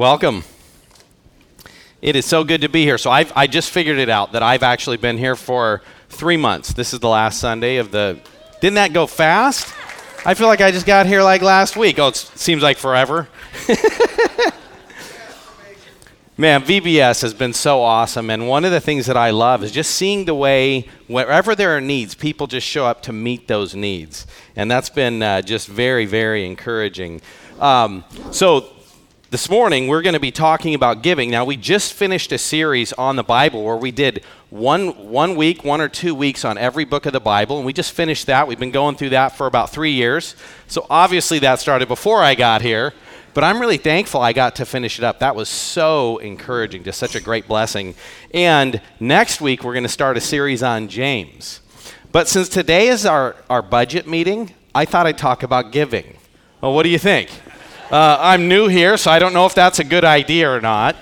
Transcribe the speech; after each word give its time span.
Welcome. 0.00 0.44
It 2.00 2.16
is 2.16 2.24
so 2.24 2.42
good 2.42 2.62
to 2.62 2.70
be 2.70 2.84
here. 2.84 2.96
So 2.96 3.10
I've, 3.10 3.30
I 3.36 3.46
just 3.46 3.68
figured 3.68 3.98
it 3.98 4.08
out 4.08 4.32
that 4.32 4.42
I've 4.42 4.62
actually 4.62 4.96
been 4.96 5.18
here 5.18 5.36
for 5.36 5.82
three 6.08 6.38
months. 6.38 6.72
This 6.72 6.94
is 6.94 7.00
the 7.00 7.08
last 7.10 7.38
Sunday 7.38 7.76
of 7.76 7.90
the. 7.90 8.18
Didn't 8.62 8.76
that 8.76 8.94
go 8.94 9.06
fast? 9.06 9.66
I 10.24 10.32
feel 10.32 10.46
like 10.46 10.62
I 10.62 10.70
just 10.70 10.86
got 10.86 11.04
here 11.04 11.22
like 11.22 11.42
last 11.42 11.76
week. 11.76 11.98
Oh, 11.98 12.08
it 12.08 12.16
seems 12.16 12.62
like 12.62 12.78
forever. 12.78 13.28
Man, 16.38 16.62
VBS 16.62 17.20
has 17.20 17.34
been 17.34 17.52
so 17.52 17.82
awesome. 17.82 18.30
And 18.30 18.48
one 18.48 18.64
of 18.64 18.70
the 18.70 18.80
things 18.80 19.04
that 19.04 19.18
I 19.18 19.28
love 19.28 19.62
is 19.62 19.70
just 19.70 19.90
seeing 19.90 20.24
the 20.24 20.34
way, 20.34 20.88
wherever 21.08 21.54
there 21.54 21.76
are 21.76 21.80
needs, 21.82 22.14
people 22.14 22.46
just 22.46 22.66
show 22.66 22.86
up 22.86 23.02
to 23.02 23.12
meet 23.12 23.48
those 23.48 23.74
needs. 23.74 24.26
And 24.56 24.70
that's 24.70 24.88
been 24.88 25.22
uh, 25.22 25.42
just 25.42 25.68
very, 25.68 26.06
very 26.06 26.46
encouraging. 26.46 27.20
Um, 27.60 28.04
so, 28.30 28.72
this 29.30 29.48
morning, 29.48 29.86
we're 29.86 30.02
going 30.02 30.14
to 30.14 30.20
be 30.20 30.32
talking 30.32 30.74
about 30.74 31.02
giving. 31.02 31.30
Now, 31.30 31.44
we 31.44 31.56
just 31.56 31.92
finished 31.92 32.32
a 32.32 32.38
series 32.38 32.92
on 32.94 33.14
the 33.14 33.22
Bible 33.22 33.62
where 33.62 33.76
we 33.76 33.92
did 33.92 34.24
one, 34.50 34.88
one 35.08 35.36
week, 35.36 35.62
one 35.62 35.80
or 35.80 35.88
two 35.88 36.16
weeks 36.16 36.44
on 36.44 36.58
every 36.58 36.84
book 36.84 37.06
of 37.06 37.12
the 37.12 37.20
Bible, 37.20 37.56
and 37.56 37.64
we 37.64 37.72
just 37.72 37.92
finished 37.92 38.26
that. 38.26 38.48
We've 38.48 38.58
been 38.58 38.72
going 38.72 38.96
through 38.96 39.10
that 39.10 39.36
for 39.36 39.46
about 39.46 39.70
three 39.70 39.92
years. 39.92 40.34
So, 40.66 40.84
obviously, 40.90 41.38
that 41.40 41.60
started 41.60 41.86
before 41.86 42.20
I 42.20 42.34
got 42.34 42.60
here, 42.60 42.92
but 43.32 43.44
I'm 43.44 43.60
really 43.60 43.76
thankful 43.76 44.20
I 44.20 44.32
got 44.32 44.56
to 44.56 44.66
finish 44.66 44.98
it 44.98 45.04
up. 45.04 45.20
That 45.20 45.36
was 45.36 45.48
so 45.48 46.18
encouraging, 46.18 46.82
just 46.82 46.98
such 46.98 47.14
a 47.14 47.20
great 47.20 47.46
blessing. 47.46 47.94
And 48.34 48.80
next 48.98 49.40
week, 49.40 49.62
we're 49.62 49.74
going 49.74 49.84
to 49.84 49.88
start 49.88 50.16
a 50.16 50.20
series 50.20 50.64
on 50.64 50.88
James. 50.88 51.60
But 52.10 52.26
since 52.26 52.48
today 52.48 52.88
is 52.88 53.06
our, 53.06 53.36
our 53.48 53.62
budget 53.62 54.08
meeting, 54.08 54.54
I 54.74 54.86
thought 54.86 55.06
I'd 55.06 55.18
talk 55.18 55.44
about 55.44 55.70
giving. 55.70 56.16
Well, 56.60 56.74
what 56.74 56.82
do 56.82 56.88
you 56.88 56.98
think? 56.98 57.30
Uh, 57.90 58.16
I'm 58.20 58.46
new 58.46 58.68
here, 58.68 58.96
so 58.96 59.10
I 59.10 59.18
don't 59.18 59.32
know 59.32 59.46
if 59.46 59.54
that's 59.56 59.80
a 59.80 59.84
good 59.84 60.04
idea 60.04 60.48
or 60.48 60.60
not. 60.60 60.94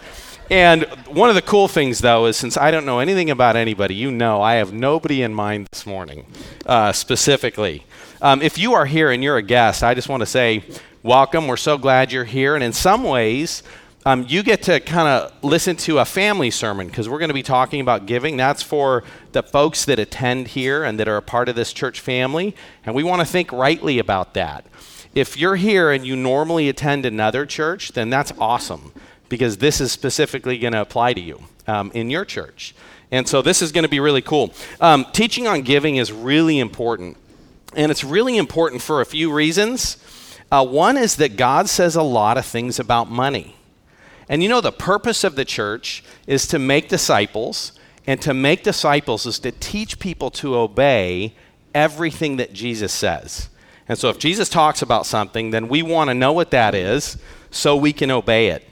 And 0.49 0.85
one 1.07 1.29
of 1.29 1.35
the 1.35 1.43
cool 1.43 1.69
things, 1.69 1.99
though, 1.99 2.25
is 2.25 2.39
since 2.39 2.57
I 2.57 2.71
don't 2.71 2.87
know 2.87 2.99
anything 2.99 3.29
about 3.29 3.57
anybody, 3.57 3.95
you 3.95 4.11
know 4.11 4.41
I 4.41 4.55
have 4.55 4.73
nobody 4.73 5.21
in 5.21 5.35
mind 5.35 5.67
this 5.71 5.85
morning 5.85 6.25
uh, 6.65 6.93
specifically. 6.93 7.85
Um, 8.23 8.41
if 8.41 8.57
you 8.57 8.73
are 8.73 8.87
here 8.87 9.11
and 9.11 9.23
you're 9.23 9.37
a 9.37 9.43
guest, 9.43 9.83
I 9.83 9.93
just 9.93 10.09
want 10.09 10.23
to 10.23 10.27
say 10.27 10.65
welcome. 11.03 11.47
We're 11.47 11.59
so 11.59 11.77
glad 11.77 12.11
you're 12.11 12.25
here. 12.25 12.55
And 12.55 12.65
in 12.65 12.73
some 12.73 13.05
ways, 13.05 13.63
um, 14.07 14.25
you 14.27 14.43
get 14.43 14.63
to 14.63 14.81
kind 14.81 15.09
of 15.09 15.45
listen 15.45 15.77
to 15.77 15.99
a 15.99 16.07
family 16.07 16.51
sermon 16.51 16.87
because 16.87 17.07
we're 17.07 17.19
going 17.19 17.29
to 17.29 17.35
be 17.35 17.43
talking 17.43 17.83
about 17.83 18.07
giving. 18.07 18.39
That's 18.39 18.63
for 18.63 19.05
the 19.33 19.43
folks 19.43 19.85
that 19.85 19.99
attend 19.99 20.49
here 20.49 20.85
and 20.85 20.99
that 21.01 21.07
are 21.07 21.19
a 21.19 21.23
part 21.23 21.51
of 21.51 21.55
this 21.55 21.75
church 21.75 22.01
family. 22.01 22.57
And 22.87 22.95
we 22.95 23.03
want 23.03 23.21
to 23.21 23.27
think 23.27 23.53
rightly 23.53 23.99
about 23.99 24.33
that. 24.33 24.65
If 25.15 25.37
you're 25.37 25.57
here 25.57 25.91
and 25.91 26.07
you 26.07 26.17
normally 26.17 26.69
attend 26.69 27.07
another 27.07 27.47
church, 27.47 27.93
then 27.93 28.11
that's 28.11 28.33
awesome 28.39 28.93
because 29.29 29.59
this 29.59 29.81
is 29.81 29.93
specifically 29.93 30.59
going 30.59 30.73
to 30.73 30.81
apply 30.81 31.15
to 31.15 31.21
you 31.21 31.43
um, 31.67 31.91
in 31.95 32.11
your 32.11 32.25
church. 32.25 32.75
And 33.11 33.27
so 33.27 33.43
this 33.43 33.63
is 33.63 33.73
going 33.73 33.85
to 33.85 33.89
be 33.89 34.01
really 34.01 34.23
cool. 34.23 34.53
Um, 34.81 35.07
teaching 35.13 35.47
on 35.47 35.63
giving 35.63 35.97
is 35.97 36.13
really 36.13 36.59
important. 36.59 37.17
And 37.75 37.91
it's 37.91 38.05
really 38.05 38.37
important 38.37 38.83
for 38.83 39.01
a 39.01 39.07
few 39.07 39.33
reasons. 39.33 39.97
Uh, 40.51 40.65
one 40.65 40.97
is 40.97 41.17
that 41.17 41.37
God 41.37 41.69
says 41.69 41.97
a 41.97 42.03
lot 42.03 42.39
of 42.39 42.47
things 42.47 42.79
about 42.79 43.11
money. 43.11 43.55
And 44.29 44.43
you 44.43 44.49
know, 44.49 44.61
the 44.61 44.73
purpose 44.73 45.25
of 45.25 45.37
the 45.37 45.45
church 45.45 46.03
is 46.27 46.47
to 46.49 46.59
make 46.59 46.89
disciples, 46.89 47.73
and 48.07 48.21
to 48.23 48.35
make 48.35 48.63
disciples 48.63 49.27
is 49.27 49.39
to 49.41 49.53
teach 49.53 49.99
people 49.99 50.31
to 50.33 50.57
obey 50.57 51.35
everything 51.75 52.37
that 52.37 52.53
Jesus 52.53 52.93
says. 52.93 53.49
And 53.89 53.99
so 53.99 54.11
if 54.11 54.19
Jesus 54.19 54.49
talks 54.49 54.83
about 54.83 55.07
something, 55.07 55.51
then 55.51 55.69
we 55.69 55.83
want 55.83 56.09
to 56.09 56.15
know 56.15 56.33
what 56.33 56.51
that 56.51 56.75
is 56.75 57.17
so 57.51 57.77
we 57.77 57.93
can 57.93 58.11
obey 58.11 58.49
it. 58.49 58.65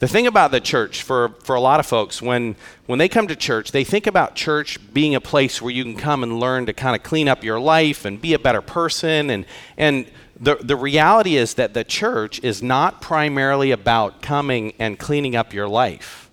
The 0.00 0.08
thing 0.08 0.26
about 0.26 0.50
the 0.50 0.60
church 0.60 1.02
for, 1.02 1.34
for 1.42 1.54
a 1.54 1.60
lot 1.60 1.78
of 1.78 1.86
folks, 1.86 2.22
when, 2.22 2.56
when 2.86 2.98
they 2.98 3.08
come 3.08 3.28
to 3.28 3.36
church, 3.36 3.70
they 3.70 3.84
think 3.84 4.06
about 4.06 4.34
church 4.34 4.78
being 4.94 5.14
a 5.14 5.20
place 5.20 5.60
where 5.60 5.72
you 5.72 5.84
can 5.84 5.96
come 5.96 6.22
and 6.22 6.40
learn 6.40 6.64
to 6.66 6.72
kind 6.72 6.96
of 6.96 7.02
clean 7.02 7.28
up 7.28 7.44
your 7.44 7.60
life 7.60 8.06
and 8.06 8.20
be 8.20 8.32
a 8.32 8.38
better 8.38 8.62
person. 8.62 9.28
And, 9.28 9.44
and 9.76 10.06
the, 10.38 10.56
the 10.56 10.76
reality 10.76 11.36
is 11.36 11.54
that 11.54 11.74
the 11.74 11.84
church 11.84 12.42
is 12.42 12.62
not 12.62 13.02
primarily 13.02 13.72
about 13.72 14.22
coming 14.22 14.72
and 14.78 14.98
cleaning 14.98 15.36
up 15.36 15.52
your 15.52 15.68
life. 15.68 16.30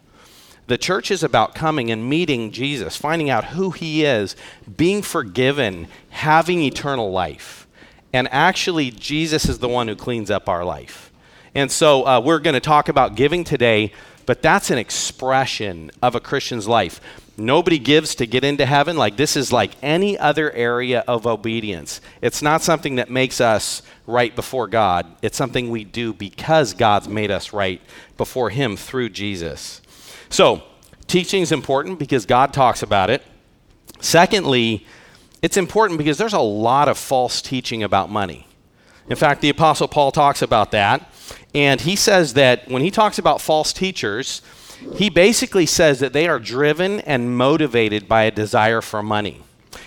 The 0.68 0.78
church 0.78 1.12
is 1.12 1.24
about 1.24 1.56
coming 1.56 1.92
and 1.92 2.10
meeting 2.10 2.52
Jesus, 2.52 2.96
finding 2.96 3.30
out 3.30 3.46
who 3.46 3.72
he 3.72 4.04
is, 4.06 4.36
being 4.78 5.02
forgiven, 5.02 5.88
having 6.10 6.62
eternal 6.62 7.12
life. 7.12 7.57
And 8.18 8.28
actually, 8.32 8.90
Jesus 8.90 9.48
is 9.48 9.60
the 9.60 9.68
one 9.68 9.88
who 9.88 9.96
cleans 9.96 10.32
up 10.32 10.50
our 10.50 10.66
life. 10.66 11.12
And 11.54 11.72
so 11.72 12.04
uh, 12.04 12.20
we're 12.20 12.40
going 12.40 12.56
to 12.56 12.60
talk 12.60 12.90
about 12.90 13.14
giving 13.14 13.44
today, 13.44 13.94
but 14.26 14.42
that's 14.42 14.72
an 14.72 14.80
expression 14.80 15.92
of 16.02 16.16
a 16.16 16.20
Christian's 16.20 16.68
life. 16.68 17.00
Nobody 17.38 17.78
gives 17.78 18.16
to 18.16 18.26
get 18.26 18.44
into 18.44 18.66
heaven. 18.66 18.98
Like 18.98 19.18
this 19.18 19.38
is 19.38 19.52
like 19.52 19.74
any 19.84 20.18
other 20.18 20.52
area 20.54 21.04
of 21.08 21.28
obedience. 21.28 22.02
It's 22.20 22.42
not 22.42 22.64
something 22.64 22.96
that 22.96 23.12
makes 23.12 23.40
us 23.40 23.84
right 24.08 24.36
before 24.36 24.68
God. 24.68 25.06
It's 25.22 25.38
something 25.38 25.70
we 25.70 25.84
do 25.84 26.12
because 26.12 26.74
God's 26.74 27.08
made 27.08 27.30
us 27.30 27.54
right 27.54 27.80
before 28.18 28.50
Him 28.50 28.78
through 28.78 29.10
Jesus. 29.10 29.80
So, 30.30 30.64
teaching 31.06 31.44
is 31.44 31.52
important 31.52 32.00
because 32.00 32.26
God 32.26 32.52
talks 32.52 32.82
about 32.82 33.12
it. 33.12 33.22
Secondly, 34.00 34.88
it's 35.42 35.58
important 35.58 35.98
because 35.98 36.18
there's 36.18 36.34
a 36.34 36.40
lot 36.40 36.88
of 36.88 36.98
false 36.98 37.42
teaching 37.42 37.84
about 37.84 38.10
money. 38.10 38.48
In 39.10 39.16
fact, 39.16 39.42
the 39.42 39.50
Apostle 39.50 39.88
Paul 39.88 40.12
talks 40.12 40.42
about 40.42 40.72
that. 40.72 41.10
And 41.54 41.82
he 41.82 41.96
says 41.96 42.34
that 42.34 42.68
when 42.68 42.82
he 42.82 42.92
talks 42.92 43.18
about 43.18 43.42
false 43.42 43.72
teachers, 43.72 44.42
he 44.96 45.10
basically 45.10 45.66
says 45.66 46.00
that 46.00 46.14
they 46.14 46.28
are 46.28 46.40
driven 46.40 47.00
and 47.02 47.38
motivated 47.38 48.08
by 48.08 48.24
a 48.24 48.32
desire 48.32 48.82
for 48.82 49.02
money. 49.02 49.42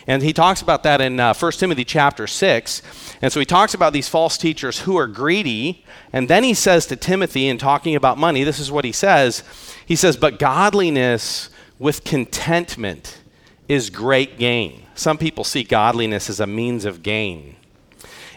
And 0.07 0.23
he 0.23 0.33
talks 0.33 0.63
about 0.63 0.83
that 0.85 1.01
in 1.01 1.21
uh, 1.21 1.35
1 1.35 1.53
Timothy 1.53 1.85
chapter 1.85 2.27
6. 2.27 2.83
And 3.23 3.33
so 3.33 3.39
he 3.39 3.47
talks 3.47 3.75
about 3.75 3.93
these 3.93 4.09
false 4.09 4.39
teachers 4.39 4.81
who 4.81 4.97
are 4.97 5.07
greedy. 5.07 5.85
And 6.13 6.29
then 6.29 6.43
he 6.43 6.55
says 6.55 6.87
to 6.87 6.97
Timothy, 6.97 7.49
in 7.49 7.59
talking 7.59 7.95
about 7.95 8.19
money, 8.19 8.43
this 8.43 8.59
is 8.59 8.73
what 8.73 8.85
he 8.85 8.93
says 8.93 9.45
He 9.87 9.97
says, 9.97 10.17
But 10.17 10.39
godliness 10.39 11.51
with 11.79 12.05
contentment 12.05 13.21
is 13.69 13.91
great 13.91 14.39
gain. 14.39 14.83
Some 15.01 15.17
people 15.17 15.45
see 15.45 15.63
godliness 15.63 16.29
as 16.29 16.41
a 16.41 16.47
means 16.47 16.85
of 16.85 17.03
gain. 17.03 17.57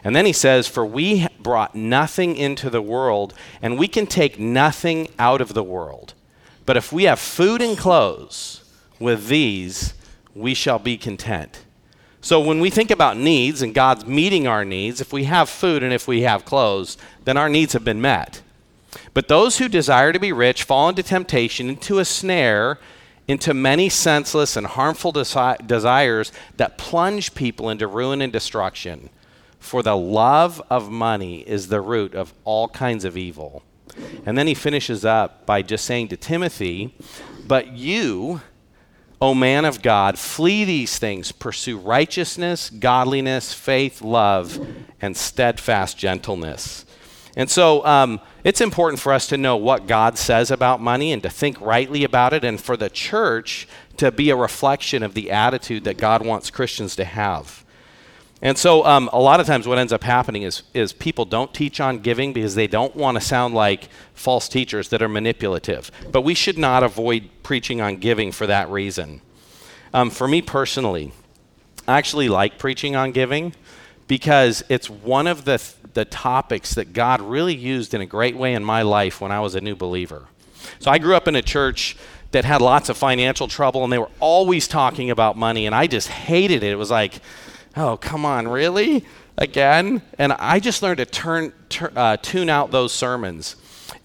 And 0.01 0.15
then 0.15 0.25
he 0.25 0.31
says, 0.31 0.65
For 0.65 0.85
we 0.85 1.27
brought 1.37 1.75
nothing 1.75 2.37
into 2.37 2.69
the 2.69 2.81
world, 2.81 3.33
and 3.61 3.77
we 3.77 3.89
can 3.89 4.07
take 4.07 4.39
nothing 4.39 5.09
out 5.19 5.41
of 5.41 5.53
the 5.55 5.61
world. 5.61 6.13
But 6.65 6.77
if 6.77 6.93
we 6.93 7.03
have 7.03 7.19
food 7.19 7.61
and 7.61 7.77
clothes, 7.77 8.63
with 8.97 9.27
these 9.27 9.93
we 10.33 10.53
shall 10.53 10.79
be 10.79 10.95
content. 10.95 11.65
So 12.21 12.39
when 12.39 12.61
we 12.61 12.69
think 12.69 12.91
about 12.91 13.17
needs 13.17 13.61
and 13.61 13.73
God's 13.73 14.05
meeting 14.05 14.47
our 14.47 14.63
needs, 14.63 15.01
if 15.01 15.11
we 15.11 15.25
have 15.25 15.49
food 15.49 15.83
and 15.83 15.91
if 15.91 16.07
we 16.07 16.21
have 16.21 16.45
clothes, 16.45 16.97
then 17.25 17.35
our 17.35 17.49
needs 17.49 17.73
have 17.73 17.83
been 17.83 17.99
met. 17.99 18.41
But 19.13 19.27
those 19.27 19.57
who 19.57 19.67
desire 19.67 20.13
to 20.13 20.19
be 20.19 20.31
rich 20.31 20.63
fall 20.63 20.87
into 20.87 21.03
temptation, 21.03 21.67
into 21.67 21.99
a 21.99 22.05
snare, 22.05 22.79
into 23.27 23.53
many 23.53 23.89
senseless 23.89 24.57
and 24.57 24.67
harmful 24.67 25.13
desi- 25.13 25.65
desires 25.65 26.31
that 26.57 26.77
plunge 26.77 27.33
people 27.33 27.69
into 27.69 27.87
ruin 27.87 28.21
and 28.21 28.33
destruction. 28.33 29.09
For 29.59 29.81
the 29.81 29.95
love 29.95 30.61
of 30.69 30.91
money 30.91 31.39
is 31.41 31.67
the 31.67 31.79
root 31.79 32.15
of 32.15 32.33
all 32.43 32.67
kinds 32.67 33.05
of 33.05 33.15
evil. 33.15 33.63
And 34.25 34.37
then 34.37 34.47
he 34.47 34.53
finishes 34.53 35.05
up 35.05 35.45
by 35.45 35.61
just 35.61 35.85
saying 35.85 36.09
to 36.09 36.17
Timothy, 36.17 36.95
But 37.47 37.73
you, 37.73 38.41
O 39.21 39.33
man 39.33 39.63
of 39.63 39.81
God, 39.81 40.19
flee 40.19 40.65
these 40.65 40.99
things, 40.99 41.31
pursue 41.31 41.77
righteousness, 41.77 42.69
godliness, 42.69 43.53
faith, 43.53 44.01
love, 44.01 44.67
and 45.01 45.15
steadfast 45.15 45.97
gentleness. 45.97 46.85
And 47.35 47.49
so 47.49 47.83
um, 47.85 48.19
it's 48.43 48.61
important 48.61 48.99
for 48.99 49.11
us 49.11 49.27
to 49.27 49.37
know 49.37 49.57
what 49.57 49.87
God 49.87 50.17
says 50.17 50.51
about 50.51 50.81
money 50.81 51.11
and 51.11 51.23
to 51.23 51.29
think 51.29 51.59
rightly 51.59 52.03
about 52.03 52.33
it, 52.33 52.43
and 52.43 52.61
for 52.61 52.77
the 52.77 52.89
church 52.89 53.67
to 53.97 54.11
be 54.11 54.29
a 54.29 54.35
reflection 54.35 55.01
of 55.03 55.13
the 55.13 55.31
attitude 55.31 55.83
that 55.85 55.97
God 55.97 56.25
wants 56.25 56.49
Christians 56.49 56.95
to 56.97 57.05
have. 57.05 57.63
And 58.43 58.57
so 58.57 58.85
um, 58.85 59.09
a 59.13 59.19
lot 59.19 59.39
of 59.39 59.47
times 59.47 59.67
what 59.67 59.77
ends 59.77 59.93
up 59.93 60.03
happening 60.03 60.43
is, 60.43 60.63
is 60.73 60.91
people 60.91 61.23
don't 61.23 61.53
teach 61.53 61.79
on 61.79 61.99
giving 61.99 62.33
because 62.33 62.55
they 62.55 62.67
don't 62.67 62.93
want 62.93 63.15
to 63.15 63.21
sound 63.21 63.53
like 63.53 63.87
false 64.13 64.49
teachers 64.49 64.89
that 64.89 65.01
are 65.01 65.07
manipulative. 65.07 65.89
But 66.11 66.23
we 66.23 66.33
should 66.33 66.57
not 66.57 66.83
avoid 66.83 67.29
preaching 67.41 67.79
on 67.79 67.97
giving 67.97 68.33
for 68.33 68.45
that 68.47 68.69
reason. 68.69 69.21
Um, 69.93 70.09
for 70.09 70.27
me 70.27 70.41
personally, 70.41 71.13
I 71.87 71.97
actually 71.97 72.27
like 72.27 72.59
preaching 72.59 72.97
on 72.97 73.13
giving 73.13 73.53
because 74.07 74.63
it's 74.69 74.89
one 74.89 75.27
of 75.27 75.45
the, 75.45 75.57
th- 75.57 75.75
the 75.93 76.05
topics 76.05 76.75
that 76.75 76.93
God 76.93 77.21
really 77.21 77.55
used 77.55 77.93
in 77.93 78.01
a 78.01 78.05
great 78.05 78.35
way 78.35 78.53
in 78.53 78.63
my 78.63 78.81
life 78.81 79.21
when 79.21 79.31
I 79.31 79.39
was 79.39 79.55
a 79.55 79.61
new 79.61 79.75
believer. 79.75 80.27
So 80.79 80.91
I 80.91 80.97
grew 80.97 81.15
up 81.15 81.27
in 81.27 81.35
a 81.35 81.41
church 81.41 81.95
that 82.31 82.45
had 82.45 82.61
lots 82.61 82.89
of 82.89 82.97
financial 82.97 83.47
trouble 83.47 83.83
and 83.83 83.93
they 83.93 83.99
were 83.99 84.09
always 84.19 84.67
talking 84.67 85.11
about 85.11 85.37
money 85.37 85.65
and 85.65 85.75
I 85.75 85.87
just 85.87 86.07
hated 86.07 86.63
it. 86.63 86.71
It 86.71 86.75
was 86.75 86.91
like, 86.91 87.19
oh, 87.77 87.97
come 87.97 88.25
on, 88.25 88.47
really? 88.47 89.05
Again? 89.37 90.01
And 90.17 90.33
I 90.33 90.59
just 90.59 90.81
learned 90.81 90.97
to 90.97 91.05
turn, 91.05 91.53
uh, 91.95 92.17
tune 92.17 92.49
out 92.49 92.71
those 92.71 92.91
sermons. 92.91 93.55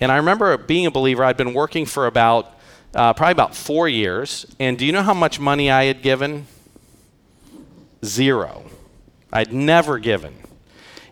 And 0.01 0.13
I 0.13 0.17
remember 0.17 0.57
being 0.57 0.87
a 0.87 0.91
believer, 0.91 1.25
I'd 1.25 1.37
been 1.37 1.55
working 1.55 1.87
for 1.87 2.07
about, 2.07 2.55
uh, 2.95 3.13
probably 3.15 3.33
about 3.33 3.55
four 3.55 3.89
years. 3.89 4.47
And 4.59 4.79
do 4.79 4.87
you 4.87 4.93
know 4.93 5.03
how 5.03 5.15
much 5.15 5.41
money 5.41 5.71
I 5.71 5.85
had 5.85 6.03
given? 6.03 6.47
Zero. 8.05 8.65
I'd 9.33 9.53
never 9.53 9.99
given. 9.99 10.35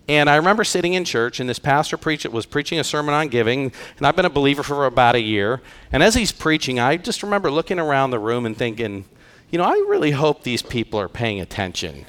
And 0.08 0.30
I 0.30 0.36
remember 0.36 0.62
sitting 0.62 0.94
in 0.94 1.04
church, 1.04 1.40
and 1.40 1.48
this 1.48 1.58
pastor 1.58 1.96
preached, 1.96 2.26
was 2.26 2.46
preaching 2.46 2.78
a 2.78 2.84
sermon 2.84 3.12
on 3.12 3.28
giving, 3.28 3.72
and 3.98 4.06
I've 4.06 4.14
been 4.14 4.24
a 4.24 4.30
believer 4.30 4.62
for 4.62 4.86
about 4.86 5.16
a 5.16 5.20
year. 5.20 5.60
And 5.90 6.02
as 6.02 6.14
he's 6.14 6.30
preaching, 6.30 6.78
I 6.78 6.96
just 6.96 7.24
remember 7.24 7.50
looking 7.50 7.80
around 7.80 8.10
the 8.10 8.18
room 8.20 8.46
and 8.46 8.56
thinking, 8.56 9.04
you 9.50 9.58
know, 9.58 9.64
I 9.64 9.84
really 9.88 10.12
hope 10.12 10.42
these 10.42 10.62
people 10.62 11.00
are 11.00 11.08
paying 11.08 11.40
attention. 11.40 12.04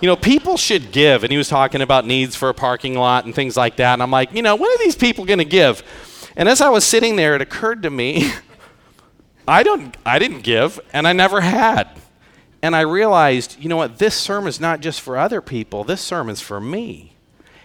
You 0.00 0.08
know, 0.08 0.16
people 0.16 0.56
should 0.56 0.90
give. 0.90 1.22
And 1.22 1.30
he 1.30 1.36
was 1.36 1.48
talking 1.48 1.82
about 1.82 2.06
needs 2.06 2.34
for 2.34 2.48
a 2.48 2.54
parking 2.54 2.94
lot 2.94 3.26
and 3.26 3.34
things 3.34 3.56
like 3.56 3.76
that. 3.76 3.92
And 3.92 4.02
I'm 4.02 4.10
like, 4.10 4.32
you 4.32 4.42
know, 4.42 4.56
when 4.56 4.70
are 4.70 4.78
these 4.78 4.96
people 4.96 5.24
going 5.24 5.38
to 5.38 5.44
give? 5.44 5.82
And 6.36 6.48
as 6.48 6.60
I 6.60 6.70
was 6.70 6.84
sitting 6.84 7.16
there, 7.16 7.34
it 7.34 7.42
occurred 7.42 7.82
to 7.82 7.90
me, 7.90 8.32
I 9.48 9.62
don't, 9.62 9.94
I 10.06 10.18
didn't 10.18 10.40
give, 10.40 10.80
and 10.94 11.06
I 11.06 11.12
never 11.12 11.42
had. 11.42 11.88
And 12.64 12.74
I 12.74 12.80
realized, 12.80 13.58
you 13.60 13.68
know 13.68 13.76
what? 13.76 13.98
This 13.98 14.14
sermon 14.14 14.48
is 14.48 14.58
not 14.58 14.80
just 14.80 15.02
for 15.02 15.18
other 15.18 15.42
people. 15.42 15.84
This 15.84 16.00
sermon's 16.00 16.40
for 16.40 16.62
me. 16.62 17.12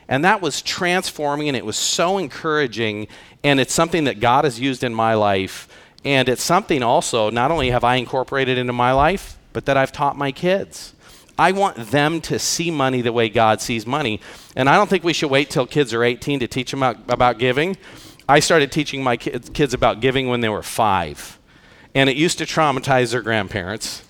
And 0.10 0.26
that 0.26 0.42
was 0.42 0.62
transforming 0.62 1.48
and 1.48 1.56
it 1.56 1.66
was 1.66 1.78
so 1.78 2.18
encouraging. 2.18 3.08
And 3.42 3.62
it's 3.62 3.74
something 3.74 4.04
that 4.04 4.20
God 4.20 4.44
has 4.44 4.60
used 4.60 4.84
in 4.84 4.94
my 4.94 5.14
life. 5.14 5.70
And 6.04 6.28
it's 6.28 6.44
something 6.44 6.84
also, 6.84 7.30
not 7.30 7.50
only 7.50 7.70
have 7.70 7.86
I 7.86 7.96
incorporated 7.96 8.58
into 8.58 8.74
my 8.74 8.92
life, 8.92 9.38
but 9.54 9.68
that 9.68 9.78
I've 9.78 9.94
taught 9.94 10.18
my 10.18 10.34
kids. 10.34 10.94
I 11.38 11.54
want 11.54 11.78
them 11.78 12.20
to 12.20 12.38
see 12.38 12.70
money 12.70 13.00
the 13.00 13.14
way 13.14 13.30
God 13.30 13.62
sees 13.62 13.88
money. 13.88 14.20
And 14.58 14.68
I 14.68 14.76
don't 14.76 14.90
think 14.90 15.06
we 15.06 15.14
should 15.14 15.32
wait 15.32 15.50
till 15.50 15.66
kids 15.66 15.94
are 15.94 16.04
18 16.04 16.42
to 16.42 16.48
teach 16.50 16.72
them 16.72 16.84
about, 16.84 17.10
about 17.10 17.40
giving. 17.40 17.78
I 18.28 18.42
started 18.42 18.70
teaching 18.70 19.02
my 19.02 19.16
kids, 19.16 19.50
kids 19.50 19.74
about 19.74 20.02
giving 20.02 20.28
when 20.28 20.42
they 20.42 20.50
were 20.50 20.62
five. 20.62 21.40
And 21.96 22.10
it 22.10 22.18
used 22.18 22.38
to 22.40 22.46
traumatize 22.46 23.12
their 23.12 23.22
grandparents 23.22 24.04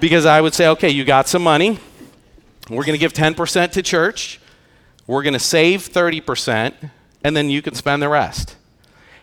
because 0.00 0.26
I 0.26 0.40
would 0.40 0.54
say, 0.54 0.68
okay, 0.68 0.90
you 0.90 1.04
got 1.04 1.28
some 1.28 1.42
money. 1.42 1.78
We're 2.68 2.84
going 2.84 2.94
to 2.94 2.98
give 2.98 3.12
10% 3.12 3.72
to 3.72 3.82
church. 3.82 4.40
We're 5.06 5.22
going 5.22 5.34
to 5.34 5.38
save 5.38 5.88
30%, 5.88 6.90
and 7.24 7.36
then 7.36 7.50
you 7.50 7.62
can 7.62 7.74
spend 7.74 8.00
the 8.02 8.08
rest. 8.08 8.56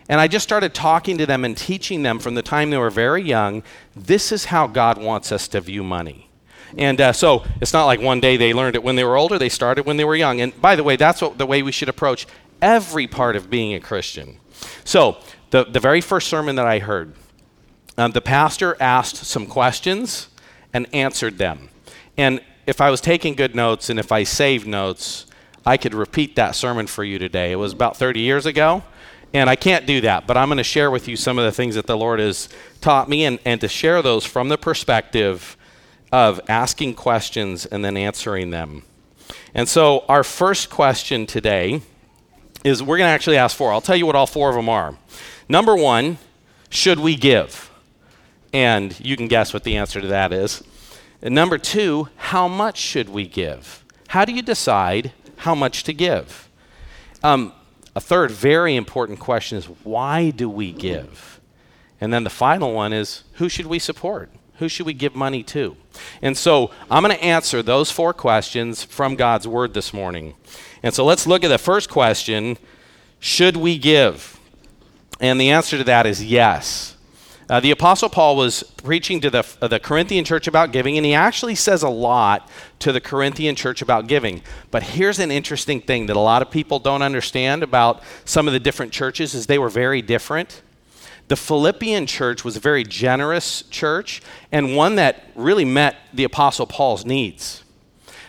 And 0.08 0.20
I 0.20 0.28
just 0.28 0.42
started 0.42 0.74
talking 0.74 1.18
to 1.18 1.26
them 1.26 1.44
and 1.44 1.56
teaching 1.56 2.02
them 2.02 2.18
from 2.18 2.34
the 2.34 2.42
time 2.42 2.70
they 2.70 2.78
were 2.78 2.90
very 2.90 3.22
young 3.22 3.62
this 3.94 4.32
is 4.32 4.46
how 4.46 4.66
God 4.66 4.98
wants 4.98 5.32
us 5.32 5.48
to 5.48 5.60
view 5.60 5.82
money. 5.82 6.30
And 6.76 7.00
uh, 7.00 7.12
so 7.12 7.44
it's 7.60 7.72
not 7.72 7.86
like 7.86 8.00
one 8.00 8.20
day 8.20 8.36
they 8.36 8.52
learned 8.52 8.76
it 8.76 8.82
when 8.82 8.96
they 8.96 9.04
were 9.04 9.16
older, 9.16 9.38
they 9.38 9.48
started 9.48 9.86
when 9.86 9.96
they 9.96 10.04
were 10.04 10.14
young. 10.14 10.40
And 10.40 10.58
by 10.60 10.76
the 10.76 10.84
way, 10.84 10.96
that's 10.96 11.20
what, 11.20 11.38
the 11.38 11.46
way 11.46 11.62
we 11.62 11.72
should 11.72 11.88
approach 11.88 12.26
every 12.60 13.06
part 13.06 13.36
of 13.36 13.50
being 13.50 13.74
a 13.74 13.80
Christian. 13.80 14.38
So, 14.84 15.18
the, 15.50 15.64
the 15.64 15.80
very 15.80 16.02
first 16.02 16.28
sermon 16.28 16.56
that 16.56 16.66
I 16.66 16.78
heard, 16.78 17.14
um, 17.96 18.12
the 18.12 18.20
pastor 18.20 18.76
asked 18.80 19.16
some 19.16 19.46
questions 19.46 20.28
and 20.72 20.86
answered 20.92 21.38
them. 21.38 21.70
And 22.16 22.40
if 22.66 22.80
I 22.80 22.90
was 22.90 23.00
taking 23.00 23.34
good 23.34 23.54
notes 23.54 23.90
and 23.90 23.98
if 23.98 24.12
I 24.12 24.24
saved 24.24 24.66
notes, 24.66 25.26
I 25.64 25.76
could 25.76 25.94
repeat 25.94 26.36
that 26.36 26.54
sermon 26.54 26.86
for 26.86 27.04
you 27.04 27.18
today. 27.18 27.52
It 27.52 27.56
was 27.56 27.72
about 27.72 27.96
30 27.96 28.20
years 28.20 28.46
ago, 28.46 28.82
and 29.34 29.50
I 29.50 29.56
can't 29.56 29.86
do 29.86 30.00
that, 30.02 30.26
but 30.26 30.36
I'm 30.36 30.48
going 30.48 30.58
to 30.58 30.64
share 30.64 30.90
with 30.90 31.08
you 31.08 31.16
some 31.16 31.38
of 31.38 31.44
the 31.44 31.52
things 31.52 31.74
that 31.74 31.86
the 31.86 31.96
Lord 31.96 32.20
has 32.20 32.48
taught 32.80 33.08
me 33.08 33.24
and, 33.24 33.38
and 33.44 33.60
to 33.60 33.68
share 33.68 34.00
those 34.02 34.24
from 34.24 34.48
the 34.48 34.58
perspective 34.58 35.56
of 36.10 36.40
asking 36.48 36.94
questions 36.94 37.66
and 37.66 37.84
then 37.84 37.96
answering 37.96 38.50
them. 38.50 38.82
And 39.54 39.68
so, 39.68 40.04
our 40.08 40.24
first 40.24 40.70
question 40.70 41.26
today 41.26 41.82
is 42.64 42.82
we're 42.82 42.98
going 42.98 43.08
to 43.08 43.12
actually 43.12 43.36
ask 43.36 43.56
four. 43.56 43.72
I'll 43.72 43.80
tell 43.80 43.96
you 43.96 44.06
what 44.06 44.16
all 44.16 44.26
four 44.26 44.48
of 44.48 44.54
them 44.54 44.68
are. 44.68 44.96
Number 45.48 45.76
one, 45.76 46.18
should 46.70 46.98
we 46.98 47.16
give? 47.16 47.67
And 48.52 48.98
you 49.00 49.16
can 49.16 49.28
guess 49.28 49.52
what 49.52 49.64
the 49.64 49.76
answer 49.76 50.00
to 50.00 50.06
that 50.08 50.32
is. 50.32 50.62
And 51.20 51.34
number 51.34 51.58
two, 51.58 52.08
how 52.16 52.48
much 52.48 52.78
should 52.78 53.08
we 53.08 53.26
give? 53.26 53.84
How 54.08 54.24
do 54.24 54.32
you 54.32 54.42
decide 54.42 55.12
how 55.38 55.54
much 55.54 55.84
to 55.84 55.92
give. 55.92 56.48
Um, 57.22 57.52
a 57.96 58.00
third 58.00 58.30
very 58.30 58.76
important 58.76 59.18
question 59.18 59.58
is 59.58 59.66
why 59.82 60.30
do 60.30 60.48
we 60.48 60.72
give? 60.72 61.40
And 62.00 62.12
then 62.12 62.24
the 62.24 62.30
final 62.30 62.72
one 62.72 62.92
is 62.92 63.24
who 63.34 63.48
should 63.48 63.66
we 63.66 63.78
support? 63.78 64.30
Who 64.56 64.68
should 64.68 64.86
we 64.86 64.92
give 64.92 65.14
money 65.14 65.42
to? 65.44 65.76
And 66.20 66.36
so 66.36 66.70
I'm 66.90 67.02
going 67.02 67.16
to 67.16 67.24
answer 67.24 67.62
those 67.62 67.90
four 67.90 68.12
questions 68.12 68.84
from 68.84 69.14
God's 69.14 69.46
Word 69.48 69.74
this 69.74 69.92
morning. 69.92 70.34
And 70.82 70.92
so 70.92 71.04
let's 71.04 71.26
look 71.26 71.44
at 71.44 71.48
the 71.48 71.58
first 71.58 71.88
question 71.88 72.58
Should 73.20 73.56
we 73.56 73.78
give? 73.78 74.38
And 75.20 75.40
the 75.40 75.50
answer 75.50 75.78
to 75.78 75.84
that 75.84 76.06
is 76.06 76.24
yes. 76.24 76.96
Uh, 77.48 77.60
the 77.60 77.70
Apostle 77.70 78.10
Paul 78.10 78.36
was 78.36 78.62
preaching 78.62 79.22
to 79.22 79.30
the, 79.30 79.46
uh, 79.62 79.68
the 79.68 79.80
Corinthian 79.80 80.24
church 80.24 80.46
about 80.46 80.70
giving, 80.70 80.98
and 80.98 81.06
he 81.06 81.14
actually 81.14 81.54
says 81.54 81.82
a 81.82 81.88
lot 81.88 82.48
to 82.80 82.92
the 82.92 83.00
Corinthian 83.00 83.56
church 83.56 83.80
about 83.80 84.06
giving. 84.06 84.42
But 84.70 84.82
here's 84.82 85.18
an 85.18 85.30
interesting 85.30 85.80
thing 85.80 86.06
that 86.06 86.16
a 86.16 86.20
lot 86.20 86.42
of 86.42 86.50
people 86.50 86.78
don't 86.78 87.00
understand 87.00 87.62
about 87.62 88.02
some 88.26 88.46
of 88.46 88.52
the 88.52 88.60
different 88.60 88.92
churches 88.92 89.34
is 89.34 89.46
they 89.46 89.58
were 89.58 89.70
very 89.70 90.02
different. 90.02 90.60
The 91.28 91.36
Philippian 91.36 92.06
church 92.06 92.44
was 92.44 92.56
a 92.56 92.60
very 92.60 92.84
generous 92.84 93.62
church 93.62 94.20
and 94.52 94.76
one 94.76 94.96
that 94.96 95.24
really 95.34 95.64
met 95.64 95.96
the 96.12 96.24
Apostle 96.24 96.66
Paul's 96.66 97.06
needs. 97.06 97.64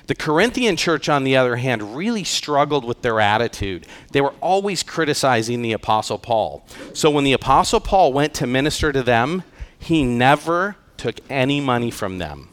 The 0.09 0.15
Corinthian 0.15 0.75
church, 0.75 1.07
on 1.07 1.23
the 1.23 1.37
other 1.37 1.57
hand, 1.57 1.95
really 1.95 2.23
struggled 2.23 2.83
with 2.83 3.03
their 3.03 3.19
attitude. 3.19 3.85
They 4.11 4.21
were 4.21 4.33
always 4.41 4.81
criticizing 4.81 5.61
the 5.61 5.73
Apostle 5.73 6.17
Paul. 6.17 6.65
So 6.93 7.11
when 7.11 7.25
the 7.25 7.33
Apostle 7.33 7.79
Paul 7.79 8.11
went 8.11 8.33
to 8.33 8.47
minister 8.47 8.91
to 8.91 9.03
them, 9.03 9.43
he 9.77 10.03
never 10.03 10.77
took 10.97 11.19
any 11.29 11.61
money 11.61 11.91
from 11.91 12.17
them. 12.17 12.49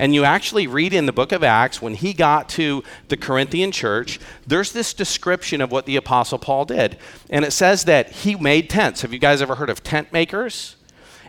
And 0.00 0.16
you 0.16 0.24
actually 0.24 0.66
read 0.66 0.92
in 0.92 1.06
the 1.06 1.12
book 1.12 1.30
of 1.30 1.44
Acts, 1.44 1.80
when 1.80 1.94
he 1.94 2.12
got 2.12 2.48
to 2.48 2.82
the 3.06 3.16
Corinthian 3.16 3.70
church, 3.70 4.18
there's 4.44 4.72
this 4.72 4.92
description 4.92 5.60
of 5.60 5.70
what 5.70 5.86
the 5.86 5.94
Apostle 5.94 6.40
Paul 6.40 6.64
did. 6.64 6.98
And 7.30 7.44
it 7.44 7.52
says 7.52 7.84
that 7.84 8.10
he 8.10 8.34
made 8.34 8.68
tents. 8.68 9.02
Have 9.02 9.12
you 9.12 9.20
guys 9.20 9.40
ever 9.40 9.54
heard 9.54 9.70
of 9.70 9.84
tent 9.84 10.12
makers? 10.12 10.74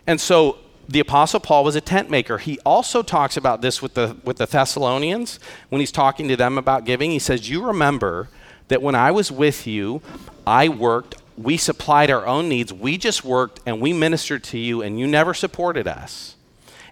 And 0.08 0.20
so 0.20 0.58
the 0.88 1.00
apostle 1.00 1.40
paul 1.40 1.64
was 1.64 1.76
a 1.76 1.80
tent 1.80 2.10
maker. 2.10 2.38
He 2.38 2.58
also 2.60 3.02
talks 3.02 3.36
about 3.36 3.62
this 3.62 3.80
with 3.80 3.94
the 3.94 4.16
with 4.24 4.38
the 4.38 4.46
thessalonians 4.46 5.38
when 5.68 5.80
he's 5.80 5.92
talking 5.92 6.28
to 6.28 6.36
them 6.36 6.58
about 6.58 6.84
giving. 6.84 7.10
He 7.10 7.18
says 7.18 7.48
you 7.48 7.64
remember 7.64 8.28
that 8.68 8.82
when 8.82 8.94
i 8.94 9.10
was 9.10 9.30
with 9.30 9.66
you 9.66 10.00
i 10.46 10.68
worked 10.68 11.16
we 11.36 11.56
supplied 11.56 12.10
our 12.10 12.26
own 12.26 12.48
needs 12.48 12.72
we 12.72 12.96
just 12.98 13.24
worked 13.24 13.60
and 13.66 13.80
we 13.80 13.92
ministered 13.92 14.42
to 14.44 14.58
you 14.58 14.82
and 14.82 14.98
you 14.98 15.06
never 15.06 15.34
supported 15.34 15.86
us. 15.86 16.36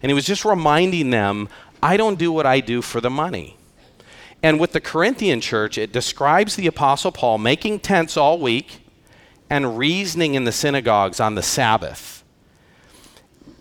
And 0.02 0.08
he 0.08 0.14
was 0.14 0.26
just 0.26 0.44
reminding 0.44 1.10
them 1.10 1.48
i 1.82 1.96
don't 1.96 2.18
do 2.18 2.32
what 2.32 2.46
i 2.46 2.60
do 2.60 2.82
for 2.82 3.00
the 3.00 3.10
money. 3.10 3.56
And 4.42 4.58
with 4.58 4.72
the 4.72 4.80
corinthian 4.80 5.40
church 5.40 5.76
it 5.76 5.92
describes 5.92 6.56
the 6.56 6.66
apostle 6.66 7.12
paul 7.12 7.38
making 7.38 7.80
tents 7.80 8.16
all 8.16 8.38
week 8.38 8.80
and 9.48 9.76
reasoning 9.76 10.34
in 10.34 10.44
the 10.44 10.52
synagogues 10.52 11.18
on 11.18 11.34
the 11.34 11.42
sabbath 11.42 12.19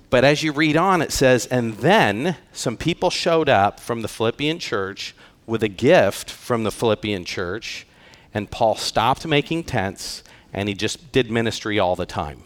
but 0.09 0.23
as 0.23 0.43
you 0.43 0.51
read 0.51 0.75
on, 0.75 1.01
it 1.01 1.11
says, 1.11 1.45
and 1.45 1.75
then 1.75 2.37
some 2.51 2.77
people 2.77 3.09
showed 3.09 3.49
up 3.49 3.79
from 3.79 4.01
the 4.01 4.07
Philippian 4.07 4.59
church 4.59 5.15
with 5.45 5.63
a 5.63 5.67
gift 5.67 6.29
from 6.29 6.63
the 6.63 6.71
Philippian 6.71 7.25
church, 7.25 7.85
and 8.33 8.49
Paul 8.49 8.75
stopped 8.75 9.25
making 9.25 9.65
tents 9.65 10.23
and 10.53 10.67
he 10.67 10.75
just 10.75 11.11
did 11.11 11.29
ministry 11.29 11.79
all 11.79 11.95
the 11.95 12.05
time. 12.05 12.43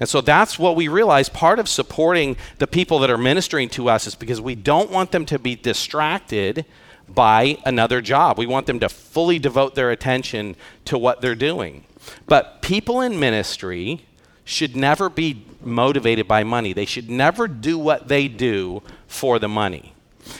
And 0.00 0.08
so 0.08 0.20
that's 0.20 0.58
what 0.58 0.76
we 0.76 0.88
realize. 0.88 1.28
Part 1.28 1.58
of 1.58 1.68
supporting 1.68 2.36
the 2.58 2.66
people 2.66 2.98
that 3.00 3.10
are 3.10 3.18
ministering 3.18 3.68
to 3.70 3.88
us 3.88 4.06
is 4.06 4.14
because 4.14 4.40
we 4.40 4.54
don't 4.54 4.90
want 4.90 5.12
them 5.12 5.26
to 5.26 5.38
be 5.38 5.54
distracted 5.54 6.64
by 7.08 7.58
another 7.66 8.00
job. 8.00 8.38
We 8.38 8.46
want 8.46 8.66
them 8.66 8.80
to 8.80 8.88
fully 8.88 9.38
devote 9.38 9.74
their 9.74 9.90
attention 9.90 10.56
to 10.86 10.96
what 10.96 11.20
they're 11.20 11.34
doing. 11.34 11.84
But 12.26 12.62
people 12.62 13.00
in 13.00 13.20
ministry 13.20 14.06
should 14.44 14.74
never 14.74 15.08
be 15.08 15.44
motivated 15.64 16.28
by 16.28 16.44
money. 16.44 16.72
They 16.72 16.84
should 16.84 17.10
never 17.10 17.48
do 17.48 17.78
what 17.78 18.08
they 18.08 18.28
do 18.28 18.82
for 19.06 19.38
the 19.38 19.48
money. 19.48 19.94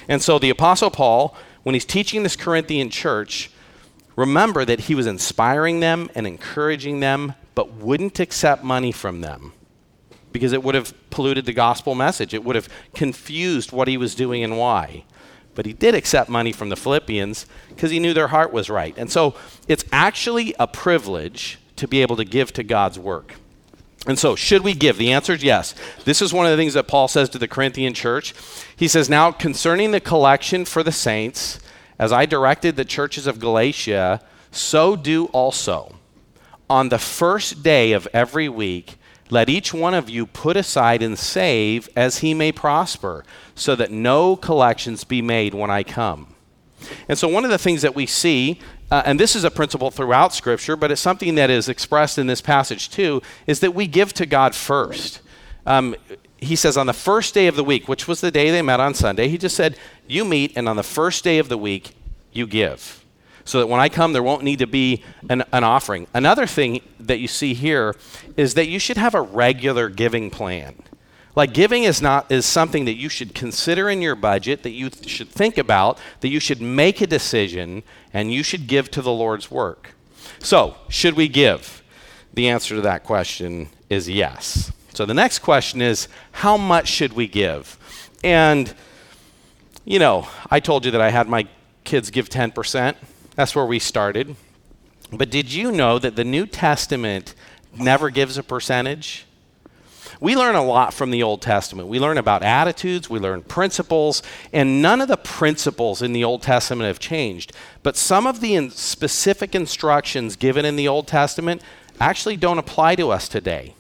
And 0.09 0.23
so 0.23 0.39
the 0.39 0.51
Apostle 0.51 0.91
Paul, 0.91 1.37
when 1.63 1.75
he's 1.75 1.85
teaching 1.85 2.23
this 2.23 2.37
Corinthian 2.37 2.91
church, 2.91 3.51
remember 4.17 4.65
that 4.65 4.81
he 4.81 4.95
was 4.95 5.07
inspiring 5.07 5.81
them 5.81 6.11
and 6.15 6.27
encouraging 6.27 7.01
them, 7.01 7.35
but 7.55 7.73
wouldn't 7.75 8.21
accept 8.21 8.65
money 8.65 8.93
from 8.93 9.21
them 9.21 9.53
because 10.33 10.53
it 10.53 10.63
would 10.63 10.75
have 10.75 10.95
polluted 11.11 11.45
the 11.45 11.53
gospel 11.53 11.95
message. 11.95 12.35
It 12.35 12.45
would 12.45 12.57
have 12.57 12.69
confused 12.95 13.73
what 13.73 13.89
he 13.89 13.97
was 13.97 14.15
doing 14.15 14.43
and 14.43 14.59
why. 14.59 15.05
But 15.55 15.67
he 15.67 15.75
did 15.75 15.95
accept 15.95 16.31
money 16.31 16.53
from 16.53 16.71
the 16.71 16.77
Philippians 16.77 17.47
because 17.69 17.91
he 17.91 17.99
knew 17.99 18.15
their 18.15 18.29
heart 18.29 18.53
was 18.53 18.71
right. 18.71 18.95
And 18.97 19.13
so 19.13 19.35
it's 19.69 19.85
actually 19.93 20.55
a 20.59 20.67
privilege 20.67 21.59
to 21.77 21.87
be 21.87 22.01
able 22.01 22.17
to 22.17 22.25
give 22.25 22.53
to 22.55 22.63
God's 22.63 22.99
work. 22.99 23.35
And 24.07 24.19
so, 24.19 24.35
should 24.35 24.63
we 24.63 24.75
give? 24.75 24.99
The 24.99 25.13
answer 25.13 25.35
is 25.35 25.45
yes. 25.45 25.75
This 26.05 26.21
is 26.21 26.33
one 26.33 26.45
of 26.45 26.51
the 26.51 26.57
things 26.57 26.75
that 26.75 26.89
Paul 26.89 27.07
says 27.07 27.29
to 27.31 27.39
the 27.39 27.47
Corinthian 27.47 27.95
church. 27.95 28.35
He 28.75 28.89
says, 28.89 29.09
Now, 29.09 29.31
concerning 29.31 29.93
the 29.93 30.01
collection 30.01 30.65
for 30.65 30.83
the 30.83 30.91
saints, 30.91 31.61
as 32.01 32.13
I 32.13 32.27
directed 32.27 32.75
the 32.75 32.85
churches 32.85 33.29
of 33.29 33.39
Galatia, 33.39 34.21
so 34.51 34.97
do 34.97 35.27
also. 35.27 35.95
on 36.73 36.89
the 36.89 36.99
first 36.99 37.63
day 37.63 37.93
of 37.93 38.09
every 38.15 38.49
week, 38.49 38.97
let 39.29 39.51
each 39.51 39.75
one 39.75 39.93
of 39.93 40.09
you 40.09 40.27
put 40.27 40.57
aside 40.57 41.03
and 41.03 41.19
save 41.19 41.89
as 41.95 42.19
he 42.19 42.33
may 42.33 42.51
prosper, 42.51 43.25
so 43.55 43.77
that 43.77 43.91
no 43.91 44.37
collections 44.37 45.05
be 45.05 45.21
made 45.21 45.53
when 45.55 45.71
I 45.71 45.83
come. 45.83 46.32
And 47.09 47.19
so, 47.19 47.29
one 47.29 47.45
of 47.45 47.51
the 47.51 47.59
things 47.59 47.83
that 47.83 47.95
we 47.95 48.07
see, 48.07 48.61
uh, 48.91 49.03
and 49.05 49.19
this 49.19 49.35
is 49.37 49.45
a 49.45 49.51
principle 49.51 49.91
throughout 49.91 50.35
Scripture, 50.35 50.77
but 50.77 50.91
it's 50.91 51.01
something 51.01 51.35
that 51.37 51.51
is 51.51 51.69
expressed 51.69 52.19
in 52.19 52.27
this 52.27 52.41
passage 52.41 52.91
too, 52.91 53.23
is 53.47 53.61
that 53.61 53.75
we 53.75 53.87
give 53.87 54.13
to 54.15 54.27
God 54.27 54.55
first. 54.55 55.21
Um, 55.67 55.97
he 56.39 56.57
says, 56.57 56.77
on 56.77 56.87
the 56.87 56.93
first 56.93 57.35
day 57.35 57.47
of 57.47 57.57
the 57.57 57.65
week, 57.65 57.89
which 57.89 58.09
was 58.09 58.21
the 58.21 58.31
day 58.31 58.51
they 58.51 58.63
met 58.63 58.81
on 58.81 58.95
Sunday, 58.95 59.29
he 59.29 59.39
just 59.39 59.57
said, 59.57 59.77
You 60.09 60.25
meet, 60.25 60.53
and 60.57 60.69
on 60.69 60.77
the 60.77 60.83
first 60.83 61.25
day 61.25 61.39
of 61.39 61.49
the 61.49 61.59
week, 61.59 61.95
you 62.33 62.47
give. 62.47 63.05
So 63.45 63.59
that 63.59 63.67
when 63.67 63.81
I 63.81 63.89
come, 63.89 64.13
there 64.13 64.23
won't 64.23 64.45
need 64.45 64.61
to 64.61 64.67
be 64.67 65.03
an, 65.29 65.43
an 65.53 65.65
offering. 65.65 66.07
Another 66.15 66.47
thing 66.47 66.81
that 67.01 67.19
you 67.19 67.29
see 67.29 67.55
here 67.55 67.97
is 68.37 68.55
that 68.55 68.69
you 68.69 68.79
should 68.79 68.97
have 68.97 69.15
a 69.15 69.23
regular 69.23 69.89
giving 69.89 70.31
plan. 70.31 70.75
Like 71.35 71.55
giving 71.55 71.85
is 71.85 72.03
not 72.03 72.31
is 72.31 72.45
something 72.45 72.85
that 72.85 72.97
you 72.97 73.09
should 73.09 73.35
consider 73.35 73.89
in 73.89 74.03
your 74.03 74.15
budget, 74.15 74.63
that 74.65 74.71
you 74.71 74.91
th- 74.91 75.09
should 75.09 75.29
think 75.29 75.57
about, 75.57 75.99
that 76.21 76.29
you 76.29 76.41
should 76.41 76.61
make 76.61 77.01
a 77.01 77.07
decision, 77.07 77.83
and 78.13 78.33
you 78.33 78.43
should 78.43 78.67
give 78.67 78.91
to 78.91 79.03
the 79.03 79.13
Lord's 79.13 79.51
work. 79.51 79.95
So, 80.39 80.77
should 80.89 81.15
we 81.15 81.29
give? 81.29 81.83
The 82.35 82.49
answer 82.49 82.75
to 82.75 82.83
that 82.83 83.05
question 83.05 83.69
is 83.89 84.09
yes. 84.09 84.73
So 84.93 85.07
the 85.07 85.15
next 85.15 85.39
question 85.39 85.81
is 85.81 86.09
how 86.33 86.57
much 86.57 86.89
should 86.89 87.15
we 87.15 87.27
give? 87.27 87.79
And 88.23 88.75
you 89.85 89.99
know, 89.99 90.29
I 90.51 90.61
told 90.61 90.85
you 90.85 90.91
that 90.93 91.01
I 91.01 91.11
had 91.11 91.29
my 91.29 91.47
kids 91.85 92.11
give 92.11 92.29
10%. 92.29 92.95
That's 93.35 93.57
where 93.57 93.67
we 93.67 93.79
started. 93.79 94.37
But 95.11 95.31
did 95.31 95.53
you 95.53 95.73
know 95.73 95.99
that 95.99 96.17
the 96.17 96.25
New 96.25 96.47
Testament 96.47 97.35
never 97.77 98.11
gives 98.11 98.39
a 98.39 98.43
percentage? 98.43 99.27
We 100.23 100.37
learn 100.37 100.55
a 100.55 100.65
lot 100.65 100.95
from 100.95 101.11
the 101.11 101.25
Old 101.25 101.43
Testament. 101.43 101.89
We 101.89 101.99
learn 101.99 102.17
about 102.17 102.45
attitudes, 102.45 103.11
we 103.11 103.19
learn 103.19 103.43
principles, 103.43 104.23
and 104.53 104.81
none 104.81 105.01
of 105.01 105.09
the 105.09 105.17
principles 105.17 106.01
in 106.01 106.13
the 106.13 106.23
Old 106.23 106.43
Testament 106.43 106.87
have 106.87 107.01
changed. 107.01 107.53
But 107.83 107.97
some 107.97 108.29
of 108.29 108.39
the 108.39 108.55
in 108.55 108.71
specific 108.71 109.53
instructions 109.53 110.37
given 110.37 110.65
in 110.65 110.77
the 110.77 110.87
Old 110.87 111.09
Testament 111.09 111.61
actually 111.99 112.37
don't 112.37 112.59
apply 112.59 112.95
to 112.95 113.11
us 113.11 113.27
today. 113.27 113.75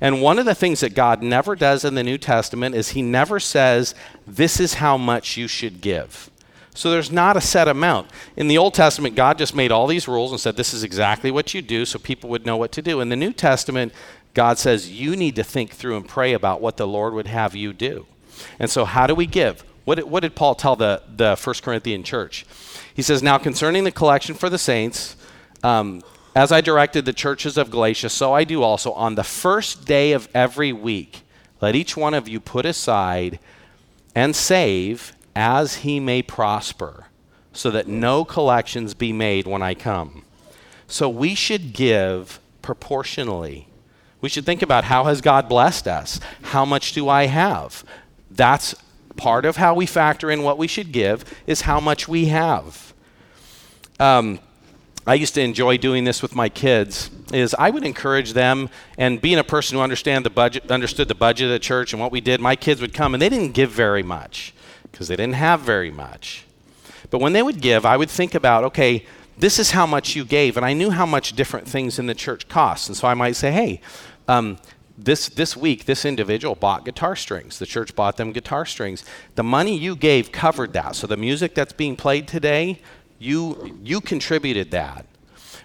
And 0.00 0.20
one 0.20 0.40
of 0.40 0.44
the 0.44 0.56
things 0.56 0.80
that 0.80 0.96
God 0.96 1.22
never 1.22 1.54
does 1.54 1.84
in 1.84 1.94
the 1.94 2.02
New 2.02 2.18
Testament 2.18 2.74
is 2.74 2.88
He 2.88 3.00
never 3.02 3.38
says, 3.38 3.94
This 4.26 4.58
is 4.58 4.74
how 4.74 4.96
much 4.96 5.36
you 5.36 5.46
should 5.46 5.80
give. 5.80 6.32
So 6.76 6.90
there's 6.90 7.10
not 7.10 7.38
a 7.38 7.40
set 7.40 7.68
amount. 7.68 8.10
In 8.36 8.48
the 8.48 8.58
Old 8.58 8.74
Testament, 8.74 9.14
God 9.14 9.38
just 9.38 9.54
made 9.54 9.72
all 9.72 9.86
these 9.86 10.06
rules 10.06 10.30
and 10.30 10.38
said, 10.38 10.56
This 10.56 10.74
is 10.74 10.84
exactly 10.84 11.30
what 11.30 11.54
you 11.54 11.62
do 11.62 11.86
so 11.86 11.98
people 11.98 12.28
would 12.30 12.44
know 12.44 12.58
what 12.58 12.72
to 12.72 12.82
do. 12.82 13.00
In 13.00 13.08
the 13.08 13.16
New 13.16 13.32
Testament, 13.32 13.92
God 14.36 14.58
says 14.58 14.90
you 14.90 15.16
need 15.16 15.34
to 15.36 15.42
think 15.42 15.70
through 15.72 15.96
and 15.96 16.06
pray 16.06 16.34
about 16.34 16.60
what 16.60 16.76
the 16.76 16.86
Lord 16.86 17.14
would 17.14 17.26
have 17.26 17.56
you 17.56 17.72
do. 17.72 18.04
And 18.58 18.70
so, 18.70 18.84
how 18.84 19.06
do 19.06 19.14
we 19.14 19.24
give? 19.24 19.64
What 19.86 19.94
did, 19.94 20.04
what 20.04 20.20
did 20.20 20.34
Paul 20.34 20.54
tell 20.54 20.76
the, 20.76 21.02
the 21.08 21.36
First 21.36 21.62
Corinthian 21.62 22.02
church? 22.02 22.44
He 22.92 23.00
says, 23.00 23.22
Now 23.22 23.38
concerning 23.38 23.84
the 23.84 23.90
collection 23.90 24.34
for 24.34 24.50
the 24.50 24.58
saints, 24.58 25.16
um, 25.62 26.02
as 26.34 26.52
I 26.52 26.60
directed 26.60 27.06
the 27.06 27.14
churches 27.14 27.56
of 27.56 27.70
Galatia, 27.70 28.10
so 28.10 28.34
I 28.34 28.44
do 28.44 28.62
also 28.62 28.92
on 28.92 29.14
the 29.14 29.24
first 29.24 29.86
day 29.86 30.12
of 30.12 30.28
every 30.34 30.70
week. 30.70 31.22
Let 31.62 31.74
each 31.74 31.96
one 31.96 32.12
of 32.12 32.28
you 32.28 32.38
put 32.38 32.66
aside 32.66 33.38
and 34.14 34.36
save 34.36 35.14
as 35.34 35.76
he 35.76 35.98
may 35.98 36.20
prosper, 36.20 37.06
so 37.54 37.70
that 37.70 37.88
no 37.88 38.22
collections 38.22 38.92
be 38.92 39.14
made 39.14 39.46
when 39.46 39.62
I 39.62 39.72
come. 39.72 40.26
So 40.86 41.08
we 41.08 41.34
should 41.34 41.72
give 41.72 42.38
proportionally 42.60 43.68
we 44.26 44.30
should 44.30 44.44
think 44.44 44.60
about 44.60 44.82
how 44.82 45.04
has 45.04 45.20
God 45.20 45.48
blessed 45.48 45.86
us? 45.86 46.18
How 46.42 46.64
much 46.64 46.92
do 46.92 47.08
I 47.08 47.26
have? 47.26 47.84
That's 48.28 48.74
part 49.14 49.44
of 49.44 49.54
how 49.54 49.72
we 49.72 49.86
factor 49.86 50.32
in 50.32 50.42
what 50.42 50.58
we 50.58 50.66
should 50.66 50.90
give 50.90 51.24
is 51.46 51.60
how 51.60 51.78
much 51.78 52.08
we 52.08 52.24
have. 52.24 52.92
Um, 54.00 54.40
I 55.06 55.14
used 55.14 55.34
to 55.34 55.40
enjoy 55.42 55.76
doing 55.76 56.02
this 56.02 56.22
with 56.22 56.34
my 56.34 56.48
kids. 56.48 57.08
Is 57.32 57.54
I 57.56 57.70
would 57.70 57.84
encourage 57.84 58.32
them, 58.32 58.68
and 58.98 59.20
being 59.20 59.38
a 59.38 59.44
person 59.44 59.76
who 59.76 59.80
understand 59.84 60.24
the 60.24 60.30
budget, 60.30 60.72
understood 60.72 61.06
the 61.06 61.14
budget 61.14 61.44
of 61.44 61.52
the 61.52 61.60
church 61.60 61.92
and 61.92 62.02
what 62.02 62.10
we 62.10 62.20
did. 62.20 62.40
My 62.40 62.56
kids 62.56 62.80
would 62.80 62.94
come, 62.94 63.14
and 63.14 63.22
they 63.22 63.28
didn't 63.28 63.52
give 63.52 63.70
very 63.70 64.02
much 64.02 64.52
because 64.90 65.06
they 65.06 65.14
didn't 65.14 65.34
have 65.36 65.60
very 65.60 65.92
much. 65.92 66.46
But 67.10 67.20
when 67.20 67.32
they 67.32 67.44
would 67.44 67.60
give, 67.60 67.86
I 67.86 67.96
would 67.96 68.10
think 68.10 68.34
about, 68.34 68.64
okay, 68.64 69.06
this 69.38 69.58
is 69.58 69.70
how 69.70 69.86
much 69.86 70.16
you 70.16 70.24
gave. 70.24 70.56
And 70.56 70.64
I 70.64 70.72
knew 70.72 70.90
how 70.90 71.06
much 71.06 71.34
different 71.34 71.68
things 71.68 71.98
in 71.98 72.06
the 72.06 72.14
church 72.14 72.48
cost. 72.48 72.88
And 72.88 72.96
so 72.96 73.06
I 73.06 73.14
might 73.14 73.36
say, 73.36 73.52
hey, 73.52 73.80
um, 74.28 74.58
this, 74.98 75.28
this 75.28 75.56
week, 75.56 75.84
this 75.84 76.04
individual 76.04 76.54
bought 76.54 76.84
guitar 76.84 77.16
strings. 77.16 77.58
The 77.58 77.66
church 77.66 77.94
bought 77.94 78.16
them 78.16 78.32
guitar 78.32 78.64
strings. 78.64 79.04
The 79.34 79.42
money 79.42 79.76
you 79.76 79.94
gave 79.94 80.32
covered 80.32 80.72
that. 80.72 80.96
So 80.96 81.06
the 81.06 81.16
music 81.16 81.54
that's 81.54 81.72
being 81.72 81.96
played 81.96 82.26
today, 82.26 82.80
you, 83.18 83.78
you 83.82 84.00
contributed 84.00 84.70
that. 84.70 85.06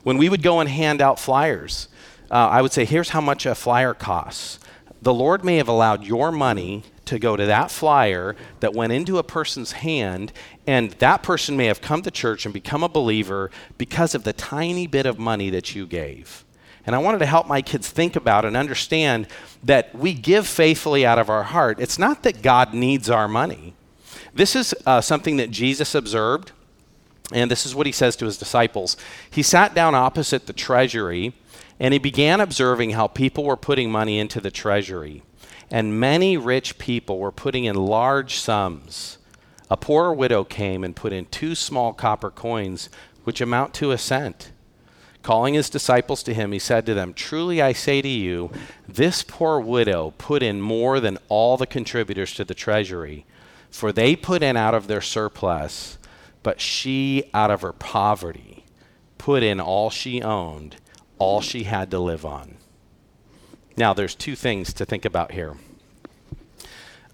When 0.03 0.17
we 0.17 0.29
would 0.29 0.41
go 0.41 0.59
and 0.59 0.69
hand 0.69 1.01
out 1.01 1.19
flyers, 1.19 1.87
uh, 2.29 2.35
I 2.35 2.61
would 2.61 2.71
say, 2.71 2.85
here's 2.85 3.09
how 3.09 3.21
much 3.21 3.45
a 3.45 3.55
flyer 3.55 3.93
costs. 3.93 4.59
The 5.01 5.13
Lord 5.13 5.43
may 5.43 5.57
have 5.57 5.67
allowed 5.67 6.03
your 6.03 6.31
money 6.31 6.83
to 7.05 7.19
go 7.19 7.35
to 7.35 7.45
that 7.45 7.71
flyer 7.71 8.35
that 8.59 8.73
went 8.73 8.93
into 8.93 9.17
a 9.17 9.23
person's 9.23 9.73
hand, 9.73 10.31
and 10.65 10.91
that 10.91 11.23
person 11.23 11.57
may 11.57 11.65
have 11.65 11.81
come 11.81 12.01
to 12.03 12.11
church 12.11 12.45
and 12.45 12.53
become 12.53 12.83
a 12.83 12.89
believer 12.89 13.51
because 13.77 14.15
of 14.15 14.23
the 14.23 14.33
tiny 14.33 14.87
bit 14.87 15.05
of 15.05 15.19
money 15.19 15.49
that 15.49 15.75
you 15.75 15.85
gave. 15.87 16.45
And 16.85 16.95
I 16.95 16.99
wanted 16.99 17.19
to 17.19 17.25
help 17.25 17.47
my 17.47 17.61
kids 17.61 17.89
think 17.89 18.15
about 18.15 18.45
and 18.45 18.57
understand 18.57 19.27
that 19.63 19.93
we 19.93 20.13
give 20.13 20.47
faithfully 20.47 21.05
out 21.05 21.19
of 21.19 21.29
our 21.29 21.43
heart. 21.43 21.79
It's 21.79 21.99
not 21.99 22.23
that 22.23 22.41
God 22.41 22.73
needs 22.73 23.09
our 23.09 23.27
money. 23.27 23.73
This 24.33 24.55
is 24.55 24.73
uh, 24.85 25.01
something 25.01 25.37
that 25.37 25.51
Jesus 25.51 25.93
observed, 25.93 26.51
and 27.31 27.51
this 27.51 27.65
is 27.65 27.75
what 27.75 27.85
he 27.85 27.91
says 27.91 28.15
to 28.17 28.25
his 28.25 28.37
disciples. 28.37 28.97
He 29.29 29.43
sat 29.43 29.75
down 29.75 29.93
opposite 29.93 30.47
the 30.47 30.53
treasury, 30.53 31.33
and 31.79 31.93
he 31.93 31.99
began 31.99 32.41
observing 32.41 32.91
how 32.91 33.07
people 33.07 33.43
were 33.43 33.57
putting 33.57 33.91
money 33.91 34.17
into 34.17 34.39
the 34.39 34.51
treasury 34.51 35.21
and 35.71 35.97
many 35.97 36.35
rich 36.35 36.77
people 36.77 37.17
were 37.17 37.31
putting 37.31 37.63
in 37.63 37.75
large 37.75 38.35
sums. 38.35 39.17
A 39.69 39.77
poor 39.77 40.11
widow 40.11 40.43
came 40.43 40.83
and 40.83 40.93
put 40.95 41.13
in 41.13 41.25
two 41.27 41.55
small 41.55 41.93
copper 41.93 42.29
coins, 42.29 42.89
which 43.23 43.39
amount 43.39 43.73
to 43.75 43.91
a 43.91 43.97
cent. 43.97 44.50
Calling 45.23 45.53
his 45.53 45.69
disciples 45.69 46.23
to 46.23 46.33
him, 46.33 46.51
he 46.51 46.59
said 46.59 46.85
to 46.85 46.93
them, 46.93 47.13
Truly 47.13 47.61
I 47.61 47.73
say 47.73 48.01
to 48.01 48.07
you, 48.07 48.51
this 48.87 49.23
poor 49.23 49.59
widow 49.59 50.13
put 50.17 50.41
in 50.41 50.61
more 50.61 50.99
than 50.99 51.19
all 51.29 51.57
the 51.57 51.67
contributors 51.67 52.33
to 52.35 52.43
the 52.43 52.55
treasury, 52.55 53.25
for 53.69 53.91
they 53.91 54.15
put 54.15 54.41
in 54.41 54.57
out 54.57 54.73
of 54.73 54.87
their 54.87 55.01
surplus, 55.01 55.99
but 56.41 56.59
she, 56.59 57.29
out 57.33 57.51
of 57.51 57.61
her 57.61 57.73
poverty, 57.73 58.65
put 59.19 59.43
in 59.43 59.59
all 59.59 59.91
she 59.91 60.21
owned, 60.21 60.77
all 61.19 61.39
she 61.39 61.63
had 61.63 61.91
to 61.91 61.99
live 61.99 62.25
on. 62.25 62.57
Now, 63.77 63.93
there's 63.93 64.15
two 64.15 64.35
things 64.35 64.73
to 64.73 64.85
think 64.85 65.05
about 65.05 65.31
here. 65.31 65.55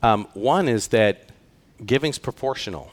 Um, 0.02 0.28
one 0.34 0.70
is 0.70 0.88
that 0.88 1.30
giving's 1.86 2.18
proportional. 2.18 2.92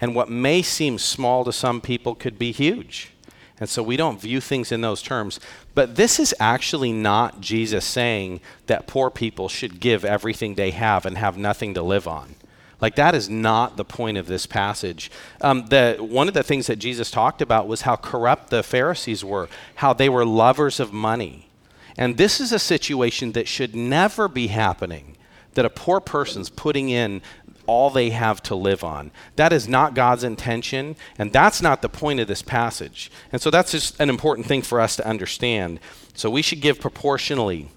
And 0.00 0.14
what 0.14 0.28
may 0.28 0.62
seem 0.62 0.98
small 0.98 1.44
to 1.44 1.52
some 1.52 1.80
people 1.80 2.14
could 2.14 2.38
be 2.38 2.52
huge. 2.52 3.13
And 3.60 3.68
so 3.68 3.82
we 3.82 3.96
don't 3.96 4.20
view 4.20 4.40
things 4.40 4.72
in 4.72 4.80
those 4.80 5.00
terms. 5.00 5.38
But 5.74 5.96
this 5.96 6.18
is 6.18 6.34
actually 6.40 6.92
not 6.92 7.40
Jesus 7.40 7.84
saying 7.84 8.40
that 8.66 8.86
poor 8.86 9.10
people 9.10 9.48
should 9.48 9.80
give 9.80 10.04
everything 10.04 10.54
they 10.54 10.72
have 10.72 11.06
and 11.06 11.16
have 11.16 11.38
nothing 11.38 11.74
to 11.74 11.82
live 11.82 12.08
on. 12.08 12.34
Like, 12.80 12.96
that 12.96 13.14
is 13.14 13.30
not 13.30 13.76
the 13.76 13.84
point 13.84 14.18
of 14.18 14.26
this 14.26 14.46
passage. 14.46 15.10
Um, 15.40 15.66
the, 15.66 15.96
one 16.00 16.26
of 16.28 16.34
the 16.34 16.42
things 16.42 16.66
that 16.66 16.76
Jesus 16.76 17.10
talked 17.10 17.40
about 17.40 17.68
was 17.68 17.82
how 17.82 17.96
corrupt 17.96 18.50
the 18.50 18.62
Pharisees 18.62 19.24
were, 19.24 19.48
how 19.76 19.92
they 19.92 20.08
were 20.08 20.26
lovers 20.26 20.80
of 20.80 20.92
money. 20.92 21.48
And 21.96 22.16
this 22.16 22.40
is 22.40 22.52
a 22.52 22.58
situation 22.58 23.32
that 23.32 23.46
should 23.46 23.76
never 23.76 24.26
be 24.28 24.48
happening 24.48 25.16
that 25.54 25.64
a 25.64 25.70
poor 25.70 26.00
person's 26.00 26.50
putting 26.50 26.88
in 26.88 27.22
all 27.66 27.90
they 27.90 28.10
have 28.10 28.42
to 28.44 28.54
live 28.54 28.84
on. 28.84 29.10
That 29.36 29.52
is 29.52 29.68
not 29.68 29.94
God's 29.94 30.24
intention, 30.24 30.96
and 31.18 31.32
that's 31.32 31.62
not 31.62 31.82
the 31.82 31.88
point 31.88 32.20
of 32.20 32.28
this 32.28 32.42
passage. 32.42 33.10
And 33.32 33.40
so 33.40 33.50
that's 33.50 33.72
just 33.72 33.98
an 34.00 34.08
important 34.08 34.46
thing 34.46 34.62
for 34.62 34.80
us 34.80 34.96
to 34.96 35.06
understand. 35.06 35.80
So 36.14 36.30
we 36.30 36.42
should 36.42 36.60
give 36.60 36.80
proportionally. 36.80 37.70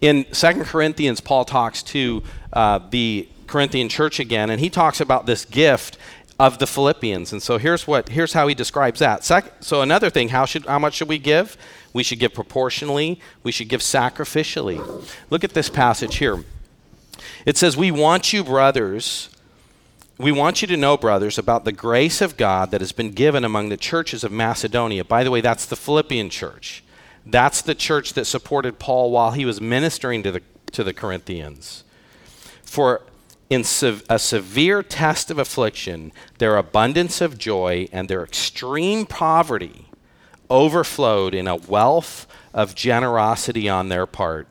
In 0.00 0.26
Second 0.32 0.64
Corinthians, 0.64 1.20
Paul 1.20 1.44
talks 1.44 1.82
to 1.84 2.22
uh, 2.52 2.80
the 2.90 3.28
Corinthian 3.46 3.88
church 3.88 4.20
again, 4.20 4.50
and 4.50 4.60
he 4.60 4.70
talks 4.70 5.00
about 5.00 5.26
this 5.26 5.44
gift 5.44 5.98
of 6.38 6.58
the 6.58 6.66
Philippians. 6.66 7.32
And 7.32 7.42
so 7.42 7.58
here's 7.58 7.86
what 7.86 8.08
here's 8.08 8.32
how 8.32 8.48
he 8.48 8.54
describes 8.54 9.00
that. 9.00 9.24
Sec- 9.24 9.52
so 9.60 9.82
another 9.82 10.10
thing, 10.10 10.30
how 10.30 10.44
should 10.44 10.66
how 10.66 10.78
much 10.78 10.94
should 10.94 11.08
we 11.08 11.18
give? 11.18 11.56
We 11.92 12.02
should 12.02 12.18
give 12.18 12.34
proportionally. 12.34 13.20
We 13.42 13.52
should 13.52 13.68
give 13.68 13.80
sacrificially. 13.80 15.06
Look 15.30 15.44
at 15.44 15.54
this 15.54 15.68
passage 15.68 16.16
here. 16.16 16.44
It 17.46 17.56
says, 17.56 17.76
We 17.76 17.90
want 17.90 18.32
you, 18.32 18.44
brothers, 18.44 19.30
we 20.18 20.30
want 20.30 20.62
you 20.62 20.68
to 20.68 20.76
know, 20.76 20.96
brothers, 20.96 21.38
about 21.38 21.64
the 21.64 21.72
grace 21.72 22.20
of 22.20 22.36
God 22.36 22.70
that 22.70 22.80
has 22.80 22.92
been 22.92 23.10
given 23.10 23.44
among 23.44 23.68
the 23.68 23.76
churches 23.76 24.22
of 24.22 24.30
Macedonia. 24.30 25.04
By 25.04 25.24
the 25.24 25.30
way, 25.30 25.40
that's 25.40 25.66
the 25.66 25.76
Philippian 25.76 26.30
church. 26.30 26.84
That's 27.26 27.62
the 27.62 27.74
church 27.74 28.12
that 28.12 28.26
supported 28.26 28.78
Paul 28.78 29.10
while 29.10 29.32
he 29.32 29.44
was 29.44 29.60
ministering 29.60 30.22
to 30.22 30.30
the, 30.30 30.42
to 30.72 30.84
the 30.84 30.92
Corinthians. 30.92 31.82
For 32.62 33.02
in 33.50 33.62
a 34.08 34.18
severe 34.18 34.82
test 34.82 35.30
of 35.30 35.38
affliction, 35.38 36.12
their 36.38 36.56
abundance 36.56 37.20
of 37.20 37.38
joy 37.38 37.88
and 37.92 38.08
their 38.08 38.22
extreme 38.22 39.06
poverty 39.06 39.86
overflowed 40.50 41.34
in 41.34 41.48
a 41.48 41.56
wealth 41.56 42.26
of 42.52 42.74
generosity 42.74 43.68
on 43.68 43.88
their 43.88 44.06
part. 44.06 44.46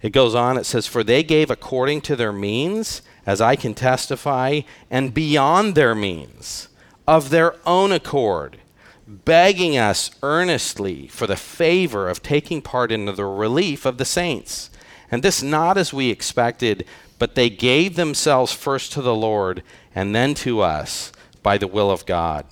It 0.00 0.10
goes 0.10 0.34
on, 0.34 0.56
it 0.56 0.64
says, 0.64 0.86
For 0.86 1.02
they 1.02 1.22
gave 1.22 1.50
according 1.50 2.02
to 2.02 2.16
their 2.16 2.32
means, 2.32 3.02
as 3.26 3.40
I 3.40 3.56
can 3.56 3.74
testify, 3.74 4.60
and 4.90 5.12
beyond 5.12 5.74
their 5.74 5.94
means, 5.94 6.68
of 7.06 7.30
their 7.30 7.56
own 7.66 7.90
accord, 7.90 8.58
begging 9.06 9.76
us 9.76 10.10
earnestly 10.22 11.08
for 11.08 11.26
the 11.26 11.36
favor 11.36 12.08
of 12.08 12.22
taking 12.22 12.62
part 12.62 12.92
in 12.92 13.06
the 13.06 13.24
relief 13.24 13.86
of 13.86 13.98
the 13.98 14.04
saints. 14.04 14.70
And 15.10 15.22
this 15.22 15.42
not 15.42 15.78
as 15.78 15.92
we 15.92 16.10
expected, 16.10 16.84
but 17.18 17.34
they 17.34 17.50
gave 17.50 17.96
themselves 17.96 18.52
first 18.52 18.92
to 18.92 19.02
the 19.02 19.14
Lord 19.14 19.62
and 19.94 20.14
then 20.14 20.34
to 20.34 20.60
us 20.60 21.12
by 21.42 21.58
the 21.58 21.66
will 21.66 21.90
of 21.90 22.06
God. 22.06 22.44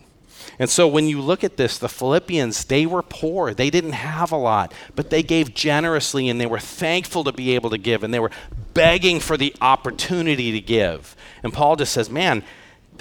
And 0.58 0.70
so 0.70 0.88
when 0.88 1.08
you 1.08 1.20
look 1.20 1.44
at 1.44 1.56
this, 1.56 1.78
the 1.78 1.88
Philippians, 1.88 2.64
they 2.66 2.86
were 2.86 3.02
poor. 3.02 3.52
They 3.54 3.70
didn't 3.70 3.92
have 3.92 4.32
a 4.32 4.36
lot, 4.36 4.72
but 4.94 5.10
they 5.10 5.22
gave 5.22 5.54
generously 5.54 6.28
and 6.28 6.40
they 6.40 6.46
were 6.46 6.58
thankful 6.58 7.24
to 7.24 7.32
be 7.32 7.54
able 7.54 7.70
to 7.70 7.78
give 7.78 8.02
and 8.02 8.12
they 8.12 8.20
were 8.20 8.30
begging 8.74 9.20
for 9.20 9.36
the 9.36 9.54
opportunity 9.60 10.52
to 10.52 10.60
give. 10.60 11.16
And 11.42 11.52
Paul 11.52 11.76
just 11.76 11.92
says, 11.92 12.10
man, 12.10 12.42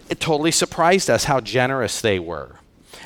it 0.09 0.19
totally 0.19 0.51
surprised 0.51 1.09
us 1.09 1.25
how 1.25 1.39
generous 1.39 2.01
they 2.01 2.19
were. 2.19 2.57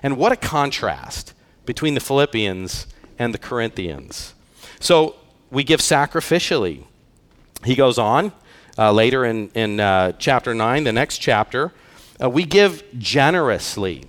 And 0.03 0.17
what 0.17 0.31
a 0.31 0.36
contrast 0.36 1.34
between 1.65 1.93
the 1.93 2.00
Philippians 2.00 2.88
and 3.17 3.34
the 3.34 3.38
Corinthians. 3.38 4.34
So 4.79 5.15
we 5.51 5.63
give 5.63 5.79
sacrificially. 5.79 6.84
He 7.63 7.75
goes 7.75 7.98
on 7.98 8.31
uh, 8.77 8.91
later 8.91 9.25
in, 9.25 9.50
in 9.50 9.79
uh, 9.79 10.13
chapter 10.13 10.53
9, 10.53 10.84
the 10.86 10.93
next 10.93 11.17
chapter. 11.17 11.72
Uh, 12.22 12.29
we 12.29 12.46
give 12.46 12.84
generously. 12.98 14.09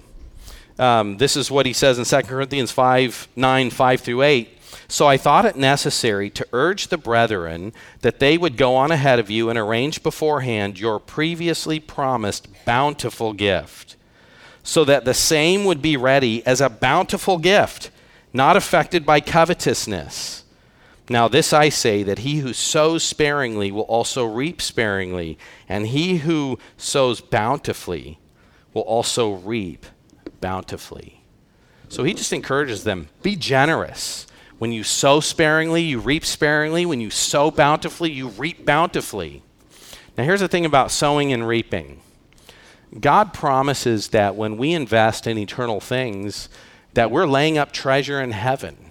Um, 0.80 1.18
this 1.18 1.36
is 1.36 1.50
what 1.50 1.66
he 1.66 1.74
says 1.74 1.98
in 1.98 2.06
2 2.06 2.26
Corinthians 2.26 2.72
5 2.72 3.28
9, 3.36 3.70
5 3.70 4.00
through 4.00 4.22
8. 4.22 4.58
So 4.88 5.06
I 5.06 5.18
thought 5.18 5.44
it 5.44 5.56
necessary 5.56 6.30
to 6.30 6.46
urge 6.54 6.88
the 6.88 6.96
brethren 6.96 7.74
that 8.00 8.18
they 8.18 8.38
would 8.38 8.56
go 8.56 8.74
on 8.76 8.90
ahead 8.90 9.18
of 9.18 9.30
you 9.30 9.50
and 9.50 9.58
arrange 9.58 10.02
beforehand 10.02 10.80
your 10.80 10.98
previously 10.98 11.80
promised 11.80 12.48
bountiful 12.64 13.34
gift, 13.34 13.96
so 14.62 14.84
that 14.86 15.04
the 15.04 15.14
same 15.14 15.66
would 15.66 15.82
be 15.82 15.98
ready 15.98 16.44
as 16.46 16.62
a 16.62 16.70
bountiful 16.70 17.36
gift, 17.36 17.90
not 18.32 18.56
affected 18.56 19.04
by 19.04 19.20
covetousness. 19.20 20.44
Now, 21.10 21.28
this 21.28 21.52
I 21.52 21.68
say 21.68 22.02
that 22.04 22.20
he 22.20 22.38
who 22.38 22.54
sows 22.54 23.04
sparingly 23.04 23.70
will 23.70 23.82
also 23.82 24.24
reap 24.24 24.62
sparingly, 24.62 25.36
and 25.68 25.88
he 25.88 26.18
who 26.18 26.58
sows 26.78 27.20
bountifully 27.20 28.18
will 28.72 28.82
also 28.82 29.32
reap 29.32 29.84
bountifully. 30.40 31.22
So 31.88 32.04
he 32.04 32.14
just 32.14 32.32
encourages 32.32 32.84
them 32.84 33.08
be 33.22 33.36
generous. 33.36 34.26
When 34.58 34.72
you 34.72 34.84
sow 34.84 35.20
sparingly, 35.20 35.82
you 35.82 35.98
reap 35.98 36.24
sparingly. 36.24 36.84
When 36.84 37.00
you 37.00 37.10
sow 37.10 37.50
bountifully, 37.50 38.12
you 38.12 38.28
reap 38.28 38.66
bountifully. 38.66 39.42
Now, 40.18 40.24
here's 40.24 40.40
the 40.40 40.48
thing 40.48 40.66
about 40.66 40.90
sowing 40.90 41.32
and 41.32 41.48
reaping 41.48 42.02
God 42.98 43.32
promises 43.32 44.08
that 44.08 44.34
when 44.34 44.56
we 44.56 44.72
invest 44.72 45.26
in 45.26 45.38
eternal 45.38 45.80
things, 45.80 46.48
that 46.94 47.10
we're 47.10 47.26
laying 47.26 47.56
up 47.56 47.72
treasure 47.72 48.20
in 48.20 48.32
heaven. 48.32 48.90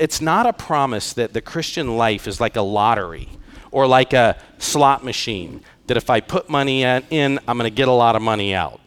It's 0.00 0.20
not 0.20 0.46
a 0.46 0.52
promise 0.52 1.12
that 1.12 1.32
the 1.32 1.40
Christian 1.40 1.96
life 1.96 2.26
is 2.26 2.40
like 2.40 2.56
a 2.56 2.62
lottery 2.62 3.28
or 3.70 3.86
like 3.86 4.12
a 4.12 4.38
slot 4.58 5.04
machine, 5.04 5.62
that 5.86 5.96
if 5.96 6.08
I 6.10 6.20
put 6.20 6.48
money 6.48 6.82
in, 6.82 7.38
I'm 7.46 7.58
going 7.58 7.70
to 7.70 7.74
get 7.74 7.88
a 7.88 7.92
lot 7.92 8.16
of 8.16 8.22
money 8.22 8.54
out. 8.54 8.80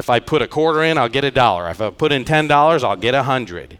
If 0.00 0.08
I 0.08 0.18
put 0.18 0.40
a 0.40 0.48
quarter 0.48 0.82
in, 0.82 0.96
I'll 0.96 1.10
get 1.10 1.24
a 1.24 1.30
dollar. 1.30 1.68
If 1.68 1.78
I 1.78 1.90
put 1.90 2.10
in 2.10 2.24
$10, 2.24 2.82
I'll 2.82 2.96
get 2.96 3.14
a 3.14 3.18
100. 3.18 3.76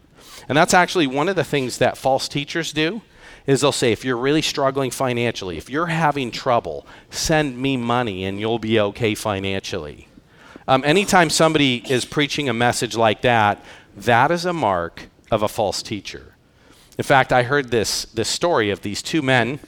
And 0.50 0.58
that's 0.58 0.74
actually 0.74 1.06
one 1.06 1.30
of 1.30 1.34
the 1.34 1.44
things 1.44 1.78
that 1.78 1.96
false 1.96 2.28
teachers 2.28 2.74
do 2.74 3.00
is 3.46 3.62
they'll 3.62 3.72
say 3.72 3.90
if 3.90 4.04
you're 4.04 4.18
really 4.18 4.42
struggling 4.42 4.90
financially, 4.90 5.56
if 5.56 5.70
you're 5.70 5.86
having 5.86 6.30
trouble, 6.30 6.86
send 7.08 7.56
me 7.56 7.78
money 7.78 8.26
and 8.26 8.38
you'll 8.38 8.58
be 8.58 8.78
okay 8.78 9.14
financially. 9.14 10.08
Um, 10.68 10.84
anytime 10.84 11.30
somebody 11.30 11.90
is 11.90 12.04
preaching 12.04 12.50
a 12.50 12.52
message 12.52 12.94
like 12.94 13.22
that, 13.22 13.64
that 13.96 14.30
is 14.30 14.44
a 14.44 14.52
mark 14.52 15.08
of 15.30 15.42
a 15.42 15.48
false 15.48 15.82
teacher. 15.82 16.34
In 16.98 17.04
fact, 17.04 17.32
I 17.32 17.44
heard 17.44 17.70
this, 17.70 18.04
this 18.04 18.28
story 18.28 18.68
of 18.68 18.82
these 18.82 19.00
two 19.00 19.22
men 19.22 19.58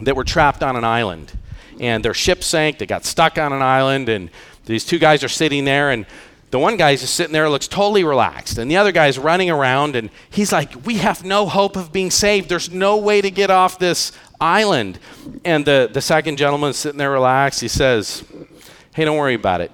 that 0.00 0.14
were 0.14 0.22
trapped 0.22 0.62
on 0.62 0.76
an 0.76 0.84
island. 0.84 1.36
And 1.80 2.04
their 2.04 2.14
ship 2.14 2.44
sank, 2.44 2.78
they 2.78 2.86
got 2.86 3.04
stuck 3.04 3.38
on 3.38 3.52
an 3.52 3.62
island, 3.62 4.08
and 4.08 4.30
these 4.66 4.84
two 4.84 4.98
guys 4.98 5.24
are 5.24 5.28
sitting 5.28 5.64
there, 5.64 5.90
and 5.90 6.06
the 6.50 6.58
one 6.58 6.76
guy's 6.76 7.00
just 7.00 7.14
sitting 7.14 7.32
there, 7.32 7.48
looks 7.48 7.68
totally 7.68 8.02
relaxed, 8.02 8.58
and 8.58 8.70
the 8.70 8.76
other 8.76 8.90
guy's 8.92 9.18
running 9.18 9.50
around, 9.50 9.94
and 9.94 10.10
he's 10.30 10.52
like, 10.52 10.84
We 10.84 10.96
have 10.96 11.24
no 11.24 11.46
hope 11.46 11.76
of 11.76 11.92
being 11.92 12.10
saved. 12.10 12.48
There's 12.48 12.70
no 12.70 12.96
way 12.96 13.20
to 13.20 13.30
get 13.30 13.50
off 13.50 13.78
this 13.78 14.12
island. 14.40 14.98
And 15.44 15.64
the, 15.64 15.88
the 15.92 16.00
second 16.00 16.38
gentleman's 16.38 16.76
sitting 16.76 16.98
there 16.98 17.10
relaxed. 17.10 17.60
He 17.60 17.68
says, 17.68 18.24
Hey, 18.94 19.04
don't 19.04 19.16
worry 19.16 19.34
about 19.34 19.60
it. 19.60 19.70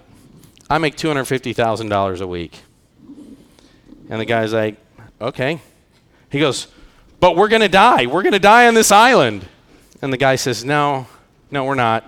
I 0.68 0.78
make 0.78 0.96
$250,000 0.96 2.20
a 2.20 2.26
week. 2.26 2.60
And 4.10 4.20
the 4.20 4.26
guy's 4.26 4.52
like, 4.52 4.76
Okay. 5.20 5.60
He 6.30 6.40
goes, 6.40 6.66
But 7.20 7.36
we're 7.36 7.48
going 7.48 7.62
to 7.62 7.68
die. 7.68 8.04
We're 8.04 8.22
going 8.22 8.32
to 8.34 8.38
die 8.38 8.68
on 8.68 8.74
this 8.74 8.92
island. 8.92 9.46
And 10.02 10.12
the 10.12 10.18
guy 10.18 10.36
says, 10.36 10.62
No, 10.62 11.06
no, 11.50 11.64
we're 11.64 11.74
not. 11.74 12.04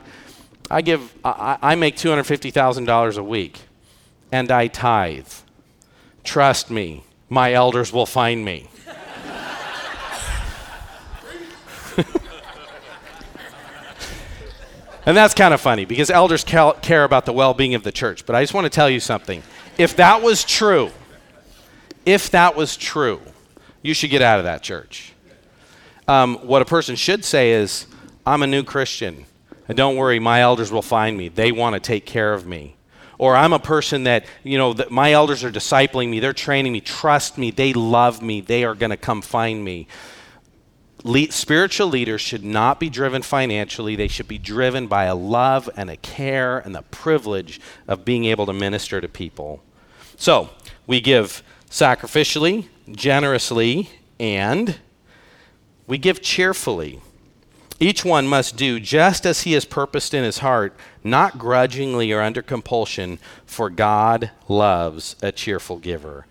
I 0.70 0.82
give, 0.82 1.14
I, 1.24 1.58
I 1.62 1.74
make 1.76 1.96
$250,000 1.96 3.18
a 3.18 3.22
week 3.22 3.60
and 4.30 4.50
I 4.50 4.66
tithe. 4.66 5.32
Trust 6.24 6.70
me, 6.70 7.04
my 7.28 7.52
elders 7.52 7.92
will 7.92 8.06
find 8.06 8.44
me. 8.44 8.68
and 15.06 15.16
that's 15.16 15.34
kind 15.34 15.54
of 15.54 15.60
funny 15.60 15.84
because 15.86 16.10
elders 16.10 16.44
care 16.44 17.04
about 17.04 17.24
the 17.24 17.32
well 17.32 17.54
being 17.54 17.74
of 17.74 17.82
the 17.82 17.92
church. 17.92 18.26
But 18.26 18.36
I 18.36 18.42
just 18.42 18.52
want 18.52 18.66
to 18.66 18.70
tell 18.70 18.90
you 18.90 19.00
something. 19.00 19.42
If 19.78 19.96
that 19.96 20.22
was 20.22 20.44
true, 20.44 20.90
if 22.04 22.30
that 22.30 22.56
was 22.56 22.76
true, 22.76 23.20
you 23.82 23.94
should 23.94 24.10
get 24.10 24.22
out 24.22 24.38
of 24.38 24.44
that 24.44 24.62
church. 24.62 25.12
Um, 26.06 26.36
what 26.46 26.62
a 26.62 26.64
person 26.64 26.96
should 26.96 27.24
say 27.24 27.52
is, 27.52 27.86
I'm 28.26 28.42
a 28.42 28.46
new 28.46 28.62
Christian. 28.62 29.24
And 29.68 29.76
don't 29.76 29.96
worry, 29.96 30.18
my 30.18 30.40
elders 30.40 30.72
will 30.72 30.82
find 30.82 31.16
me. 31.16 31.28
They 31.28 31.52
want 31.52 31.74
to 31.74 31.80
take 31.80 32.06
care 32.06 32.32
of 32.32 32.46
me. 32.46 32.76
Or 33.18 33.36
I'm 33.36 33.52
a 33.52 33.58
person 33.58 34.04
that, 34.04 34.24
you 34.42 34.56
know, 34.56 34.72
that 34.72 34.90
my 34.90 35.12
elders 35.12 35.44
are 35.44 35.50
discipling 35.50 36.08
me, 36.08 36.20
they're 36.20 36.32
training 36.32 36.72
me. 36.72 36.80
Trust 36.80 37.36
me, 37.36 37.50
they 37.50 37.72
love 37.72 38.22
me, 38.22 38.40
they 38.40 38.64
are 38.64 38.74
going 38.74 38.90
to 38.90 38.96
come 38.96 39.20
find 39.20 39.64
me. 39.64 39.88
Le- 41.04 41.30
spiritual 41.30 41.88
leaders 41.88 42.20
should 42.20 42.44
not 42.44 42.80
be 42.80 42.88
driven 42.88 43.22
financially. 43.22 43.94
They 43.94 44.08
should 44.08 44.26
be 44.26 44.38
driven 44.38 44.86
by 44.86 45.04
a 45.04 45.14
love 45.14 45.68
and 45.76 45.90
a 45.90 45.96
care 45.96 46.58
and 46.58 46.74
the 46.74 46.82
privilege 46.82 47.60
of 47.86 48.04
being 48.04 48.24
able 48.24 48.46
to 48.46 48.52
minister 48.52 49.00
to 49.00 49.08
people. 49.08 49.62
So, 50.16 50.50
we 50.86 51.00
give 51.00 51.42
sacrificially, 51.70 52.66
generously, 52.90 53.90
and 54.18 54.78
we 55.86 55.98
give 55.98 56.20
cheerfully. 56.20 57.00
Each 57.80 58.04
one 58.04 58.26
must 58.26 58.56
do 58.56 58.80
just 58.80 59.24
as 59.24 59.42
he 59.42 59.52
has 59.52 59.64
purposed 59.64 60.12
in 60.12 60.24
his 60.24 60.38
heart, 60.38 60.74
not 61.04 61.38
grudgingly 61.38 62.10
or 62.12 62.20
under 62.20 62.42
compulsion, 62.42 63.18
for 63.46 63.70
God 63.70 64.30
loves 64.48 65.14
a 65.22 65.30
cheerful 65.30 65.78
giver. 65.78 66.26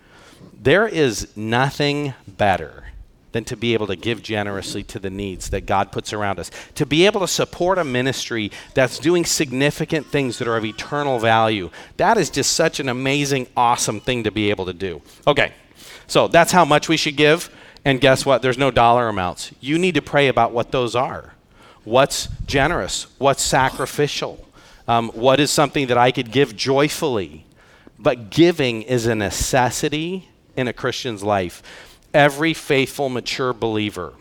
There 0.53 0.87
is 0.87 1.35
nothing 1.37 2.13
better 2.27 2.85
than 3.31 3.45
to 3.45 3.55
be 3.55 3.73
able 3.73 3.87
to 3.87 3.95
give 3.95 4.23
generously 4.23 4.83
to 4.83 4.99
the 4.99 5.09
needs 5.09 5.49
that 5.51 5.65
God 5.65 5.91
puts 5.91 6.11
around 6.11 6.39
us, 6.39 6.51
to 6.75 6.85
be 6.85 7.05
able 7.05 7.21
to 7.21 7.27
support 7.27 7.77
a 7.77 7.83
ministry 7.83 8.51
that's 8.73 8.99
doing 8.99 9.25
significant 9.25 10.07
things 10.07 10.39
that 10.39 10.47
are 10.47 10.57
of 10.57 10.65
eternal 10.65 11.19
value. 11.19 11.69
That 11.97 12.17
is 12.17 12.29
just 12.29 12.53
such 12.53 12.79
an 12.79 12.89
amazing, 12.89 13.47
awesome 13.55 13.99
thing 14.01 14.23
to 14.23 14.31
be 14.31 14.49
able 14.49 14.65
to 14.65 14.73
do. 14.73 15.01
Okay, 15.25 15.53
so 16.07 16.27
that's 16.27 16.51
how 16.51 16.65
much 16.65 16.89
we 16.89 16.97
should 16.97 17.15
give. 17.15 17.49
And 17.85 18.01
guess 18.01 18.25
what? 18.25 18.41
There's 18.41 18.57
no 18.57 18.71
dollar 18.71 19.07
amounts. 19.07 19.51
You 19.61 19.77
need 19.77 19.95
to 19.95 20.01
pray 20.01 20.27
about 20.27 20.51
what 20.51 20.71
those 20.71 20.95
are. 20.95 21.33
What's 21.87 22.27
generous? 22.45 23.07
What's 23.17 23.41
sacrificial? 23.41 24.45
Um, 24.89 25.07
what 25.11 25.39
is 25.39 25.51
something 25.51 25.87
that 25.87 25.97
I 25.97 26.11
could 26.11 26.33
give 26.33 26.53
joyfully? 26.53 27.45
But 27.97 28.29
giving 28.29 28.81
is 28.81 29.05
a 29.05 29.15
necessity 29.15 30.27
in 30.57 30.67
a 30.67 30.73
Christian's 30.73 31.23
life. 31.23 31.63
Every 32.13 32.53
faithful, 32.53 33.07
mature 33.07 33.53
believer 33.53 34.15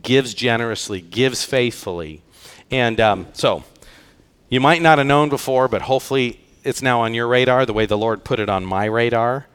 gives 0.00 0.32
generously, 0.32 1.00
gives 1.00 1.42
faithfully. 1.42 2.22
And 2.70 3.00
um, 3.00 3.26
so, 3.32 3.64
you 4.48 4.60
might 4.60 4.80
not 4.80 4.98
have 4.98 5.08
known 5.08 5.28
before, 5.28 5.66
but 5.66 5.82
hopefully 5.82 6.38
it's 6.62 6.82
now 6.82 7.00
on 7.00 7.14
your 7.14 7.26
radar 7.26 7.66
the 7.66 7.72
way 7.72 7.86
the 7.86 7.98
Lord 7.98 8.22
put 8.22 8.38
it 8.38 8.48
on 8.48 8.64
my 8.64 8.84
radar. 8.84 9.48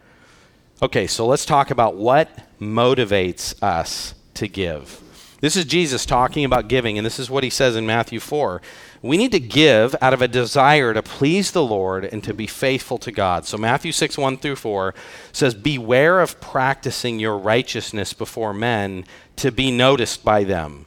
Okay, 0.82 1.08
so 1.08 1.26
let's 1.26 1.46
talk 1.46 1.72
about 1.72 1.96
what 1.96 2.30
motivates 2.60 3.56
us 3.64 4.16
to 4.34 4.50
give. 4.50 5.02
This 5.42 5.56
is 5.56 5.66
Jesus 5.66 6.06
talking 6.06 6.46
about 6.46 6.68
giving, 6.68 7.00
and 7.00 7.06
this 7.06 7.18
is 7.18 7.30
what 7.30 7.44
he 7.44 7.50
says 7.50 7.76
in 7.76 7.88
Matthew 7.88 8.20
4. 8.20 8.62
We 9.02 9.18
need 9.18 9.32
to 9.32 9.40
give 9.40 9.96
out 10.00 10.14
of 10.14 10.22
a 10.22 10.28
desire 10.28 10.94
to 10.94 11.02
please 11.02 11.50
the 11.50 11.64
Lord 11.64 12.06
and 12.06 12.24
to 12.24 12.34
be 12.34 12.46
faithful 12.46 13.00
to 13.00 13.12
God. 13.12 13.48
So, 13.48 13.58
Matthew 13.58 13.92
6, 13.92 14.20
1 14.20 14.38
through 14.38 14.58
4 14.58 14.94
says, 15.32 15.56
Beware 15.56 16.20
of 16.20 16.40
practicing 16.40 17.20
your 17.20 17.40
righteousness 17.40 18.14
before 18.14 18.54
men 18.54 19.04
to 19.38 19.52
be 19.52 19.72
noticed 19.72 20.24
by 20.24 20.44
them. 20.44 20.86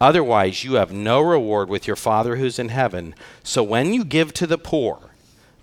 Otherwise, 0.00 0.64
you 0.64 0.74
have 0.74 0.90
no 0.90 1.20
reward 1.20 1.68
with 1.68 1.86
your 1.86 1.96
Father 1.96 2.36
who's 2.36 2.58
in 2.58 2.70
heaven. 2.70 3.14
So, 3.44 3.62
when 3.62 3.94
you 3.94 4.04
give 4.04 4.34
to 4.34 4.48
the 4.48 4.58
poor, 4.58 5.10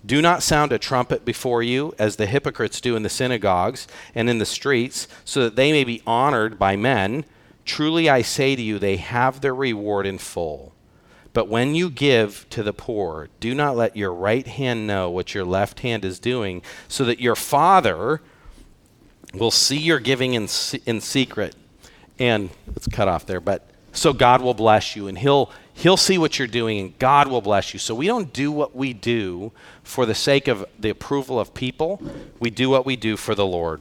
do 0.06 0.22
not 0.22 0.42
sound 0.42 0.72
a 0.72 0.78
trumpet 0.78 1.26
before 1.26 1.62
you, 1.62 1.94
as 1.98 2.16
the 2.16 2.26
hypocrites 2.26 2.80
do 2.80 2.96
in 2.96 3.02
the 3.02 3.10
synagogues 3.10 3.86
and 4.14 4.30
in 4.30 4.38
the 4.38 4.46
streets, 4.46 5.08
so 5.26 5.42
that 5.42 5.56
they 5.56 5.72
may 5.72 5.84
be 5.84 6.00
honored 6.06 6.58
by 6.58 6.74
men. 6.74 7.26
Truly 7.64 8.08
I 8.08 8.22
say 8.22 8.56
to 8.56 8.62
you, 8.62 8.78
they 8.78 8.96
have 8.96 9.40
their 9.40 9.54
reward 9.54 10.06
in 10.06 10.18
full. 10.18 10.74
But 11.32 11.48
when 11.48 11.74
you 11.74 11.90
give 11.90 12.46
to 12.50 12.62
the 12.62 12.72
poor, 12.72 13.28
do 13.40 13.54
not 13.54 13.76
let 13.76 13.96
your 13.96 14.12
right 14.12 14.46
hand 14.46 14.86
know 14.86 15.10
what 15.10 15.34
your 15.34 15.44
left 15.44 15.80
hand 15.80 16.04
is 16.04 16.20
doing, 16.20 16.62
so 16.86 17.04
that 17.04 17.20
your 17.20 17.34
Father 17.34 18.20
will 19.34 19.50
see 19.50 19.78
your 19.78 19.98
giving 19.98 20.34
in, 20.34 20.48
in 20.86 21.00
secret. 21.00 21.56
And 22.18 22.50
let's 22.68 22.86
cut 22.86 23.08
off 23.08 23.26
there, 23.26 23.40
but 23.40 23.68
so 23.94 24.12
God 24.12 24.42
will 24.42 24.54
bless 24.54 24.96
you 24.96 25.06
and 25.08 25.16
he'll 25.16 25.50
he'll 25.72 25.96
see 25.96 26.18
what 26.18 26.38
you're 26.38 26.48
doing 26.48 26.78
and 26.78 26.98
God 26.98 27.28
will 27.28 27.40
bless 27.40 27.72
you. 27.72 27.78
So 27.78 27.94
we 27.94 28.06
don't 28.06 28.32
do 28.32 28.52
what 28.52 28.74
we 28.74 28.92
do 28.92 29.52
for 29.82 30.04
the 30.04 30.14
sake 30.14 30.48
of 30.48 30.64
the 30.78 30.90
approval 30.90 31.40
of 31.40 31.54
people. 31.54 32.02
We 32.38 32.50
do 32.50 32.70
what 32.70 32.84
we 32.84 32.96
do 32.96 33.16
for 33.16 33.34
the 33.34 33.46
Lord. 33.46 33.80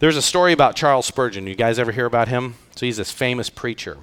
There's 0.00 0.16
a 0.16 0.22
story 0.22 0.54
about 0.54 0.76
Charles 0.76 1.04
Spurgeon. 1.04 1.46
You 1.46 1.54
guys 1.54 1.78
ever 1.78 1.92
hear 1.92 2.06
about 2.06 2.28
him? 2.28 2.54
So 2.74 2.86
he's 2.86 2.96
this 2.96 3.12
famous 3.12 3.50
preacher. 3.50 3.98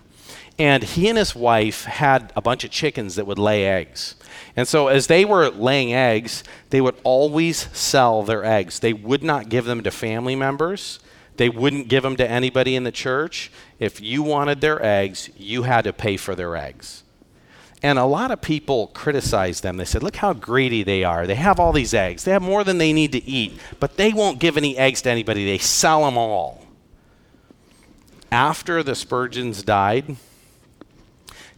And 0.59 0.83
he 0.83 1.09
and 1.09 1.17
his 1.17 1.35
wife 1.35 1.85
had 1.85 2.31
a 2.35 2.41
bunch 2.41 2.63
of 2.63 2.69
chickens 2.69 3.15
that 3.15 3.25
would 3.25 3.39
lay 3.39 3.65
eggs. 3.65 4.13
And 4.55 4.67
so, 4.67 4.89
as 4.89 5.07
they 5.07 5.25
were 5.25 5.49
laying 5.49 5.95
eggs, 5.95 6.43
they 6.69 6.81
would 6.81 6.95
always 7.03 7.75
sell 7.75 8.21
their 8.21 8.45
eggs. 8.45 8.79
They 8.79 8.93
would 8.93 9.23
not 9.23 9.49
give 9.49 9.65
them 9.65 9.81
to 9.81 9.89
family 9.89 10.35
members. 10.35 10.99
They 11.37 11.49
wouldn't 11.49 11.87
give 11.87 12.03
them 12.03 12.15
to 12.17 12.29
anybody 12.29 12.75
in 12.75 12.83
the 12.83 12.91
church. 12.91 13.51
If 13.79 13.99
you 13.99 14.21
wanted 14.21 14.61
their 14.61 14.83
eggs, 14.85 15.31
you 15.35 15.63
had 15.63 15.83
to 15.85 15.93
pay 15.93 16.15
for 16.15 16.35
their 16.35 16.55
eggs. 16.55 17.01
And 17.83 17.99
a 17.99 18.05
lot 18.05 18.31
of 18.31 18.41
people 18.41 18.87
criticized 18.87 19.61
them. 19.61 19.77
They 19.77 19.85
said, 19.85 20.01
Look 20.01 20.15
how 20.17 20.33
greedy 20.33 20.83
they 20.83 21.03
are. 21.03 21.27
They 21.27 21.35
have 21.35 21.59
all 21.59 21.71
these 21.71 21.93
eggs. 21.93 22.23
They 22.23 22.31
have 22.31 22.41
more 22.41 22.63
than 22.63 22.79
they 22.79 22.91
need 22.91 23.11
to 23.11 23.23
eat, 23.23 23.59
but 23.79 23.97
they 23.97 24.11
won't 24.11 24.39
give 24.39 24.57
any 24.57 24.77
eggs 24.77 25.01
to 25.03 25.11
anybody. 25.11 25.45
They 25.45 25.59
sell 25.59 26.05
them 26.05 26.17
all. 26.17 26.65
After 28.31 28.81
the 28.83 28.95
Spurgeons 28.95 29.63
died, 29.63 30.17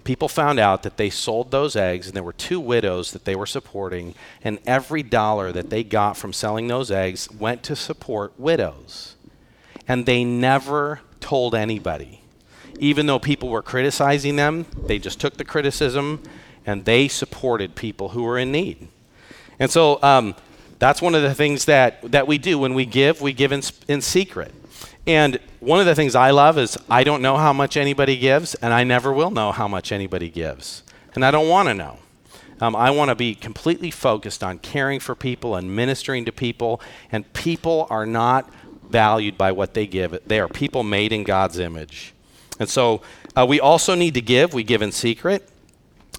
people 0.03 0.27
found 0.27 0.59
out 0.59 0.83
that 0.83 0.97
they 0.97 1.09
sold 1.09 1.51
those 1.51 1.75
eggs, 1.75 2.07
and 2.07 2.15
there 2.15 2.23
were 2.23 2.33
two 2.33 2.59
widows 2.59 3.11
that 3.11 3.25
they 3.25 3.35
were 3.35 3.45
supporting, 3.45 4.13
and 4.43 4.59
every 4.67 5.03
dollar 5.03 5.51
that 5.53 5.69
they 5.69 5.83
got 5.83 6.17
from 6.17 6.33
selling 6.33 6.67
those 6.67 6.91
eggs 6.91 7.31
went 7.31 7.63
to 7.63 7.75
support 7.75 8.33
widows 8.37 9.15
and 9.89 10.05
they 10.05 10.23
never 10.23 11.01
told 11.19 11.55
anybody. 11.55 12.18
Even 12.79 13.05
though 13.05 13.19
people 13.19 13.49
were 13.49 13.61
criticizing 13.61 14.35
them, 14.35 14.65
they 14.85 14.97
just 14.99 15.19
took 15.19 15.37
the 15.37 15.43
criticism 15.43 16.23
and 16.65 16.85
they 16.85 17.07
supported 17.07 17.75
people 17.75 18.09
who 18.09 18.23
were 18.23 18.37
in 18.37 18.51
need. 18.51 18.87
And 19.59 19.69
so 19.69 20.01
um, 20.01 20.35
that's 20.79 21.01
one 21.01 21.13
of 21.13 21.21
the 21.21 21.35
things 21.35 21.65
that, 21.65 22.01
that 22.11 22.27
we 22.27 22.37
do 22.37 22.57
when 22.57 22.73
we 22.73 22.85
give, 22.85 23.21
we 23.21 23.33
give 23.33 23.51
in, 23.51 23.61
in 23.87 24.01
secret. 24.01 24.53
And 25.05 25.39
one 25.59 25.79
of 25.79 25.85
the 25.85 25.95
things 25.95 26.15
I 26.15 26.31
love 26.31 26.57
is 26.57 26.77
I 26.89 27.03
don't 27.03 27.21
know 27.21 27.37
how 27.37 27.51
much 27.51 27.75
anybody 27.75 28.17
gives, 28.17 28.55
and 28.55 28.73
I 28.73 28.83
never 28.83 29.11
will 29.11 29.31
know 29.31 29.51
how 29.51 29.67
much 29.67 29.91
anybody 29.91 30.29
gives. 30.29 30.83
And 31.15 31.25
I 31.25 31.31
don't 31.31 31.49
want 31.49 31.67
to 31.67 31.73
know. 31.73 31.99
Um, 32.61 32.75
I 32.75 32.91
want 32.91 33.09
to 33.09 33.15
be 33.15 33.35
completely 33.35 33.89
focused 33.89 34.43
on 34.43 34.59
caring 34.59 34.99
for 34.99 35.15
people 35.15 35.55
and 35.55 35.75
ministering 35.75 36.25
to 36.25 36.31
people, 36.31 36.81
and 37.11 37.31
people 37.33 37.87
are 37.89 38.05
not 38.05 38.49
valued 38.89 39.37
by 39.37 39.51
what 39.51 39.73
they 39.73 39.87
give. 39.87 40.17
They 40.25 40.39
are 40.39 40.47
people 40.47 40.83
made 40.83 41.13
in 41.13 41.23
God's 41.23 41.59
image. 41.59 42.13
And 42.59 42.69
so 42.69 43.01
uh, 43.35 43.45
we 43.47 43.59
also 43.59 43.95
need 43.95 44.13
to 44.13 44.21
give. 44.21 44.53
We 44.53 44.63
give 44.63 44.81
in 44.81 44.91
secret, 44.91 45.49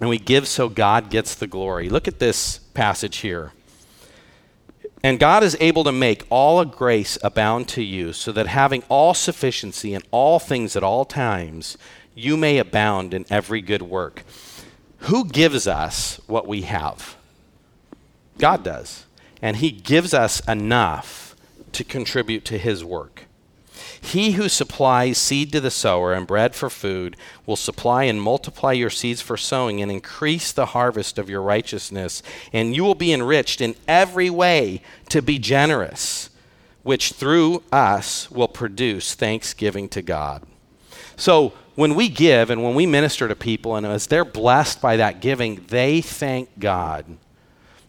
and 0.00 0.08
we 0.08 0.18
give 0.18 0.48
so 0.48 0.68
God 0.68 1.10
gets 1.10 1.34
the 1.34 1.46
glory. 1.46 1.88
Look 1.88 2.08
at 2.08 2.18
this 2.18 2.58
passage 2.74 3.18
here. 3.18 3.52
And 5.02 5.18
God 5.18 5.42
is 5.42 5.56
able 5.60 5.84
to 5.84 5.92
make 5.92 6.26
all 6.28 6.64
grace 6.64 7.16
abound 7.22 7.68
to 7.68 7.82
you, 7.82 8.12
so 8.12 8.32
that 8.32 8.46
having 8.46 8.82
all 8.88 9.14
sufficiency 9.14 9.94
in 9.94 10.02
all 10.10 10.38
things 10.38 10.76
at 10.76 10.82
all 10.82 11.04
times, 11.04 11.78
you 12.14 12.36
may 12.36 12.58
abound 12.58 13.14
in 13.14 13.24
every 13.30 13.62
good 13.62 13.82
work. 13.82 14.24
Who 15.04 15.24
gives 15.26 15.66
us 15.66 16.20
what 16.26 16.46
we 16.46 16.62
have? 16.62 17.16
God 18.38 18.62
does. 18.62 19.06
And 19.40 19.56
He 19.56 19.70
gives 19.70 20.12
us 20.12 20.40
enough 20.46 21.30
to 21.72 21.84
contribute 21.84 22.44
to 22.46 22.58
his 22.58 22.84
work. 22.84 23.24
He 24.02 24.32
who 24.32 24.48
supplies 24.48 25.18
seed 25.18 25.52
to 25.52 25.60
the 25.60 25.70
sower 25.70 26.14
and 26.14 26.26
bread 26.26 26.54
for 26.54 26.70
food 26.70 27.16
will 27.44 27.56
supply 27.56 28.04
and 28.04 28.20
multiply 28.20 28.72
your 28.72 28.90
seeds 28.90 29.20
for 29.20 29.36
sowing 29.36 29.82
and 29.82 29.90
increase 29.90 30.52
the 30.52 30.66
harvest 30.66 31.18
of 31.18 31.28
your 31.28 31.42
righteousness, 31.42 32.22
and 32.52 32.74
you 32.74 32.82
will 32.82 32.94
be 32.94 33.12
enriched 33.12 33.60
in 33.60 33.76
every 33.86 34.30
way 34.30 34.80
to 35.10 35.20
be 35.20 35.38
generous, 35.38 36.30
which 36.82 37.12
through 37.12 37.62
us 37.70 38.30
will 38.30 38.48
produce 38.48 39.14
thanksgiving 39.14 39.88
to 39.90 40.02
God. 40.02 40.44
So, 41.16 41.52
when 41.76 41.94
we 41.94 42.08
give 42.08 42.50
and 42.50 42.62
when 42.62 42.74
we 42.74 42.86
minister 42.86 43.28
to 43.28 43.36
people, 43.36 43.76
and 43.76 43.86
as 43.86 44.06
they're 44.06 44.24
blessed 44.24 44.82
by 44.82 44.96
that 44.96 45.20
giving, 45.20 45.64
they 45.68 46.00
thank 46.00 46.58
God. 46.58 47.06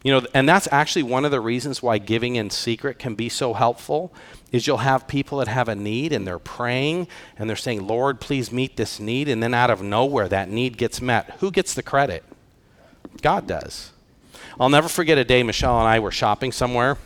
You 0.04 0.12
know, 0.12 0.28
and 0.34 0.48
that's 0.48 0.68
actually 0.72 1.04
one 1.04 1.26
of 1.26 1.32
the 1.32 1.40
reasons 1.40 1.82
why 1.82 1.98
giving 1.98 2.36
in 2.36 2.50
secret 2.50 3.00
can 3.00 3.16
be 3.16 3.30
so 3.30 3.54
helpful 3.54 4.14
is 4.52 4.68
you'll 4.68 4.78
have 4.78 5.08
people 5.08 5.38
that 5.40 5.48
have 5.48 5.70
a 5.70 5.76
need 5.76 6.12
and 6.12 6.28
they're 6.28 6.40
praying 6.40 7.08
and 7.38 7.50
they're 7.50 7.56
saying, 7.56 7.88
"Lord, 7.88 8.20
please 8.20 8.52
meet 8.52 8.78
this 8.78 9.00
need." 9.00 9.30
And 9.30 9.42
then 9.42 9.54
out 9.54 9.70
of 9.70 9.82
nowhere 9.82 10.28
that 10.28 10.50
need 10.50 10.78
gets 10.78 11.02
met. 11.02 11.38
Who 11.40 11.52
gets 11.52 11.74
the 11.74 11.84
credit? 11.84 12.24
God 13.22 13.48
does. 13.48 13.92
I'll 14.60 14.70
never 14.70 14.90
forget 14.90 15.18
a 15.18 15.24
day 15.24 15.44
Michelle 15.44 15.80
and 15.80 15.88
I 15.88 16.00
were 16.00 16.12
shopping 16.12 16.52
somewhere 16.52 16.98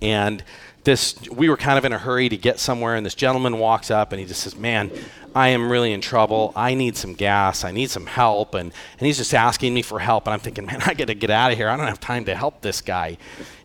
and 0.00 0.42
this 0.84 1.14
we 1.30 1.48
were 1.48 1.56
kind 1.56 1.78
of 1.78 1.84
in 1.84 1.92
a 1.92 1.98
hurry 1.98 2.28
to 2.28 2.36
get 2.36 2.58
somewhere 2.58 2.96
and 2.96 3.06
this 3.06 3.14
gentleman 3.14 3.58
walks 3.58 3.90
up 3.90 4.12
and 4.12 4.20
he 4.20 4.26
just 4.26 4.42
says, 4.42 4.56
"Man, 4.56 4.90
I 5.34 5.48
am 5.48 5.70
really 5.70 5.92
in 5.92 6.00
trouble. 6.00 6.52
I 6.54 6.74
need 6.74 6.96
some 6.96 7.14
gas. 7.14 7.64
I 7.64 7.70
need 7.70 7.90
some 7.90 8.06
help. 8.06 8.54
And, 8.54 8.72
and 8.98 9.06
he's 9.06 9.16
just 9.16 9.32
asking 9.34 9.72
me 9.72 9.82
for 9.82 9.98
help. 9.98 10.26
And 10.26 10.34
I'm 10.34 10.40
thinking, 10.40 10.66
man, 10.66 10.82
I 10.86 10.94
got 10.94 11.06
to 11.06 11.14
get 11.14 11.30
out 11.30 11.52
of 11.52 11.58
here. 11.58 11.68
I 11.68 11.76
don't 11.76 11.86
have 11.86 12.00
time 12.00 12.24
to 12.26 12.34
help 12.34 12.60
this 12.60 12.80
guy. 12.80 13.16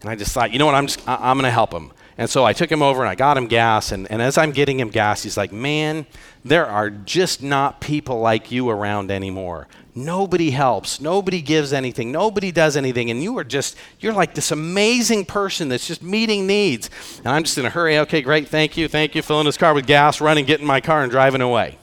And 0.02 0.10
I 0.10 0.16
just 0.16 0.32
thought, 0.32 0.52
you 0.52 0.60
know 0.60 0.66
what? 0.66 0.76
I'm 0.76 0.88
just, 0.88 1.08
I, 1.08 1.16
I'm 1.16 1.38
going 1.38 1.46
to 1.46 1.52
help 1.52 1.74
him. 1.74 1.92
And 2.18 2.30
so 2.30 2.44
I 2.44 2.54
took 2.54 2.72
him 2.72 2.82
over 2.82 3.02
and 3.02 3.10
I 3.10 3.16
got 3.16 3.38
him 3.38 3.48
gas. 3.48 3.92
And, 3.92 4.10
and 4.10 4.22
as 4.22 4.38
I'm 4.38 4.52
getting 4.52 4.80
him 4.80 4.90
gas, 4.90 5.22
he's 5.22 5.38
like, 5.38 5.52
man, 5.52 6.08
there 6.44 6.66
are 6.66 6.90
just 6.90 7.44
not 7.44 7.80
people 7.80 8.20
like 8.20 8.52
you 8.52 8.70
around 8.70 9.12
anymore. 9.12 9.68
Nobody 9.94 10.52
helps. 10.52 11.00
Nobody 11.00 11.42
gives 11.42 11.74
anything. 11.74 12.12
Nobody 12.12 12.52
does 12.52 12.76
anything. 12.76 13.12
And 13.12 13.22
you 13.22 13.38
are 13.38 13.44
just, 13.44 13.76
you're 14.00 14.14
like 14.14 14.34
this 14.34 14.52
amazing 14.52 15.26
person 15.26 15.70
that's 15.70 15.88
just 15.88 16.02
meeting 16.02 16.48
needs. 16.48 16.90
And 17.20 17.28
I'm 17.28 17.44
just 17.44 17.58
in 17.58 17.66
a 17.66 17.70
hurry. 17.70 18.00
Okay, 18.00 18.22
great. 18.22 18.48
Thank 18.48 18.78
you. 18.78 18.88
Thank 18.88 19.14
you. 19.14 19.22
Filling 19.22 19.46
his 19.46 19.58
car 19.58 19.74
with 19.74 19.86
gas, 19.86 20.20
running, 20.20 20.46
getting 20.46 20.68
my 20.68 20.82
car, 20.82 21.04
and 21.04 21.12
driving 21.12 21.42
away. 21.42 21.78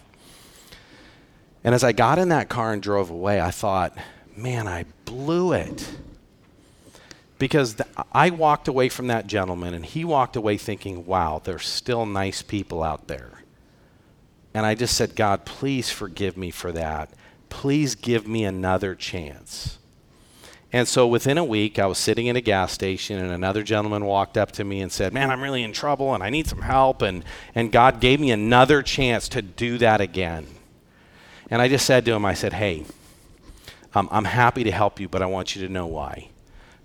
And 1.62 1.74
as 1.74 1.82
I 1.82 1.92
got 1.92 2.18
in 2.18 2.28
that 2.28 2.48
car 2.48 2.72
and 2.72 2.82
drove 2.82 3.10
away, 3.10 3.40
I 3.40 3.50
thought, 3.50 3.96
man, 4.36 4.66
I 4.68 4.84
blew 5.04 5.52
it. 5.52 5.88
Because 7.44 7.74
th- 7.74 7.88
I 8.10 8.30
walked 8.30 8.68
away 8.68 8.88
from 8.88 9.08
that 9.08 9.26
gentleman 9.26 9.74
and 9.74 9.84
he 9.84 10.02
walked 10.02 10.34
away 10.34 10.56
thinking, 10.56 11.04
wow, 11.04 11.42
there's 11.44 11.66
still 11.66 12.06
nice 12.06 12.40
people 12.40 12.82
out 12.82 13.06
there. 13.06 13.42
And 14.54 14.64
I 14.64 14.74
just 14.74 14.96
said, 14.96 15.14
God, 15.14 15.44
please 15.44 15.90
forgive 15.90 16.38
me 16.38 16.50
for 16.50 16.72
that 16.72 17.10
please 17.54 17.94
give 17.94 18.26
me 18.26 18.44
another 18.44 18.96
chance. 18.96 19.78
And 20.72 20.88
so 20.88 21.06
within 21.06 21.38
a 21.38 21.44
week, 21.44 21.78
I 21.78 21.86
was 21.86 21.98
sitting 21.98 22.26
in 22.26 22.34
a 22.34 22.40
gas 22.40 22.72
station, 22.72 23.16
and 23.16 23.30
another 23.30 23.62
gentleman 23.62 24.04
walked 24.04 24.36
up 24.36 24.50
to 24.52 24.64
me 24.64 24.80
and 24.80 24.90
said, 24.90 25.12
Man, 25.12 25.30
I'm 25.30 25.40
really 25.40 25.62
in 25.62 25.72
trouble 25.72 26.14
and 26.14 26.22
I 26.22 26.30
need 26.30 26.48
some 26.48 26.62
help. 26.62 27.00
And, 27.00 27.24
and 27.54 27.70
God 27.70 28.00
gave 28.00 28.18
me 28.18 28.32
another 28.32 28.82
chance 28.82 29.28
to 29.28 29.40
do 29.40 29.78
that 29.78 30.00
again. 30.00 30.48
And 31.48 31.62
I 31.62 31.68
just 31.68 31.86
said 31.86 32.04
to 32.06 32.12
him, 32.12 32.24
I 32.24 32.34
said, 32.34 32.54
Hey, 32.54 32.86
um, 33.94 34.08
I'm 34.10 34.24
happy 34.24 34.64
to 34.64 34.72
help 34.72 34.98
you, 34.98 35.08
but 35.08 35.22
I 35.22 35.26
want 35.26 35.54
you 35.54 35.64
to 35.64 35.72
know 35.72 35.86
why. 35.86 36.30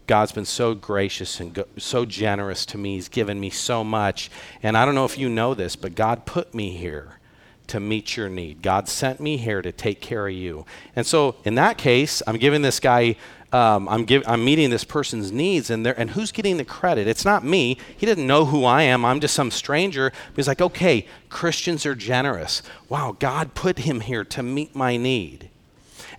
God's 0.10 0.32
been 0.32 0.44
so 0.44 0.74
gracious 0.74 1.40
and 1.40 1.54
go- 1.54 1.68
so 1.78 2.04
generous 2.04 2.66
to 2.66 2.80
me. 2.80 2.96
He's 2.96 3.10
given 3.10 3.40
me 3.40 3.52
so 3.52 3.84
much. 3.84 4.32
And 4.64 4.76
I 4.76 4.84
don't 4.84 4.96
know 4.96 5.06
if 5.06 5.20
you 5.20 5.30
know 5.30 5.54
this, 5.54 5.76
but 5.76 5.94
God 5.94 6.26
put 6.26 6.52
me 6.52 6.72
here 6.72 7.20
to 7.68 7.80
meet 7.80 8.18
your 8.18 8.28
need. 8.28 8.64
God 8.64 8.90
sent 8.90 9.20
me 9.20 9.38
here 9.38 9.62
to 9.62 9.72
take 9.72 10.02
care 10.02 10.28
of 10.28 10.34
you. 10.34 10.66
And 10.96 11.06
so, 11.06 11.36
in 11.46 11.54
that 11.56 11.78
case, 11.78 12.24
I'm 12.26 12.38
giving 12.38 12.64
this 12.64 12.80
guy 12.80 13.18
um, 13.52 13.88
I'm, 13.90 14.06
give, 14.06 14.24
I'm 14.28 14.44
meeting 14.46 14.70
this 14.72 14.84
person's 14.84 15.32
needs, 15.32 15.72
and, 15.72 15.86
and 15.86 16.12
who's 16.12 16.32
getting 16.32 16.58
the 16.58 16.66
credit? 16.66 17.08
It's 17.08 17.26
not 17.26 17.44
me. 17.44 17.78
He 17.98 18.06
doesn't 18.06 18.28
know 18.28 18.46
who 18.46 18.64
I 18.64 18.84
am. 18.84 19.04
I'm 19.04 19.20
just 19.20 19.34
some 19.34 19.50
stranger. 19.50 20.12
He's 20.36 20.48
like, 20.48 20.62
okay, 20.62 21.08
Christians 21.30 21.84
are 21.86 21.96
generous. 21.96 22.62
Wow, 22.90 23.16
God 23.18 23.56
put 23.56 23.80
him 23.80 24.02
here 24.02 24.24
to 24.26 24.44
meet 24.44 24.76
my 24.76 24.98
need. 24.98 25.50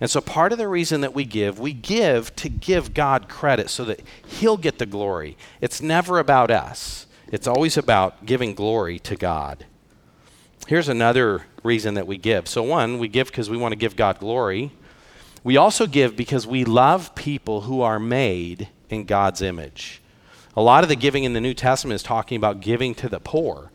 And 0.01 0.09
so, 0.09 0.19
part 0.19 0.51
of 0.51 0.57
the 0.57 0.67
reason 0.67 1.01
that 1.01 1.13
we 1.13 1.23
give, 1.23 1.59
we 1.59 1.73
give 1.73 2.35
to 2.37 2.49
give 2.49 2.95
God 2.95 3.29
credit 3.29 3.69
so 3.69 3.85
that 3.85 4.01
He'll 4.25 4.57
get 4.57 4.79
the 4.79 4.87
glory. 4.87 5.37
It's 5.61 5.79
never 5.79 6.17
about 6.17 6.49
us, 6.49 7.05
it's 7.31 7.47
always 7.47 7.77
about 7.77 8.25
giving 8.25 8.55
glory 8.55 8.97
to 8.99 9.15
God. 9.15 9.65
Here's 10.67 10.89
another 10.89 11.45
reason 11.63 11.93
that 11.93 12.07
we 12.07 12.17
give. 12.17 12.47
So, 12.47 12.63
one, 12.63 12.97
we 12.97 13.07
give 13.07 13.27
because 13.27 13.49
we 13.49 13.57
want 13.57 13.73
to 13.73 13.77
give 13.77 13.95
God 13.95 14.19
glory. 14.19 14.71
We 15.43 15.57
also 15.57 15.85
give 15.85 16.15
because 16.15 16.45
we 16.47 16.65
love 16.65 17.13
people 17.13 17.61
who 17.61 17.81
are 17.81 17.99
made 17.99 18.69
in 18.89 19.05
God's 19.05 19.41
image. 19.41 20.01
A 20.55 20.61
lot 20.61 20.83
of 20.83 20.89
the 20.89 20.95
giving 20.95 21.23
in 21.23 21.33
the 21.33 21.41
New 21.41 21.53
Testament 21.53 21.95
is 21.95 22.03
talking 22.03 22.35
about 22.35 22.59
giving 22.59 22.93
to 22.95 23.07
the 23.09 23.19
poor. 23.19 23.70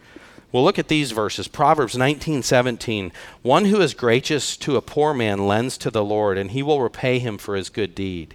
Well, 0.57 0.65
look 0.65 0.79
at 0.79 0.89
these 0.89 1.13
verses. 1.13 1.49
Proverbs 1.49 1.97
19:17. 1.99 3.13
One 3.43 3.67
who 3.67 3.83
is 3.83 3.93
gracious 3.93 4.57
to 4.57 4.79
a 4.79 4.81
poor 4.81 5.13
man 5.13 5.47
lends 5.47 5.77
to 5.77 5.91
the 5.91 6.03
Lord, 6.03 6.39
and 6.39 6.53
he 6.53 6.63
will 6.63 6.81
repay 6.81 7.19
him 7.19 7.37
for 7.37 7.57
his 7.57 7.69
good 7.69 7.95
deed. 7.95 8.35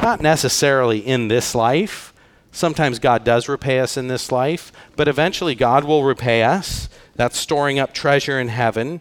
Not 0.00 0.20
necessarily 0.20 1.00
in 1.00 1.26
this 1.26 1.56
life. 1.56 2.14
Sometimes 2.52 3.00
God 3.00 3.24
does 3.24 3.48
repay 3.48 3.80
us 3.80 3.96
in 3.96 4.06
this 4.06 4.30
life, 4.30 4.70
but 4.94 5.08
eventually 5.08 5.56
God 5.56 5.82
will 5.82 6.04
repay 6.04 6.44
us. 6.44 6.88
That's 7.16 7.36
storing 7.36 7.80
up 7.80 7.92
treasure 7.92 8.38
in 8.38 8.46
heaven. 8.46 9.00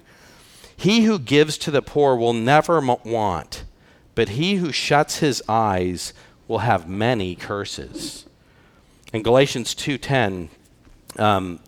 He 0.76 1.04
who 1.04 1.20
gives 1.20 1.56
to 1.60 1.70
the 1.70 1.84
poor 1.84 2.16
will 2.16 2.34
never 2.34 2.82
want, 2.82 3.64
but 4.16 4.30
he 4.30 4.56
who 4.56 4.72
shuts 4.72 5.20
his 5.20 5.44
eyes 5.48 6.14
will 6.48 6.66
have 6.66 6.90
many 6.90 7.36
curses. 7.36 8.26
In 9.14 9.22
Galatians 9.22 9.76
2:10, 9.76 10.50
um, 11.20 11.60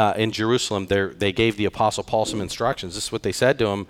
uh, 0.00 0.14
in 0.16 0.32
Jerusalem, 0.32 0.86
they 0.86 1.30
gave 1.30 1.58
the 1.58 1.66
apostle 1.66 2.02
Paul 2.02 2.24
some 2.24 2.40
instructions. 2.40 2.94
This 2.94 3.04
is 3.06 3.12
what 3.12 3.22
they 3.22 3.32
said 3.32 3.58
to 3.58 3.66
him: 3.66 3.86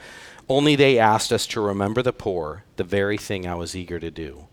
"Only 0.48 0.74
they 0.74 0.98
asked 0.98 1.32
us 1.32 1.46
to 1.48 1.60
remember 1.60 2.02
the 2.02 2.12
poor, 2.12 2.64
the 2.74 2.82
very 2.82 3.16
thing 3.16 3.46
I 3.46 3.54
was 3.54 3.76
eager 3.76 4.00
to 4.00 4.10
do." 4.10 4.48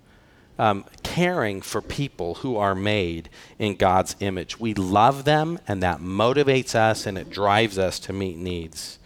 Um, 0.59 0.85
caring 1.01 1.61
for 1.61 1.81
people 1.81 2.35
who 2.35 2.57
are 2.57 2.75
made 2.75 3.29
in 3.57 3.75
God's 3.75 4.15
image. 4.19 4.59
We 4.59 4.75
love 4.75 5.23
them, 5.23 5.57
and 5.67 5.81
that 5.81 5.99
motivates 5.99 6.75
us 6.75 7.07
and 7.07 7.17
it 7.17 7.31
drives 7.31 7.79
us 7.79 7.97
to 8.01 8.13
meet 8.13 8.37
needs. 8.37 8.99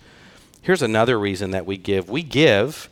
Here's 0.62 0.82
another 0.82 1.18
reason 1.18 1.52
that 1.52 1.66
we 1.66 1.78
give 1.78 2.10
we 2.10 2.22
give 2.22 2.90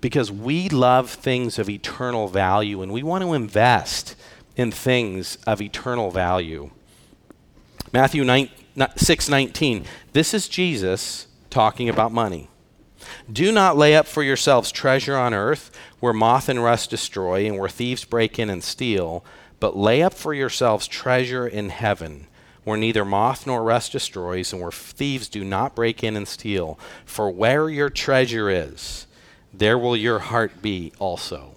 because 0.00 0.32
we 0.32 0.70
love 0.70 1.10
things 1.10 1.58
of 1.58 1.68
eternal 1.68 2.28
value 2.28 2.80
and 2.80 2.90
we 2.90 3.02
want 3.02 3.24
to 3.24 3.34
invest 3.34 4.16
in 4.56 4.70
things 4.70 5.36
of 5.46 5.60
eternal 5.60 6.10
value. 6.10 6.70
Matthew 7.92 8.24
9, 8.24 8.48
6:19. 8.76 9.84
This 10.12 10.34
is 10.34 10.48
Jesus 10.48 11.26
talking 11.50 11.88
about 11.88 12.12
money. 12.12 12.48
Do 13.30 13.52
not 13.52 13.76
lay 13.76 13.94
up 13.94 14.06
for 14.06 14.22
yourselves 14.22 14.72
treasure 14.72 15.16
on 15.16 15.34
earth 15.34 15.70
where 16.00 16.12
moth 16.12 16.48
and 16.48 16.62
rust 16.62 16.90
destroy 16.90 17.46
and 17.46 17.58
where 17.58 17.68
thieves 17.68 18.04
break 18.04 18.38
in 18.38 18.48
and 18.48 18.62
steal, 18.62 19.24
but 19.60 19.76
lay 19.76 20.02
up 20.02 20.14
for 20.14 20.32
yourselves 20.32 20.86
treasure 20.86 21.46
in 21.46 21.68
heaven 21.68 22.26
where 22.64 22.76
neither 22.76 23.04
moth 23.04 23.46
nor 23.46 23.62
rust 23.62 23.92
destroys, 23.92 24.52
and 24.52 24.62
where 24.62 24.70
thieves 24.70 25.28
do 25.28 25.44
not 25.44 25.74
break 25.74 26.04
in 26.04 26.16
and 26.16 26.28
steal. 26.28 26.78
For 27.04 27.30
where 27.30 27.68
your 27.68 27.90
treasure 27.90 28.48
is, 28.48 29.06
there 29.52 29.78
will 29.78 29.96
your 29.96 30.20
heart 30.20 30.62
be 30.62 30.92
also. 30.98 31.56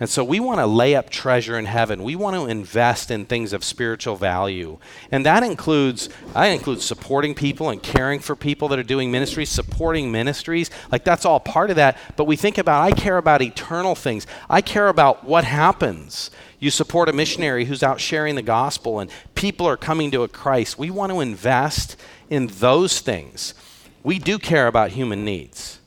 And 0.00 0.08
so 0.08 0.24
we 0.24 0.40
want 0.40 0.58
to 0.58 0.66
lay 0.66 0.96
up 0.96 1.08
treasure 1.08 1.58
in 1.58 1.66
heaven. 1.66 2.02
We 2.02 2.16
want 2.16 2.36
to 2.36 2.46
invest 2.46 3.10
in 3.10 3.26
things 3.26 3.52
of 3.52 3.62
spiritual 3.62 4.16
value. 4.16 4.78
And 5.12 5.24
that 5.24 5.42
includes 5.42 6.08
I 6.34 6.48
include 6.48 6.80
supporting 6.80 7.34
people 7.34 7.70
and 7.70 7.82
caring 7.82 8.20
for 8.20 8.34
people 8.34 8.68
that 8.68 8.78
are 8.78 8.84
doing 8.84 9.10
ministries, 9.10 9.50
supporting 9.50 10.10
ministries. 10.10 10.70
Like 10.90 11.04
that's 11.04 11.24
all 11.24 11.38
part 11.38 11.70
of 11.70 11.76
that. 11.76 11.96
But 12.16 12.24
we 12.24 12.36
think 12.36 12.58
about 12.58 12.82
I 12.82 12.90
care 12.90 13.18
about 13.18 13.42
eternal 13.42 13.94
things. 13.94 14.26
I 14.50 14.60
care 14.60 14.88
about 14.88 15.24
what 15.24 15.44
happens 15.44 16.30
you 16.64 16.70
support 16.70 17.10
a 17.10 17.12
missionary 17.12 17.66
who's 17.66 17.82
out 17.82 18.00
sharing 18.00 18.36
the 18.36 18.42
gospel 18.42 18.98
and 18.98 19.10
people 19.34 19.66
are 19.66 19.76
coming 19.76 20.10
to 20.12 20.22
a 20.22 20.28
Christ. 20.28 20.78
We 20.78 20.90
want 20.90 21.12
to 21.12 21.20
invest 21.20 21.94
in 22.30 22.46
those 22.46 23.00
things. 23.00 23.52
We 24.02 24.18
do 24.18 24.38
care 24.38 24.66
about 24.66 24.92
human 24.92 25.26
needs. 25.26 25.78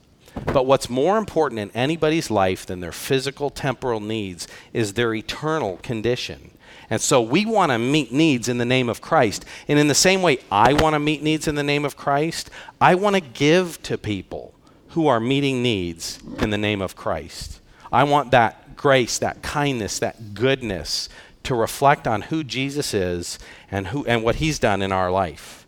But 0.45 0.65
what's 0.65 0.89
more 0.89 1.17
important 1.17 1.60
in 1.60 1.71
anybody's 1.71 2.32
life 2.32 2.65
than 2.65 2.80
their 2.80 2.91
physical, 2.91 3.50
temporal 3.50 4.00
needs 4.00 4.47
is 4.73 4.93
their 4.93 5.13
eternal 5.13 5.78
condition. 5.78 6.52
And 6.89 7.02
so 7.02 7.21
we 7.21 7.45
want 7.45 7.71
to 7.71 7.78
meet 7.78 8.13
needs 8.13 8.47
in 8.47 8.58
the 8.58 8.65
name 8.65 8.88
of 8.89 9.02
Christ. 9.02 9.45
And 9.67 9.78
in 9.78 9.88
the 9.88 9.95
same 9.95 10.21
way 10.21 10.39
I 10.52 10.73
want 10.73 10.93
to 10.93 11.00
meet 11.00 11.21
needs 11.21 11.47
in 11.47 11.56
the 11.56 11.63
name 11.63 11.84
of 11.86 11.97
Christ, 11.97 12.50
I 12.80 12.95
want 12.95 13.15
to 13.15 13.21
give 13.21 13.82
to 13.84 13.97
people 13.97 14.54
who 14.89 15.08
are 15.08 15.19
meeting 15.19 15.62
needs 15.62 16.19
in 16.39 16.50
the 16.50 16.58
name 16.58 16.82
of 16.82 16.95
Christ. 16.95 17.60
I 17.91 18.04
want 18.04 18.32
that 18.32 18.76
grace, 18.76 19.17
that 19.19 19.41
kindness, 19.41 20.00
that 20.00 20.34
goodness 20.34 21.10
to 21.43 21.56
reflect 21.56 22.08
on 22.08 22.23
who 22.23 22.43
Jesus 22.43 22.93
is 22.93 23.39
and, 23.71 23.88
who, 23.88 24.06
and 24.06 24.23
what 24.23 24.36
he's 24.36 24.60
done 24.60 24.82
in 24.82 24.91
our 24.91 25.12
life. 25.12 25.65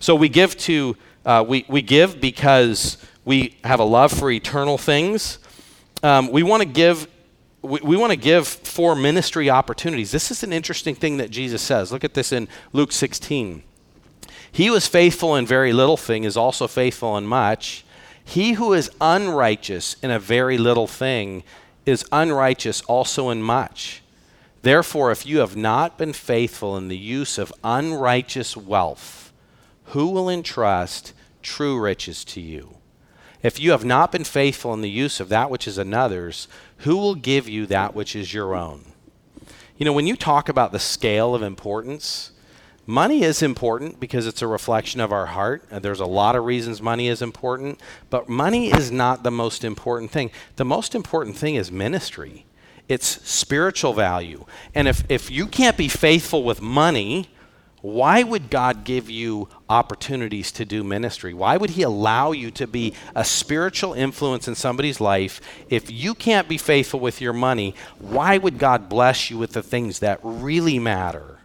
So 0.00 0.14
we 0.14 0.28
give 0.28 0.56
to, 0.58 0.96
uh, 1.24 1.44
we, 1.46 1.64
we 1.68 1.82
give 1.82 2.20
because 2.20 2.98
we 3.24 3.56
have 3.64 3.80
a 3.80 3.84
love 3.84 4.12
for 4.12 4.30
eternal 4.30 4.78
things. 4.78 5.38
Um, 6.02 6.30
we 6.30 6.42
want 6.42 6.62
to 6.62 6.68
give 6.68 7.08
we, 7.62 7.78
we 7.80 7.96
want 7.96 8.10
to 8.10 8.16
give 8.16 8.48
for 8.48 8.96
ministry 8.96 9.48
opportunities. 9.48 10.10
This 10.10 10.30
is 10.32 10.42
an 10.42 10.52
interesting 10.52 10.96
thing 10.96 11.18
that 11.18 11.30
Jesus 11.30 11.62
says. 11.62 11.92
Look 11.92 12.02
at 12.02 12.14
this 12.14 12.32
in 12.32 12.48
Luke 12.72 12.90
16. 12.90 13.62
He 14.50 14.66
is 14.66 14.86
faithful 14.86 15.36
in 15.36 15.46
very 15.46 15.72
little 15.72 15.96
thing 15.96 16.24
is 16.24 16.36
also 16.36 16.66
faithful 16.66 17.16
in 17.16 17.24
much. 17.24 17.84
He 18.24 18.52
who 18.52 18.72
is 18.72 18.90
unrighteous 19.00 19.96
in 20.02 20.10
a 20.10 20.18
very 20.18 20.58
little 20.58 20.86
thing 20.86 21.44
is 21.86 22.04
unrighteous 22.12 22.82
also 22.82 23.30
in 23.30 23.42
much. 23.42 24.02
Therefore, 24.62 25.10
if 25.10 25.26
you 25.26 25.38
have 25.38 25.56
not 25.56 25.98
been 25.98 26.12
faithful 26.12 26.76
in 26.76 26.88
the 26.88 26.96
use 26.96 27.38
of 27.38 27.52
unrighteous 27.64 28.56
wealth, 28.56 29.32
who 29.86 30.08
will 30.08 30.28
entrust 30.28 31.12
true 31.42 31.80
riches 31.80 32.24
to 32.26 32.40
you? 32.40 32.76
If 33.42 33.58
you 33.58 33.72
have 33.72 33.84
not 33.84 34.12
been 34.12 34.24
faithful 34.24 34.72
in 34.72 34.82
the 34.82 34.90
use 34.90 35.20
of 35.20 35.28
that 35.30 35.50
which 35.50 35.66
is 35.66 35.78
another's, 35.78 36.48
who 36.78 36.96
will 36.96 37.14
give 37.14 37.48
you 37.48 37.66
that 37.66 37.94
which 37.94 38.14
is 38.14 38.32
your 38.32 38.54
own? 38.54 38.84
You 39.76 39.84
know, 39.84 39.92
when 39.92 40.06
you 40.06 40.16
talk 40.16 40.48
about 40.48 40.72
the 40.72 40.78
scale 40.78 41.34
of 41.34 41.42
importance, 41.42 42.32
Money 42.86 43.22
is 43.22 43.42
important 43.42 44.00
because 44.00 44.26
it's 44.26 44.42
a 44.42 44.46
reflection 44.46 45.00
of 45.00 45.12
our 45.12 45.26
heart. 45.26 45.64
Uh, 45.70 45.78
there's 45.78 46.00
a 46.00 46.06
lot 46.06 46.34
of 46.34 46.44
reasons 46.44 46.82
money 46.82 47.06
is 47.06 47.22
important, 47.22 47.80
but 48.10 48.28
money 48.28 48.72
is 48.72 48.90
not 48.90 49.22
the 49.22 49.30
most 49.30 49.62
important 49.62 50.10
thing. 50.10 50.32
The 50.56 50.64
most 50.64 50.94
important 50.94 51.36
thing 51.36 51.54
is 51.54 51.70
ministry. 51.70 52.44
It's 52.88 53.06
spiritual 53.28 53.92
value. 53.92 54.46
And 54.74 54.88
if, 54.88 55.04
if 55.08 55.30
you 55.30 55.46
can't 55.46 55.76
be 55.76 55.86
faithful 55.86 56.42
with 56.42 56.60
money, 56.60 57.28
why 57.82 58.22
would 58.22 58.48
God 58.48 58.84
give 58.84 59.10
you 59.10 59.48
opportunities 59.68 60.52
to 60.52 60.64
do 60.64 60.84
ministry? 60.84 61.34
Why 61.34 61.56
would 61.56 61.70
He 61.70 61.82
allow 61.82 62.30
you 62.30 62.52
to 62.52 62.68
be 62.68 62.94
a 63.14 63.24
spiritual 63.24 63.92
influence 63.92 64.46
in 64.46 64.54
somebody's 64.54 65.00
life? 65.00 65.40
If 65.68 65.90
you 65.90 66.14
can't 66.14 66.48
be 66.48 66.58
faithful 66.58 67.00
with 67.00 67.20
your 67.20 67.32
money, 67.32 67.74
why 67.98 68.38
would 68.38 68.58
God 68.58 68.88
bless 68.88 69.30
you 69.30 69.36
with 69.38 69.52
the 69.52 69.64
things 69.64 69.98
that 69.98 70.20
really 70.22 70.78
matter? 70.78 71.40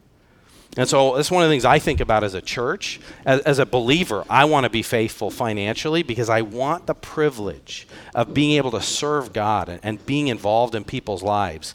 And 0.77 0.87
so 0.87 1.15
that's 1.15 1.31
one 1.31 1.41
of 1.41 1.49
the 1.49 1.53
things 1.53 1.65
I 1.65 1.79
think 1.79 1.99
about 1.99 2.23
as 2.23 2.35
a 2.35 2.41
church. 2.41 2.99
As, 3.25 3.41
as, 3.41 3.57
a 3.57 3.65
believer, 3.65 4.23
I 4.29 4.45
want 4.45 4.65
to 4.65 4.69
be 4.69 4.83
faithful 4.83 5.31
financially 5.31 6.03
because 6.03 6.29
I 6.29 6.41
want 6.41 6.85
the 6.85 6.93
privilege 6.93 7.87
of 8.13 8.35
being 8.35 8.57
able 8.57 8.69
to 8.71 8.81
serve 8.81 9.33
God 9.33 9.69
and, 9.69 9.79
and 9.81 10.05
being 10.05 10.27
involved 10.27 10.75
in 10.75 10.83
people's 10.83 11.23
lives. 11.23 11.73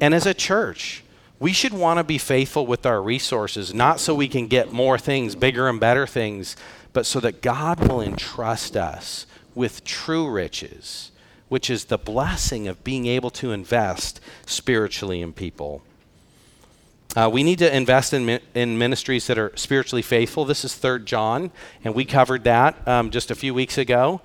And 0.00 0.14
as 0.14 0.24
a 0.24 0.32
church, 0.32 1.04
we 1.40 1.52
should 1.52 1.72
want 1.72 1.98
to 1.98 2.04
be 2.04 2.18
faithful 2.18 2.66
with 2.66 2.84
our 2.84 3.00
resources, 3.00 3.72
not 3.72 4.00
so 4.00 4.14
we 4.14 4.28
can 4.28 4.48
get 4.48 4.72
more 4.72 4.98
things, 4.98 5.34
bigger 5.34 5.68
and 5.68 5.78
better 5.78 6.06
things, 6.06 6.56
but 6.92 7.06
so 7.06 7.20
that 7.20 7.42
God 7.42 7.88
will 7.88 8.00
entrust 8.00 8.76
us 8.76 9.26
with 9.54 9.84
true 9.84 10.28
riches, 10.28 11.12
which 11.48 11.70
is 11.70 11.86
the 11.86 11.98
blessing 11.98 12.66
of 12.66 12.82
being 12.82 13.06
able 13.06 13.30
to 13.30 13.52
invest 13.52 14.20
spiritually 14.46 15.20
in 15.20 15.32
people. 15.32 15.82
Uh, 17.16 17.28
we 17.32 17.42
need 17.42 17.58
to 17.58 17.74
invest 17.74 18.12
in, 18.12 18.40
in 18.54 18.76
ministries 18.76 19.26
that 19.28 19.38
are 19.38 19.52
spiritually 19.56 20.02
faithful. 20.02 20.44
This 20.44 20.64
is 20.64 20.74
Third 20.74 21.06
John, 21.06 21.50
and 21.84 21.94
we 21.94 22.04
covered 22.04 22.44
that 22.44 22.86
um, 22.86 23.10
just 23.10 23.30
a 23.30 23.34
few 23.34 23.54
weeks 23.54 23.78
ago. 23.78 24.20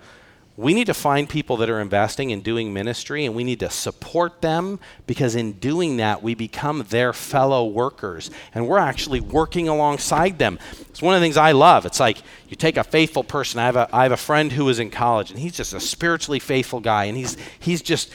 We 0.55 0.75
need 0.75 0.85
to 0.85 0.93
find 0.93 1.27
people 1.27 1.57
that 1.57 1.69
are 1.69 1.81
investing 1.81 2.31
and 2.31 2.43
doing 2.43 2.73
ministry, 2.73 3.25
and 3.25 3.33
we 3.33 3.43
need 3.43 3.59
to 3.61 3.71
support 3.71 4.41
them 4.41 4.79
because 5.07 5.35
in 5.35 5.53
doing 5.53 5.97
that, 5.97 6.21
we 6.21 6.35
become 6.35 6.85
their 6.89 7.11
fellow 7.11 7.65
workers, 7.65 8.29
and 8.53 8.67
we're 8.67 8.77
actually 8.77 9.19
working 9.19 9.67
alongside 9.67 10.37
them. 10.37 10.59
It's 10.81 11.01
one 11.01 11.15
of 11.15 11.21
the 11.21 11.25
things 11.25 11.37
I 11.37 11.53
love. 11.53 11.87
It's 11.87 11.99
like 11.99 12.19
you 12.49 12.55
take 12.55 12.77
a 12.77 12.83
faithful 12.83 13.23
person. 13.23 13.59
I 13.59 13.65
have 13.65 13.75
a, 13.75 13.89
I 13.91 14.03
have 14.03 14.11
a 14.11 14.17
friend 14.17 14.51
who 14.51 14.69
is 14.69 14.77
in 14.77 14.91
college, 14.91 15.31
and 15.31 15.39
he's 15.39 15.57
just 15.57 15.73
a 15.73 15.79
spiritually 15.79 16.39
faithful 16.39 16.79
guy, 16.79 17.05
and 17.05 17.17
he's, 17.17 17.35
he's 17.59 17.81
just 17.81 18.11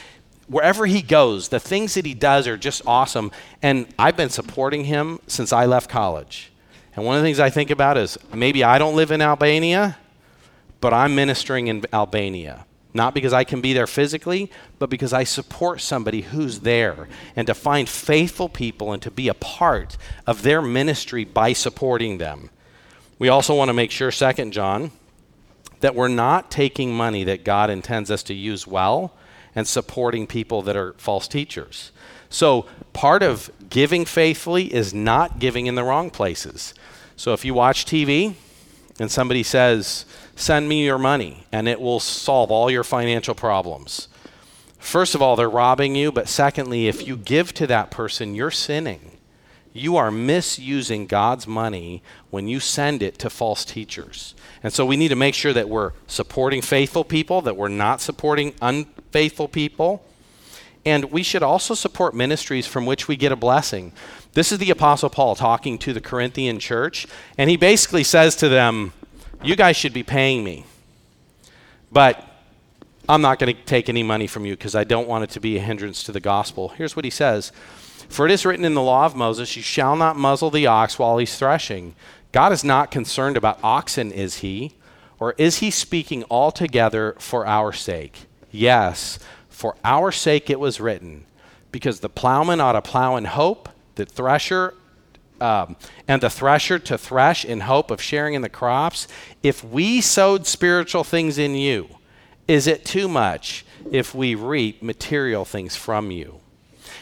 wherever 0.46 0.86
he 0.86 1.02
goes, 1.02 1.48
the 1.48 1.60
things 1.60 1.94
that 1.94 2.06
he 2.06 2.14
does 2.14 2.46
are 2.46 2.56
just 2.56 2.82
awesome. 2.86 3.32
And 3.62 3.86
I've 3.98 4.16
been 4.16 4.30
supporting 4.30 4.84
him 4.84 5.18
since 5.26 5.52
I 5.52 5.66
left 5.66 5.90
college. 5.90 6.52
And 6.94 7.04
one 7.04 7.16
of 7.16 7.22
the 7.22 7.26
things 7.26 7.38
I 7.38 7.50
think 7.50 7.70
about 7.70 7.96
is 7.96 8.18
maybe 8.32 8.64
I 8.64 8.78
don't 8.78 8.96
live 8.96 9.10
in 9.10 9.20
Albania, 9.20 9.98
but 10.80 10.92
I'm 10.92 11.14
ministering 11.14 11.66
in 11.66 11.84
Albania. 11.92 12.66
Not 12.94 13.14
because 13.14 13.32
I 13.32 13.44
can 13.44 13.60
be 13.60 13.74
there 13.74 13.86
physically, 13.86 14.50
but 14.78 14.88
because 14.88 15.12
I 15.12 15.24
support 15.24 15.80
somebody 15.80 16.22
who's 16.22 16.60
there. 16.60 17.06
And 17.36 17.46
to 17.46 17.54
find 17.54 17.88
faithful 17.88 18.48
people 18.48 18.92
and 18.92 19.02
to 19.02 19.10
be 19.10 19.28
a 19.28 19.34
part 19.34 19.96
of 20.26 20.42
their 20.42 20.62
ministry 20.62 21.24
by 21.24 21.52
supporting 21.52 22.18
them. 22.18 22.50
We 23.18 23.28
also 23.28 23.54
want 23.54 23.68
to 23.68 23.74
make 23.74 23.90
sure, 23.90 24.10
Second 24.10 24.52
John, 24.52 24.92
that 25.80 25.94
we're 25.94 26.08
not 26.08 26.50
taking 26.50 26.94
money 26.94 27.24
that 27.24 27.44
God 27.44 27.70
intends 27.70 28.10
us 28.10 28.22
to 28.24 28.34
use 28.34 28.66
well 28.66 29.14
and 29.54 29.66
supporting 29.66 30.26
people 30.26 30.62
that 30.62 30.76
are 30.76 30.94
false 30.98 31.28
teachers. 31.28 31.92
So, 32.30 32.66
part 32.92 33.22
of 33.22 33.50
giving 33.70 34.04
faithfully 34.04 34.72
is 34.72 34.92
not 34.92 35.38
giving 35.38 35.66
in 35.66 35.74
the 35.74 35.84
wrong 35.84 36.10
places. 36.10 36.74
So, 37.16 37.32
if 37.32 37.44
you 37.44 37.54
watch 37.54 37.86
TV 37.86 38.34
and 39.00 39.10
somebody 39.10 39.42
says, 39.42 40.04
Send 40.38 40.68
me 40.68 40.84
your 40.84 40.98
money 40.98 41.44
and 41.50 41.66
it 41.66 41.80
will 41.80 41.98
solve 41.98 42.52
all 42.52 42.70
your 42.70 42.84
financial 42.84 43.34
problems. 43.34 44.06
First 44.78 45.16
of 45.16 45.20
all, 45.20 45.34
they're 45.34 45.50
robbing 45.50 45.96
you, 45.96 46.12
but 46.12 46.28
secondly, 46.28 46.86
if 46.86 47.04
you 47.04 47.16
give 47.16 47.52
to 47.54 47.66
that 47.66 47.90
person, 47.90 48.36
you're 48.36 48.52
sinning. 48.52 49.18
You 49.72 49.96
are 49.96 50.12
misusing 50.12 51.08
God's 51.08 51.48
money 51.48 52.04
when 52.30 52.46
you 52.46 52.60
send 52.60 53.02
it 53.02 53.18
to 53.18 53.28
false 53.28 53.64
teachers. 53.64 54.36
And 54.62 54.72
so 54.72 54.86
we 54.86 54.96
need 54.96 55.08
to 55.08 55.16
make 55.16 55.34
sure 55.34 55.52
that 55.52 55.68
we're 55.68 55.90
supporting 56.06 56.62
faithful 56.62 57.02
people, 57.02 57.42
that 57.42 57.56
we're 57.56 57.66
not 57.66 58.00
supporting 58.00 58.54
unfaithful 58.62 59.48
people. 59.48 60.04
And 60.86 61.06
we 61.06 61.24
should 61.24 61.42
also 61.42 61.74
support 61.74 62.14
ministries 62.14 62.68
from 62.68 62.86
which 62.86 63.08
we 63.08 63.16
get 63.16 63.32
a 63.32 63.36
blessing. 63.36 63.92
This 64.34 64.52
is 64.52 64.58
the 64.58 64.70
Apostle 64.70 65.10
Paul 65.10 65.34
talking 65.34 65.78
to 65.78 65.92
the 65.92 66.00
Corinthian 66.00 66.60
church, 66.60 67.08
and 67.36 67.50
he 67.50 67.56
basically 67.56 68.04
says 68.04 68.36
to 68.36 68.48
them, 68.48 68.92
you 69.42 69.56
guys 69.56 69.76
should 69.76 69.92
be 69.92 70.02
paying 70.02 70.44
me. 70.44 70.64
But 71.90 72.24
I'm 73.08 73.22
not 73.22 73.38
going 73.38 73.54
to 73.54 73.62
take 73.64 73.88
any 73.88 74.02
money 74.02 74.26
from 74.26 74.44
you 74.44 74.54
because 74.54 74.74
I 74.74 74.84
don't 74.84 75.08
want 75.08 75.24
it 75.24 75.30
to 75.30 75.40
be 75.40 75.56
a 75.56 75.60
hindrance 75.60 76.02
to 76.04 76.12
the 76.12 76.20
gospel. 76.20 76.70
Here's 76.70 76.94
what 76.94 77.04
he 77.04 77.10
says 77.10 77.52
For 78.08 78.26
it 78.26 78.32
is 78.32 78.44
written 78.44 78.64
in 78.64 78.74
the 78.74 78.82
law 78.82 79.06
of 79.06 79.16
Moses, 79.16 79.56
You 79.56 79.62
shall 79.62 79.96
not 79.96 80.16
muzzle 80.16 80.50
the 80.50 80.66
ox 80.66 80.98
while 80.98 81.18
he's 81.18 81.38
threshing. 81.38 81.94
God 82.32 82.52
is 82.52 82.62
not 82.62 82.90
concerned 82.90 83.36
about 83.36 83.58
oxen, 83.62 84.12
is 84.12 84.38
he? 84.38 84.74
Or 85.18 85.34
is 85.38 85.58
he 85.58 85.70
speaking 85.70 86.24
altogether 86.30 87.16
for 87.18 87.46
our 87.46 87.72
sake? 87.72 88.26
Yes, 88.50 89.18
for 89.48 89.74
our 89.84 90.12
sake 90.12 90.50
it 90.50 90.60
was 90.60 90.80
written, 90.80 91.24
because 91.72 92.00
the 92.00 92.08
plowman 92.08 92.60
ought 92.60 92.72
to 92.72 92.82
plow 92.82 93.16
in 93.16 93.24
hope, 93.24 93.68
the 93.96 94.04
thresher 94.04 94.74
um, 95.40 95.76
and 96.06 96.22
the 96.22 96.30
thresher 96.30 96.78
to 96.78 96.98
thresh 96.98 97.44
in 97.44 97.60
hope 97.60 97.90
of 97.90 98.02
sharing 98.02 98.34
in 98.34 98.42
the 98.42 98.48
crops. 98.48 99.08
If 99.42 99.64
we 99.64 100.00
sowed 100.00 100.46
spiritual 100.46 101.04
things 101.04 101.38
in 101.38 101.54
you, 101.54 101.88
is 102.46 102.66
it 102.66 102.84
too 102.84 103.08
much 103.08 103.64
if 103.90 104.14
we 104.14 104.34
reap 104.34 104.82
material 104.82 105.44
things 105.44 105.76
from 105.76 106.10
you? 106.10 106.40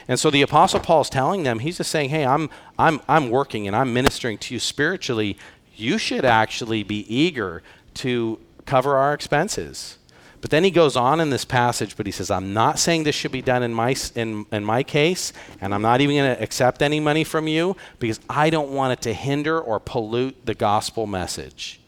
And 0.09 0.18
so 0.18 0.31
the 0.31 0.42
Apostle 0.42 0.81
Paul 0.81 1.01
is 1.03 1.11
telling 1.11 1.42
them, 1.42 1.61
he's 1.61 1.79
just 1.79 1.90
saying, 1.90 2.11
hey, 2.11 2.25
I'm, 2.25 2.51
I'm, 2.79 3.01
I'm 3.09 3.31
working 3.31 3.66
and 3.66 3.75
I'm 3.75 3.92
ministering 3.92 4.38
to 4.38 4.55
you 4.55 4.61
spiritually. 4.61 5.37
You 5.75 5.99
should 5.99 6.25
actually 6.25 6.83
be 6.83 7.12
eager 7.12 7.62
to 7.94 8.38
cover 8.66 8.96
our 8.96 9.14
expenses. 9.14 9.99
But 10.47 10.53
then 10.53 10.63
he 10.63 10.71
goes 10.71 10.95
on 10.95 11.19
in 11.19 11.31
this 11.31 11.45
passage, 11.45 11.97
but 11.97 12.07
he 12.07 12.13
says, 12.13 12.31
I'm 12.31 12.55
not 12.55 12.79
saying 12.79 13.03
this 13.03 13.17
should 13.17 13.33
be 13.33 13.43
done 13.43 13.65
in 13.65 13.75
my, 13.75 13.97
in, 14.15 14.47
in 14.53 14.65
my 14.65 14.85
case, 14.85 15.33
and 15.61 15.75
I'm 15.75 15.83
not 15.83 16.01
even 16.01 16.15
going 16.15 16.37
to 16.37 16.41
accept 16.41 16.83
any 16.83 17.01
money 17.01 17.25
from 17.25 17.49
you 17.49 17.77
because 17.99 18.21
I 18.31 18.49
don't 18.51 18.71
want 18.71 18.93
it 18.93 19.03
to 19.03 19.13
hinder 19.13 19.61
or 19.61 19.81
pollute 19.81 20.47
the 20.47 20.55
gospel 20.55 21.09
message. 21.09 21.81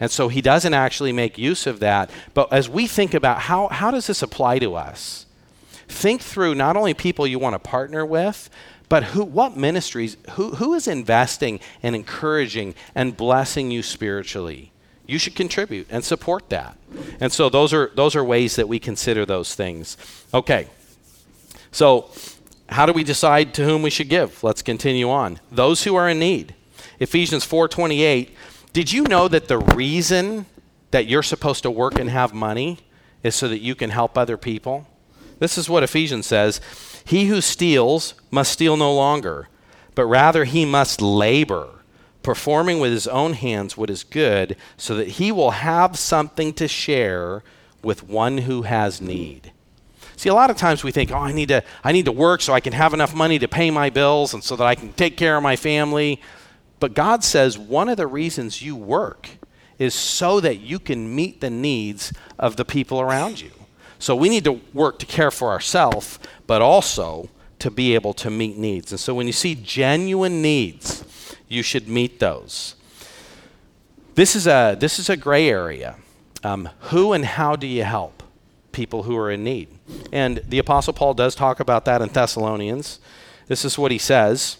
And 0.00 0.10
so 0.10 0.26
he 0.26 0.40
doesn't 0.40 0.74
actually 0.74 1.12
make 1.12 1.38
use 1.38 1.68
of 1.68 1.78
that. 1.78 2.10
But 2.34 2.52
as 2.52 2.68
we 2.68 2.88
think 2.88 3.14
about 3.14 3.42
how, 3.42 3.68
how 3.68 3.92
does 3.92 4.08
this 4.08 4.22
apply 4.22 4.58
to 4.58 4.74
us, 4.74 5.26
think 5.86 6.20
through 6.20 6.56
not 6.56 6.76
only 6.76 6.94
people 6.94 7.28
you 7.28 7.38
want 7.38 7.54
to 7.54 7.60
partner 7.60 8.04
with, 8.04 8.50
but 8.88 9.04
who, 9.04 9.22
what 9.22 9.56
ministries, 9.56 10.16
who, 10.30 10.56
who 10.56 10.74
is 10.74 10.88
investing 10.88 11.60
and 11.80 11.94
encouraging 11.94 12.74
and 12.92 13.16
blessing 13.16 13.70
you 13.70 13.84
spiritually? 13.84 14.69
You 15.10 15.18
should 15.18 15.34
contribute 15.34 15.86
and 15.90 16.04
support 16.04 16.48
that. 16.50 16.76
And 17.20 17.32
so 17.32 17.48
those 17.48 17.72
are 17.72 17.90
those 17.94 18.16
are 18.16 18.24
ways 18.24 18.56
that 18.56 18.68
we 18.68 18.78
consider 18.78 19.26
those 19.26 19.54
things. 19.54 19.96
Okay. 20.32 20.68
So 21.72 22.10
how 22.68 22.86
do 22.86 22.92
we 22.92 23.04
decide 23.04 23.52
to 23.54 23.64
whom 23.64 23.82
we 23.82 23.90
should 23.90 24.08
give? 24.08 24.42
Let's 24.42 24.62
continue 24.62 25.10
on. 25.10 25.40
Those 25.50 25.84
who 25.84 25.96
are 25.96 26.08
in 26.08 26.18
need. 26.18 26.54
Ephesians 27.00 27.44
4:28. 27.44 28.30
Did 28.72 28.92
you 28.92 29.02
know 29.02 29.26
that 29.26 29.48
the 29.48 29.58
reason 29.58 30.46
that 30.92 31.06
you're 31.06 31.22
supposed 31.22 31.62
to 31.64 31.70
work 31.70 31.98
and 31.98 32.08
have 32.10 32.32
money 32.32 32.78
is 33.22 33.34
so 33.34 33.48
that 33.48 33.60
you 33.60 33.74
can 33.74 33.90
help 33.90 34.16
other 34.16 34.36
people? 34.36 34.86
This 35.40 35.58
is 35.58 35.68
what 35.68 35.82
Ephesians 35.82 36.26
says. 36.26 36.60
He 37.04 37.26
who 37.26 37.40
steals 37.40 38.14
must 38.30 38.52
steal 38.52 38.76
no 38.76 38.94
longer, 38.94 39.48
but 39.94 40.04
rather 40.04 40.44
he 40.44 40.64
must 40.64 41.00
labor 41.00 41.79
performing 42.22 42.80
with 42.80 42.92
his 42.92 43.06
own 43.06 43.32
hands 43.32 43.76
what 43.76 43.90
is 43.90 44.04
good, 44.04 44.56
so 44.76 44.94
that 44.94 45.08
he 45.08 45.32
will 45.32 45.52
have 45.52 45.98
something 45.98 46.52
to 46.54 46.68
share 46.68 47.42
with 47.82 48.02
one 48.02 48.38
who 48.38 48.62
has 48.62 49.00
need. 49.00 49.52
See, 50.16 50.28
a 50.28 50.34
lot 50.34 50.50
of 50.50 50.58
times 50.58 50.84
we 50.84 50.92
think, 50.92 51.10
oh, 51.10 51.16
I 51.16 51.32
need 51.32 51.48
to, 51.48 51.64
I 51.82 51.92
need 51.92 52.04
to 52.04 52.12
work 52.12 52.42
so 52.42 52.52
I 52.52 52.60
can 52.60 52.74
have 52.74 52.92
enough 52.92 53.14
money 53.14 53.38
to 53.38 53.48
pay 53.48 53.70
my 53.70 53.88
bills 53.88 54.34
and 54.34 54.44
so 54.44 54.54
that 54.56 54.66
I 54.66 54.74
can 54.74 54.92
take 54.92 55.16
care 55.16 55.36
of 55.36 55.42
my 55.42 55.56
family. 55.56 56.20
But 56.78 56.92
God 56.92 57.24
says 57.24 57.58
one 57.58 57.88
of 57.88 57.96
the 57.96 58.06
reasons 58.06 58.60
you 58.60 58.76
work 58.76 59.30
is 59.78 59.94
so 59.94 60.40
that 60.40 60.56
you 60.56 60.78
can 60.78 61.14
meet 61.14 61.40
the 61.40 61.48
needs 61.48 62.12
of 62.38 62.56
the 62.56 62.66
people 62.66 63.00
around 63.00 63.40
you. 63.40 63.50
So 63.98 64.14
we 64.14 64.28
need 64.28 64.44
to 64.44 64.60
work 64.74 64.98
to 64.98 65.06
care 65.06 65.30
for 65.30 65.48
ourselves, 65.48 66.18
but 66.46 66.60
also 66.60 67.30
to 67.60 67.70
be 67.70 67.94
able 67.94 68.12
to 68.14 68.30
meet 68.30 68.58
needs. 68.58 68.92
And 68.92 69.00
so 69.00 69.14
when 69.14 69.26
you 69.26 69.32
see 69.32 69.54
genuine 69.54 70.42
needs, 70.42 71.02
you 71.50 71.62
should 71.62 71.86
meet 71.86 72.18
those. 72.18 72.76
This 74.14 74.34
is 74.34 74.46
a, 74.46 74.74
this 74.80 74.98
is 74.98 75.10
a 75.10 75.16
gray 75.16 75.50
area. 75.50 75.96
Um, 76.42 76.70
who 76.84 77.12
and 77.12 77.26
how 77.26 77.56
do 77.56 77.66
you 77.66 77.84
help 77.84 78.22
people 78.72 79.02
who 79.02 79.14
are 79.18 79.30
in 79.30 79.44
need? 79.44 79.68
And 80.10 80.42
the 80.48 80.58
Apostle 80.58 80.94
Paul 80.94 81.12
does 81.12 81.34
talk 81.34 81.60
about 81.60 81.84
that 81.84 82.00
in 82.00 82.08
Thessalonians. 82.08 83.00
This 83.48 83.66
is 83.66 83.76
what 83.76 83.90
he 83.92 83.98
says. 83.98 84.56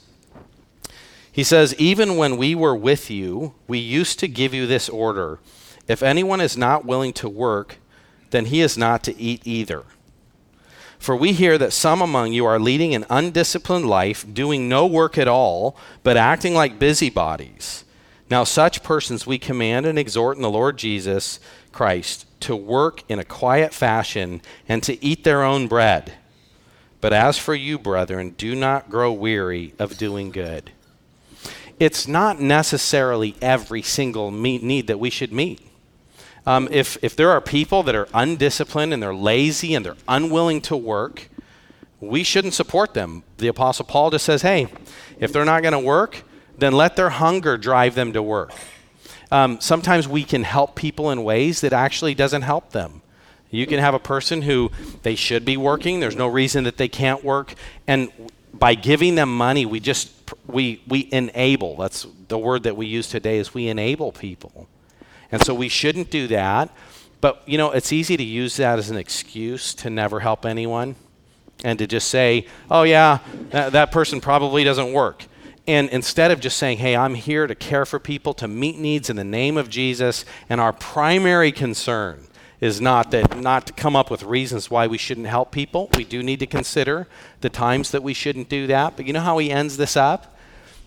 He 1.33 1.45
says, 1.45 1.75
Even 1.79 2.19
when 2.19 2.37
we 2.37 2.55
were 2.55 2.77
with 2.77 3.11
you, 3.11 3.55
we 3.67 3.79
used 3.79 4.19
to 4.19 4.29
give 4.29 4.53
you 4.53 4.67
this 4.67 4.91
order 4.91 5.39
if 5.91 6.05
anyone 6.05 6.41
is 6.41 6.57
not 6.57 6.85
willing 6.85 7.13
to 7.15 7.29
work, 7.29 7.79
then 8.31 8.47
he 8.47 8.61
is 8.61 8.79
not 8.79 9.03
to 9.03 9.21
eat 9.21 9.43
either. 9.45 9.83
For 11.01 11.17
we 11.17 11.33
hear 11.33 11.57
that 11.57 11.73
some 11.73 12.03
among 12.03 12.35
you 12.35 12.45
are 12.45 12.61
leading 12.61 12.95
an 12.95 13.07
undisciplined 13.09 13.87
life, 13.87 14.27
doing 14.33 14.69
no 14.69 14.87
work 14.87 15.17
at 15.17 15.27
all, 15.27 15.75
but 16.03 16.19
acting 16.19 16.55
like 16.55 16.79
busybodies. 16.79 17.85
Now, 18.31 18.45
such 18.45 18.83
persons 18.83 19.27
we 19.27 19.39
command 19.39 19.87
and 19.87 19.99
exhort 19.99 20.37
in 20.37 20.43
the 20.43 20.51
Lord 20.51 20.77
Jesus 20.77 21.41
Christ 21.73 22.27
to 22.41 22.55
work 22.55 23.03
in 23.09 23.19
a 23.19 23.25
quiet 23.25 23.73
fashion 23.73 24.43
and 24.69 24.83
to 24.83 25.03
eat 25.03 25.25
their 25.25 25.43
own 25.43 25.69
bread. 25.69 26.13
But 27.01 27.15
as 27.15 27.39
for 27.39 27.55
you, 27.55 27.79
brethren, 27.79 28.35
do 28.37 28.55
not 28.55 28.91
grow 28.91 29.11
weary 29.11 29.73
of 29.79 29.97
doing 29.97 30.31
good. 30.31 30.71
It's 31.79 32.07
not 32.07 32.39
necessarily 32.39 33.37
every 33.41 33.81
single 33.81 34.31
need 34.31 34.87
that 34.87 35.01
we 35.01 35.09
should 35.09 35.33
meet. 35.33 35.67
Um, 36.51 36.67
if, 36.73 36.99
if 37.01 37.15
there 37.15 37.31
are 37.31 37.41
people 37.41 37.85
that 37.85 37.95
are 37.95 38.09
undisciplined 38.13 38.93
and 38.93 39.01
they're 39.01 39.15
lazy 39.15 39.73
and 39.73 39.87
they're 39.87 39.97
unwilling 40.09 40.61
to 40.63 40.77
work, 40.77 41.29
we 42.01 42.25
shouldn't 42.25 42.55
support 42.55 42.93
them. 42.93 43.23
The 43.37 43.47
Apostle 43.47 43.85
Paul 43.85 44.11
just 44.11 44.25
says, 44.25 44.43
hey, 44.43 44.67
if 45.21 45.33
they're 45.33 45.45
not 45.45 45.63
going 45.63 45.75
to 45.75 45.79
work, 45.79 46.25
then 46.59 46.73
let 46.73 46.97
their 46.97 47.11
hunger 47.11 47.57
drive 47.57 47.95
them 47.95 48.13
to 48.15 48.21
work. 48.21 48.51
Um, 49.31 49.61
sometimes 49.61 50.09
we 50.09 50.25
can 50.25 50.43
help 50.43 50.75
people 50.75 51.13
in 51.13 51.23
ways 51.23 51.61
that 51.61 51.73
actually 51.73 52.17
doesn't 52.17 52.43
help 52.43 52.73
them. 52.73 53.03
You 53.53 53.65
can 53.69 53.79
have 53.79 53.95
a 53.95 54.01
person 54.01 54.43
who 54.43 54.73
they 55.05 55.15
should 55.15 55.45
be 55.45 55.57
working. 55.57 56.01
There's 56.01 56.17
no 56.17 56.27
reason 56.27 56.65
that 56.65 56.79
they 56.79 56.89
can't 56.89 57.23
work, 57.23 57.55
and 57.87 58.11
by 58.53 58.75
giving 58.75 59.15
them 59.15 59.37
money, 59.37 59.67
we 59.67 59.79
just 59.79 60.11
we 60.49 60.83
we 60.89 61.09
enable. 61.13 61.77
That's 61.77 62.07
the 62.27 62.39
word 62.39 62.65
that 62.65 62.77
we 62.77 62.87
use 62.87 63.09
today. 63.09 63.39
Is 63.39 63.55
we 63.55 63.69
enable 63.69 64.13
people. 64.13 64.69
And 65.33 65.43
so 65.43 65.55
we 65.55 65.69
shouldn't 65.69 66.11
do 66.11 66.27
that. 66.29 66.75
But, 67.21 67.43
you 67.47 67.59
know, 67.59 67.71
it's 67.71 67.93
easy 67.93 68.17
to 68.17 68.23
use 68.23 68.57
that 68.57 68.79
as 68.79 68.91
an 68.91 68.97
excuse 68.97 69.75
to 69.75 69.91
never 69.91 70.21
help 70.21 70.47
anyone 70.47 70.97
and 71.63 71.79
to 71.79 71.87
just 71.87 72.09
say, 72.09 72.47
oh, 72.71 72.83
yeah, 72.83 73.19
that, 73.51 73.73
that 73.73 73.93
person 73.93 74.21
probably 74.21 74.65
doesn't 74.65 74.93
work. 74.93 75.27
And 75.67 75.91
instead 75.91 76.31
of 76.31 76.41
just 76.41 76.57
saying, 76.57 76.79
hey, 76.79 76.97
I'm 76.97 77.15
here 77.15 77.47
to 77.47 77.55
care 77.55 77.85
for 77.85 77.99
people, 77.99 78.33
to 78.35 78.49
meet 78.49 78.79
needs 78.79 79.11
in 79.11 79.17
the 79.17 79.25
name 79.25 79.57
of 79.57 79.69
Jesus, 79.69 80.25
and 80.49 80.61
our 80.61 80.73
primary 80.73 81.53
concern 81.53 82.27
is 82.61 82.81
not 82.81 83.11
that 83.11 83.39
not 83.39 83.67
to 83.67 83.73
come 83.73 83.97
up 83.97 84.11
with 84.11 84.23
reasons 84.23 84.71
why 84.71 84.87
we 84.87 84.99
shouldn't 84.99 85.27
help 85.27 85.51
people. 85.51 85.89
We 85.97 86.05
do 86.05 86.23
need 86.23 86.41
to 86.41 86.47
consider 86.47 87.07
the 87.41 87.49
times 87.49 87.91
that 87.91 88.03
we 88.03 88.15
shouldn't 88.15 88.49
do 88.49 88.67
that. 88.67 88.97
But 88.97 89.07
you 89.07 89.13
know 89.13 89.21
how 89.21 89.39
he 89.39 89.51
ends 89.51 89.77
this 89.77 89.97
up? 89.97 90.37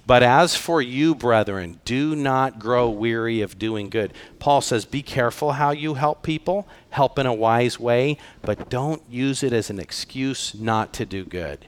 But 0.06 0.22
as 0.22 0.56
for 0.56 0.82
you, 0.82 1.16
brethren, 1.16 1.80
do 1.86 2.16
not 2.16 2.60
grow 2.60 2.90
weary 2.90 3.42
of 3.42 3.58
doing 3.58 3.90
good. 3.90 4.14
Paul 4.38 4.60
says, 4.60 4.84
Be 4.84 5.02
careful 5.02 5.54
how 5.54 5.72
you 5.72 5.94
help 5.94 6.24
people, 6.24 6.68
help 6.90 7.18
in 7.18 7.26
a 7.26 7.34
wise 7.34 7.80
way, 7.80 8.18
but 8.42 8.70
don't 8.70 9.02
use 9.10 9.44
it 9.44 9.54
as 9.54 9.70
an 9.70 9.80
excuse 9.80 10.54
not 10.56 10.92
to 10.94 11.06
do 11.06 11.24
good. 11.24 11.68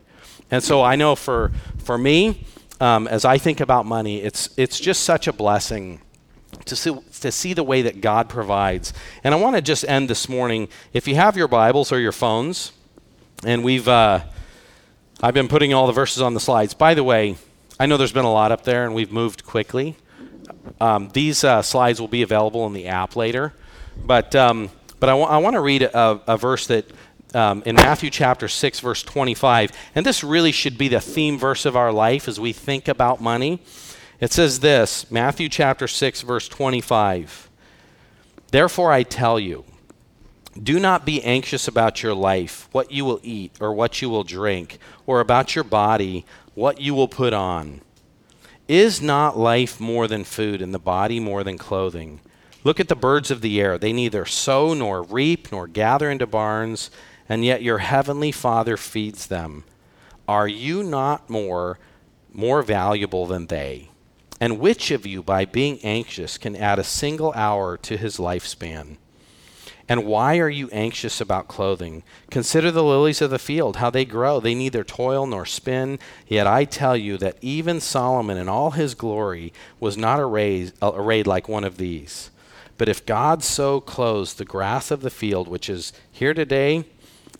And 0.52 0.62
so 0.62 0.84
I 0.84 0.96
know 0.96 1.16
for, 1.16 1.52
for 1.78 1.98
me, 1.98 2.46
um, 2.82 3.08
as 3.08 3.24
I 3.24 3.38
think 3.38 3.62
about 3.62 3.86
money, 3.86 4.22
it's, 4.22 4.50
it's 4.58 4.80
just 4.80 5.04
such 5.04 5.28
a 5.28 5.34
blessing 5.34 6.02
to 6.66 6.76
see, 6.76 6.98
to 7.22 7.32
see 7.32 7.54
the 7.54 7.64
way 7.64 7.82
that 7.84 8.02
God 8.02 8.28
provides. 8.28 8.94
And 9.24 9.34
I 9.34 9.38
want 9.38 9.56
to 9.56 9.62
just 9.62 9.86
end 9.88 10.10
this 10.10 10.28
morning. 10.28 10.68
If 10.92 11.08
you 11.08 11.16
have 11.16 11.38
your 11.38 11.48
Bibles 11.48 11.92
or 11.92 12.00
your 12.00 12.12
phones, 12.12 12.74
and 13.46 13.64
we've, 13.64 13.88
uh, 13.88 14.22
I've 15.22 15.34
been 15.34 15.48
putting 15.48 15.74
all 15.74 15.88
the 15.88 15.94
verses 15.94 16.22
on 16.22 16.34
the 16.34 16.40
slides. 16.40 16.74
By 16.74 16.94
the 16.94 17.04
way, 17.04 17.38
I 17.80 17.86
know 17.88 17.98
there's 17.98 18.14
been 18.14 18.26
a 18.26 18.32
lot 18.32 18.52
up 18.52 18.64
there, 18.64 18.86
and 18.86 18.96
we've 18.96 19.12
moved 19.12 19.46
quickly. 19.46 19.98
Um, 20.80 21.10
these 21.10 21.44
uh, 21.44 21.62
slides 21.62 22.00
will 22.00 22.08
be 22.08 22.22
available 22.22 22.66
in 22.68 22.74
the 22.74 22.88
app 22.88 23.16
later, 23.16 23.54
but 24.06 24.34
um, 24.36 24.70
but 25.00 25.10
I, 25.10 25.12
w- 25.12 25.28
I 25.28 25.38
want 25.38 25.56
to 25.56 25.60
read 25.60 25.84
a, 25.84 26.22
a 26.28 26.38
verse 26.38 26.68
that 26.68 26.90
um, 27.36 27.64
in 27.66 27.76
Matthew 27.76 28.10
chapter 28.10 28.48
6, 28.48 28.80
verse 28.80 29.04
25. 29.04 29.72
And 29.94 30.06
this 30.06 30.24
really 30.24 30.54
should 30.54 30.78
be 30.78 30.88
the 30.88 31.02
theme 31.02 31.38
verse 31.38 31.66
of 31.66 31.76
our 31.76 31.92
life 31.92 32.30
as 32.30 32.40
we 32.40 32.54
think 32.54 32.88
about 32.88 33.22
money. 33.22 33.60
It 34.22 34.32
says 34.32 34.62
this 34.62 35.12
Matthew 35.12 35.50
chapter 35.50 35.88
6, 35.88 36.22
verse 36.22 36.48
25. 36.48 37.50
Therefore, 38.52 38.94
I 38.94 39.04
tell 39.04 39.38
you, 39.38 39.66
do 40.62 40.80
not 40.80 41.06
be 41.06 41.22
anxious 41.24 41.68
about 41.68 42.02
your 42.02 42.14
life, 42.14 42.70
what 42.72 42.90
you 42.90 43.04
will 43.04 43.20
eat 43.22 43.52
or 43.60 43.74
what 43.74 44.02
you 44.02 44.10
will 44.10 44.24
drink, 44.24 44.78
or 45.06 45.20
about 45.20 45.56
your 45.56 45.66
body, 45.66 46.26
what 46.56 46.82
you 46.82 46.96
will 46.96 47.08
put 47.08 47.34
on. 47.34 47.82
Is 48.68 49.02
not 49.02 49.38
life 49.38 49.80
more 49.80 50.08
than 50.08 50.24
food, 50.24 50.62
and 50.62 50.74
the 50.74 50.80
body 50.80 51.20
more 51.20 51.44
than 51.44 51.58
clothing? 51.58 52.20
Look 52.64 52.80
at 52.80 52.88
the 52.88 52.96
birds 52.96 53.30
of 53.30 53.42
the 53.42 53.62
air. 53.62 53.78
They 53.78 53.94
neither 53.94 54.26
sow 54.26 54.74
nor 54.74 55.04
reap 55.04 55.52
nor 55.52 55.68
gather 55.68 56.10
into 56.10 56.26
barns 56.26 56.90
and 57.28 57.44
yet 57.44 57.64
your 57.64 57.80
heavenly 57.80 58.32
Father 58.32 58.78
feeds 58.78 59.28
them. 59.28 59.64
Are 60.28 60.48
you 60.48 60.84
not 60.84 61.30
more 61.30 61.80
more 62.34 62.62
valuable 62.64 63.26
than 63.26 63.48
they? 63.48 63.90
And 64.42 64.60
which 64.60 64.92
of 64.92 65.06
you 65.06 65.24
by 65.24 65.46
being 65.46 65.80
anxious 65.84 66.38
can 66.38 66.56
add 66.56 66.80
a 66.80 66.84
single 66.84 67.32
hour 67.34 67.78
to 67.78 67.96
his 67.96 68.18
lifespan? 68.18 68.98
And 69.88 70.06
why 70.06 70.40
are 70.40 70.50
you 70.50 70.68
anxious 70.72 71.22
about 71.22 71.48
clothing? 71.48 72.02
Consider 72.32 72.72
the 72.72 72.84
lilies 72.84 73.22
of 73.22 73.30
the 73.30 73.38
field, 73.38 73.78
how 73.78 73.92
they 73.92 74.04
grow. 74.04 74.40
They 74.40 74.56
neither 74.56 74.84
toil 74.84 75.28
nor 75.28 75.46
spin. 75.46 76.00
Yet 76.28 76.48
I 76.48 76.66
tell 76.66 76.98
you 76.98 77.18
that 77.18 77.38
even 77.42 77.80
Solomon 77.80 78.38
in 78.38 78.50
all 78.50 78.72
his 78.72 78.96
glory 78.96 79.54
was 79.80 79.96
not 79.96 80.20
arrayed, 80.20 80.74
arrayed 80.82 81.28
like 81.28 81.48
one 81.48 81.64
of 81.64 81.78
these. 81.78 82.32
But 82.78 82.90
if 82.90 83.06
God 83.06 83.44
so 83.44 83.80
clothes 83.80 84.34
the 84.34 84.44
grass 84.44 84.90
of 84.90 85.02
the 85.02 85.12
field, 85.12 85.48
which 85.48 85.70
is 85.70 85.94
here 86.12 86.34
today 86.34 86.86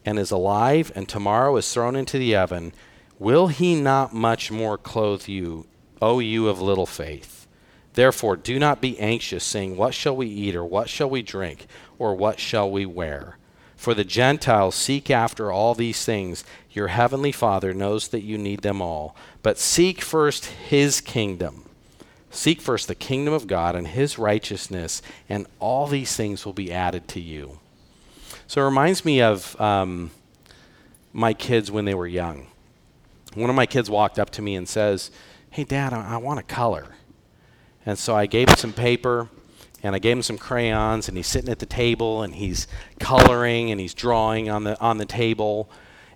and 0.06 0.20
is 0.20 0.32
alive, 0.32 0.92
and 0.96 1.10
tomorrow 1.10 1.58
is 1.58 1.74
thrown 1.74 1.96
into 1.96 2.20
the 2.20 2.36
oven, 2.36 2.74
will 3.18 3.48
he 3.48 3.74
not 3.74 4.14
much 4.14 4.52
more 4.52 4.78
clothe 4.78 5.28
you, 5.28 5.66
O 6.00 6.20
you 6.20 6.48
of 6.48 6.62
little 6.62 6.86
faith? 6.86 7.35
Therefore, 7.96 8.36
do 8.36 8.60
not 8.60 8.82
be 8.82 9.00
anxious, 9.00 9.44
saying, 9.44 9.78
What 9.78 9.94
shall 9.94 10.16
we 10.16 10.28
eat, 10.28 10.56
or 10.56 10.66
what 10.66 10.90
shall 10.90 11.10
we 11.10 11.22
drink, 11.22 11.66
or 11.98 12.14
what 12.14 12.40
shall 12.40 12.70
we 12.70 12.86
wear? 12.86 13.38
For 13.78 13.94
the 13.94 14.04
Gentiles 14.04 14.76
seek 14.76 15.10
after 15.10 15.52
all 15.52 15.74
these 15.74 16.04
things. 16.06 16.44
Your 16.72 16.88
heavenly 16.88 17.32
Father 17.32 17.74
knows 17.74 18.10
that 18.10 18.24
you 18.24 18.38
need 18.38 18.62
them 18.62 18.82
all. 18.82 19.16
But 19.44 19.58
seek 19.58 20.02
first 20.02 20.46
his 20.46 21.00
kingdom. 21.00 21.70
Seek 22.30 22.60
first 22.60 22.90
the 22.90 22.96
kingdom 22.96 23.34
of 23.34 23.48
God 23.48 23.78
and 23.78 23.88
his 23.88 24.20
righteousness, 24.20 25.02
and 25.30 25.48
all 25.60 25.88
these 25.88 26.18
things 26.18 26.46
will 26.46 26.54
be 26.54 26.74
added 26.74 27.08
to 27.10 27.22
you. 27.22 27.60
So 28.48 28.62
it 28.62 28.66
reminds 28.66 29.06
me 29.06 29.22
of 29.22 29.60
um, 29.60 30.12
my 31.14 31.34
kids 31.34 31.72
when 31.72 31.86
they 31.86 31.94
were 31.94 32.08
young. 32.08 32.48
One 33.36 33.50
of 33.50 33.56
my 33.56 33.66
kids 33.66 33.90
walked 33.90 34.20
up 34.20 34.32
to 34.32 34.42
me 34.42 34.56
and 34.56 34.68
says, 34.68 35.12
Hey, 35.50 35.64
Dad, 35.64 35.94
I, 35.94 36.16
I 36.16 36.18
want 36.18 36.42
a 36.42 36.44
color. 36.44 36.88
And 37.86 37.98
so 37.98 38.16
I 38.16 38.26
gave 38.26 38.50
him 38.50 38.56
some 38.56 38.74
paper 38.74 39.30
and 39.84 39.96
I 39.96 40.00
gave 40.00 40.18
him 40.18 40.24
some 40.24 40.40
crayons, 40.40 41.08
and 41.08 41.16
he's 41.16 41.28
sitting 41.28 41.52
at 41.52 41.60
the 41.60 41.68
table 41.68 42.24
and 42.24 42.34
he's 42.34 42.68
coloring 43.00 43.70
and 43.70 43.80
he's 43.80 43.94
drawing 43.94 44.50
on 44.50 44.64
the, 44.64 44.80
on 44.82 44.98
the 44.98 45.06
table. 45.06 45.70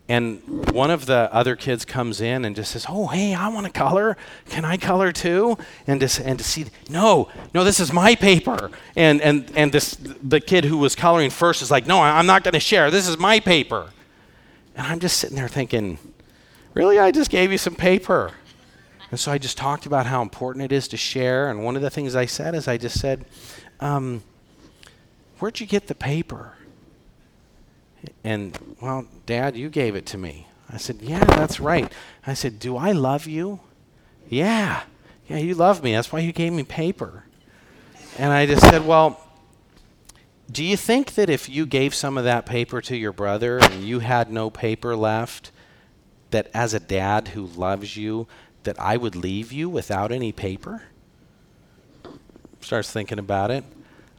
And 0.07 0.41
one 0.71 0.89
of 0.89 1.05
the 1.05 1.31
other 1.31 1.55
kids 1.55 1.85
comes 1.85 2.19
in 2.19 2.43
and 2.43 2.55
just 2.55 2.71
says, 2.71 2.87
"Oh, 2.89 3.05
hey, 3.07 3.35
I 3.35 3.47
want 3.49 3.67
to 3.67 3.71
color. 3.71 4.17
Can 4.49 4.65
I 4.65 4.75
color 4.75 5.11
too?" 5.11 5.55
And 5.85 6.01
to 6.01 6.25
and 6.25 6.39
to 6.39 6.43
see, 6.43 6.65
no, 6.89 7.29
no, 7.53 7.63
this 7.63 7.79
is 7.79 7.93
my 7.93 8.15
paper. 8.15 8.71
And 8.95 9.21
and 9.21 9.51
and 9.55 9.71
this 9.71 9.95
the 10.23 10.39
kid 10.39 10.65
who 10.65 10.79
was 10.79 10.95
coloring 10.95 11.29
first 11.29 11.61
is 11.61 11.69
like, 11.69 11.85
"No, 11.85 12.01
I'm 12.01 12.25
not 12.25 12.43
going 12.43 12.55
to 12.55 12.59
share. 12.59 12.89
This 12.89 13.07
is 13.07 13.19
my 13.19 13.39
paper." 13.39 13.89
And 14.75 14.87
I'm 14.87 14.99
just 14.99 15.17
sitting 15.17 15.35
there 15.35 15.47
thinking, 15.47 15.99
"Really? 16.73 16.97
I 16.97 17.11
just 17.11 17.29
gave 17.29 17.51
you 17.51 17.59
some 17.59 17.75
paper." 17.75 18.31
And 19.11 19.19
so 19.19 19.31
I 19.31 19.37
just 19.37 19.57
talked 19.57 19.85
about 19.85 20.05
how 20.05 20.21
important 20.21 20.63
it 20.63 20.71
is 20.71 20.87
to 20.89 20.97
share. 20.97 21.49
And 21.49 21.63
one 21.63 21.75
of 21.75 21.81
the 21.81 21.89
things 21.89 22.15
I 22.15 22.25
said 22.25 22.53
is, 22.55 22.67
I 22.67 22.77
just 22.77 22.99
said, 22.99 23.25
um, 23.79 24.23
"Where'd 25.39 25.59
you 25.59 25.65
get 25.65 25.87
the 25.87 25.95
paper?" 25.95 26.53
And, 28.23 28.75
well, 28.81 29.07
Dad, 29.25 29.55
you 29.55 29.69
gave 29.69 29.95
it 29.95 30.05
to 30.07 30.17
me. 30.17 30.47
I 30.71 30.77
said, 30.77 31.01
Yeah, 31.01 31.23
that's 31.23 31.59
right. 31.59 31.91
I 32.25 32.33
said, 32.33 32.59
Do 32.59 32.77
I 32.77 32.91
love 32.91 33.27
you? 33.27 33.59
Yeah. 34.29 34.83
Yeah, 35.27 35.37
you 35.37 35.55
love 35.55 35.83
me. 35.83 35.93
That's 35.93 36.11
why 36.11 36.19
you 36.19 36.31
gave 36.31 36.53
me 36.53 36.63
paper. 36.63 37.23
And 38.17 38.31
I 38.31 38.45
just 38.45 38.63
said, 38.63 38.85
Well, 38.85 39.19
do 40.51 40.63
you 40.63 40.77
think 40.77 41.13
that 41.13 41.29
if 41.29 41.49
you 41.49 41.65
gave 41.65 41.93
some 41.93 42.17
of 42.17 42.23
that 42.23 42.45
paper 42.45 42.81
to 42.81 42.95
your 42.95 43.13
brother 43.13 43.59
and 43.59 43.83
you 43.83 43.99
had 43.99 44.31
no 44.31 44.49
paper 44.49 44.95
left, 44.95 45.51
that 46.31 46.49
as 46.53 46.73
a 46.73 46.79
dad 46.79 47.29
who 47.29 47.45
loves 47.45 47.97
you, 47.97 48.27
that 48.63 48.79
I 48.79 48.97
would 48.97 49.15
leave 49.15 49.51
you 49.51 49.69
without 49.69 50.11
any 50.11 50.31
paper? 50.31 50.83
Starts 52.61 52.91
thinking 52.91 53.19
about 53.19 53.51
it. 53.51 53.63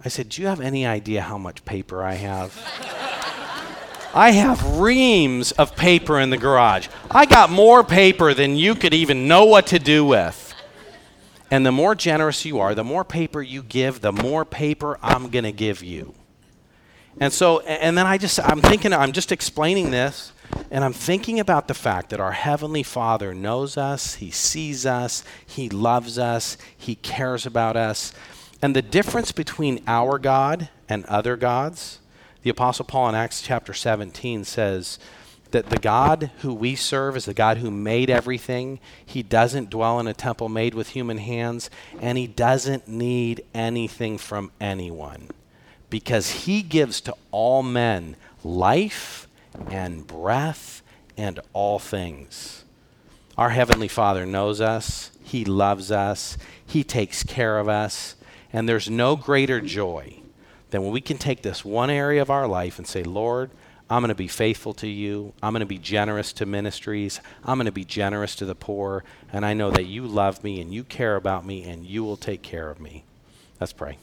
I 0.04 0.08
said, 0.08 0.30
Do 0.30 0.42
you 0.42 0.48
have 0.48 0.60
any 0.60 0.86
idea 0.86 1.22
how 1.22 1.38
much 1.38 1.64
paper 1.64 2.02
I 2.02 2.14
have? 2.14 2.54
I 4.14 4.32
have 4.32 4.78
reams 4.78 5.52
of 5.52 5.76
paper 5.76 6.18
in 6.18 6.30
the 6.30 6.36
garage. 6.36 6.88
I 7.10 7.26
got 7.26 7.50
more 7.50 7.84
paper 7.84 8.34
than 8.34 8.56
you 8.56 8.74
could 8.74 8.92
even 8.92 9.28
know 9.28 9.44
what 9.44 9.68
to 9.68 9.78
do 9.78 10.04
with. 10.04 10.52
And 11.50 11.64
the 11.64 11.72
more 11.72 11.94
generous 11.94 12.44
you 12.44 12.58
are, 12.60 12.74
the 12.74 12.84
more 12.84 13.04
paper 13.04 13.40
you 13.42 13.62
give, 13.62 14.00
the 14.00 14.12
more 14.12 14.44
paper 14.44 14.98
I'm 15.02 15.30
going 15.30 15.44
to 15.44 15.52
give 15.52 15.82
you. 15.82 16.14
And 17.20 17.32
so, 17.32 17.60
and 17.60 17.96
then 17.98 18.06
I 18.06 18.18
just, 18.18 18.40
I'm 18.40 18.60
thinking, 18.60 18.92
I'm 18.92 19.12
just 19.12 19.32
explaining 19.32 19.90
this, 19.90 20.32
and 20.70 20.84
I'm 20.84 20.92
thinking 20.92 21.40
about 21.40 21.68
the 21.68 21.74
fact 21.74 22.10
that 22.10 22.20
our 22.20 22.32
Heavenly 22.32 22.82
Father 22.82 23.34
knows 23.34 23.76
us, 23.76 24.14
He 24.16 24.30
sees 24.30 24.86
us, 24.86 25.24
He 25.46 25.68
loves 25.68 26.18
us, 26.18 26.56
He 26.76 26.94
cares 26.96 27.46
about 27.46 27.76
us. 27.76 28.12
And 28.62 28.76
the 28.76 28.82
difference 28.82 29.32
between 29.32 29.82
our 29.86 30.18
God 30.18 30.68
and 30.88 31.04
other 31.06 31.36
gods 31.36 32.00
the 32.42 32.50
Apostle 32.50 32.86
Paul 32.86 33.10
in 33.10 33.14
Acts 33.14 33.42
chapter 33.42 33.74
17 33.74 34.44
says 34.44 34.98
that 35.50 35.68
the 35.68 35.78
God 35.78 36.30
who 36.38 36.54
we 36.54 36.74
serve 36.74 37.16
is 37.16 37.26
the 37.26 37.34
God 37.34 37.58
who 37.58 37.70
made 37.70 38.08
everything. 38.08 38.80
He 39.04 39.22
doesn't 39.22 39.68
dwell 39.68 40.00
in 40.00 40.06
a 40.06 40.14
temple 40.14 40.48
made 40.48 40.74
with 40.74 40.90
human 40.90 41.18
hands, 41.18 41.68
and 42.00 42.16
he 42.16 42.26
doesn't 42.26 42.88
need 42.88 43.44
anything 43.52 44.16
from 44.16 44.52
anyone 44.58 45.28
because 45.90 46.30
he 46.30 46.62
gives 46.62 47.00
to 47.02 47.14
all 47.30 47.62
men 47.62 48.16
life 48.42 49.28
and 49.68 50.06
breath 50.06 50.82
and 51.16 51.40
all 51.52 51.78
things. 51.78 52.64
Our 53.36 53.50
Heavenly 53.50 53.88
Father 53.88 54.26
knows 54.26 54.60
us, 54.60 55.10
He 55.22 55.44
loves 55.44 55.90
us, 55.90 56.36
He 56.66 56.84
takes 56.84 57.22
care 57.22 57.58
of 57.58 57.68
us, 57.68 58.16
and 58.52 58.68
there's 58.68 58.90
no 58.90 59.16
greater 59.16 59.60
joy 59.60 60.20
than 60.70 60.82
when 60.82 60.92
we 60.92 61.00
can 61.00 61.18
take 61.18 61.42
this 61.42 61.64
one 61.64 61.90
area 61.90 62.22
of 62.22 62.30
our 62.30 62.46
life 62.46 62.78
and 62.78 62.86
say, 62.86 63.02
Lord, 63.02 63.50
I'm 63.88 64.02
going 64.02 64.10
to 64.10 64.14
be 64.14 64.28
faithful 64.28 64.72
to 64.74 64.86
you. 64.86 65.32
I'm 65.42 65.52
going 65.52 65.60
to 65.60 65.66
be 65.66 65.78
generous 65.78 66.32
to 66.34 66.46
ministries. 66.46 67.20
I'm 67.44 67.58
going 67.58 67.66
to 67.66 67.72
be 67.72 67.84
generous 67.84 68.36
to 68.36 68.46
the 68.46 68.54
poor. 68.54 69.02
And 69.32 69.44
I 69.44 69.52
know 69.52 69.72
that 69.72 69.86
you 69.86 70.06
love 70.06 70.44
me 70.44 70.60
and 70.60 70.72
you 70.72 70.84
care 70.84 71.16
about 71.16 71.44
me 71.44 71.64
and 71.64 71.84
you 71.84 72.04
will 72.04 72.16
take 72.16 72.40
care 72.40 72.70
of 72.70 72.78
me. 72.78 73.02
Let's 73.58 73.72
pray. 73.72 73.98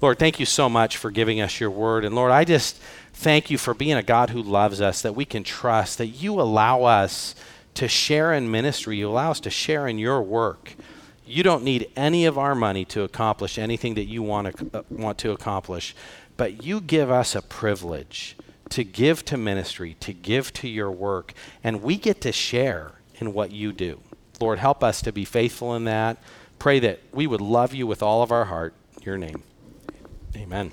Lord, 0.00 0.18
thank 0.18 0.40
you 0.40 0.46
so 0.46 0.70
much 0.70 0.96
for 0.96 1.10
giving 1.10 1.40
us 1.42 1.60
your 1.60 1.70
word. 1.70 2.06
And 2.06 2.14
Lord, 2.14 2.32
I 2.32 2.44
just 2.44 2.80
thank 3.20 3.50
you 3.50 3.58
for 3.58 3.74
being 3.74 3.96
a 3.96 4.02
God 4.02 4.30
who 4.30 4.42
loves 4.42 4.80
us, 4.80 5.02
that 5.02 5.14
we 5.14 5.26
can 5.26 5.44
trust, 5.44 5.98
that 5.98 6.06
you 6.06 6.40
allow 6.40 6.84
us 6.84 7.34
to 7.74 7.86
share 7.86 8.32
in 8.32 8.50
ministry. 8.50 8.96
You 8.96 9.10
allow 9.10 9.30
us 9.30 9.40
to 9.40 9.50
share 9.50 9.86
in 9.86 9.98
your 9.98 10.22
work. 10.22 10.74
You 11.26 11.42
don't 11.42 11.62
need 11.62 11.90
any 11.96 12.24
of 12.24 12.38
our 12.38 12.54
money 12.54 12.84
to 12.86 13.02
accomplish 13.02 13.58
anything 13.58 13.94
that 13.94 14.06
you 14.06 14.22
want 14.22 14.56
to, 14.56 14.78
uh, 14.78 14.82
want 14.88 15.18
to 15.18 15.32
accomplish, 15.32 15.94
but 16.36 16.64
you 16.64 16.80
give 16.80 17.10
us 17.10 17.34
a 17.34 17.42
privilege 17.42 18.36
to 18.70 18.84
give 18.84 19.24
to 19.26 19.36
ministry, 19.36 19.96
to 20.00 20.12
give 20.12 20.52
to 20.54 20.68
your 20.68 20.90
work, 20.90 21.34
and 21.62 21.82
we 21.82 21.96
get 21.96 22.20
to 22.22 22.32
share 22.32 22.92
in 23.16 23.34
what 23.34 23.52
you 23.52 23.72
do. 23.72 24.00
Lord, 24.40 24.58
help 24.58 24.82
us 24.82 25.02
to 25.02 25.12
be 25.12 25.26
faithful 25.26 25.76
in 25.76 25.84
that. 25.84 26.16
Pray 26.58 26.80
that 26.80 27.00
we 27.12 27.26
would 27.26 27.42
love 27.42 27.74
you 27.74 27.86
with 27.86 28.02
all 28.02 28.22
of 28.22 28.32
our 28.32 28.46
heart. 28.46 28.72
Your 29.02 29.18
name. 29.18 29.42
Amen. 30.34 30.72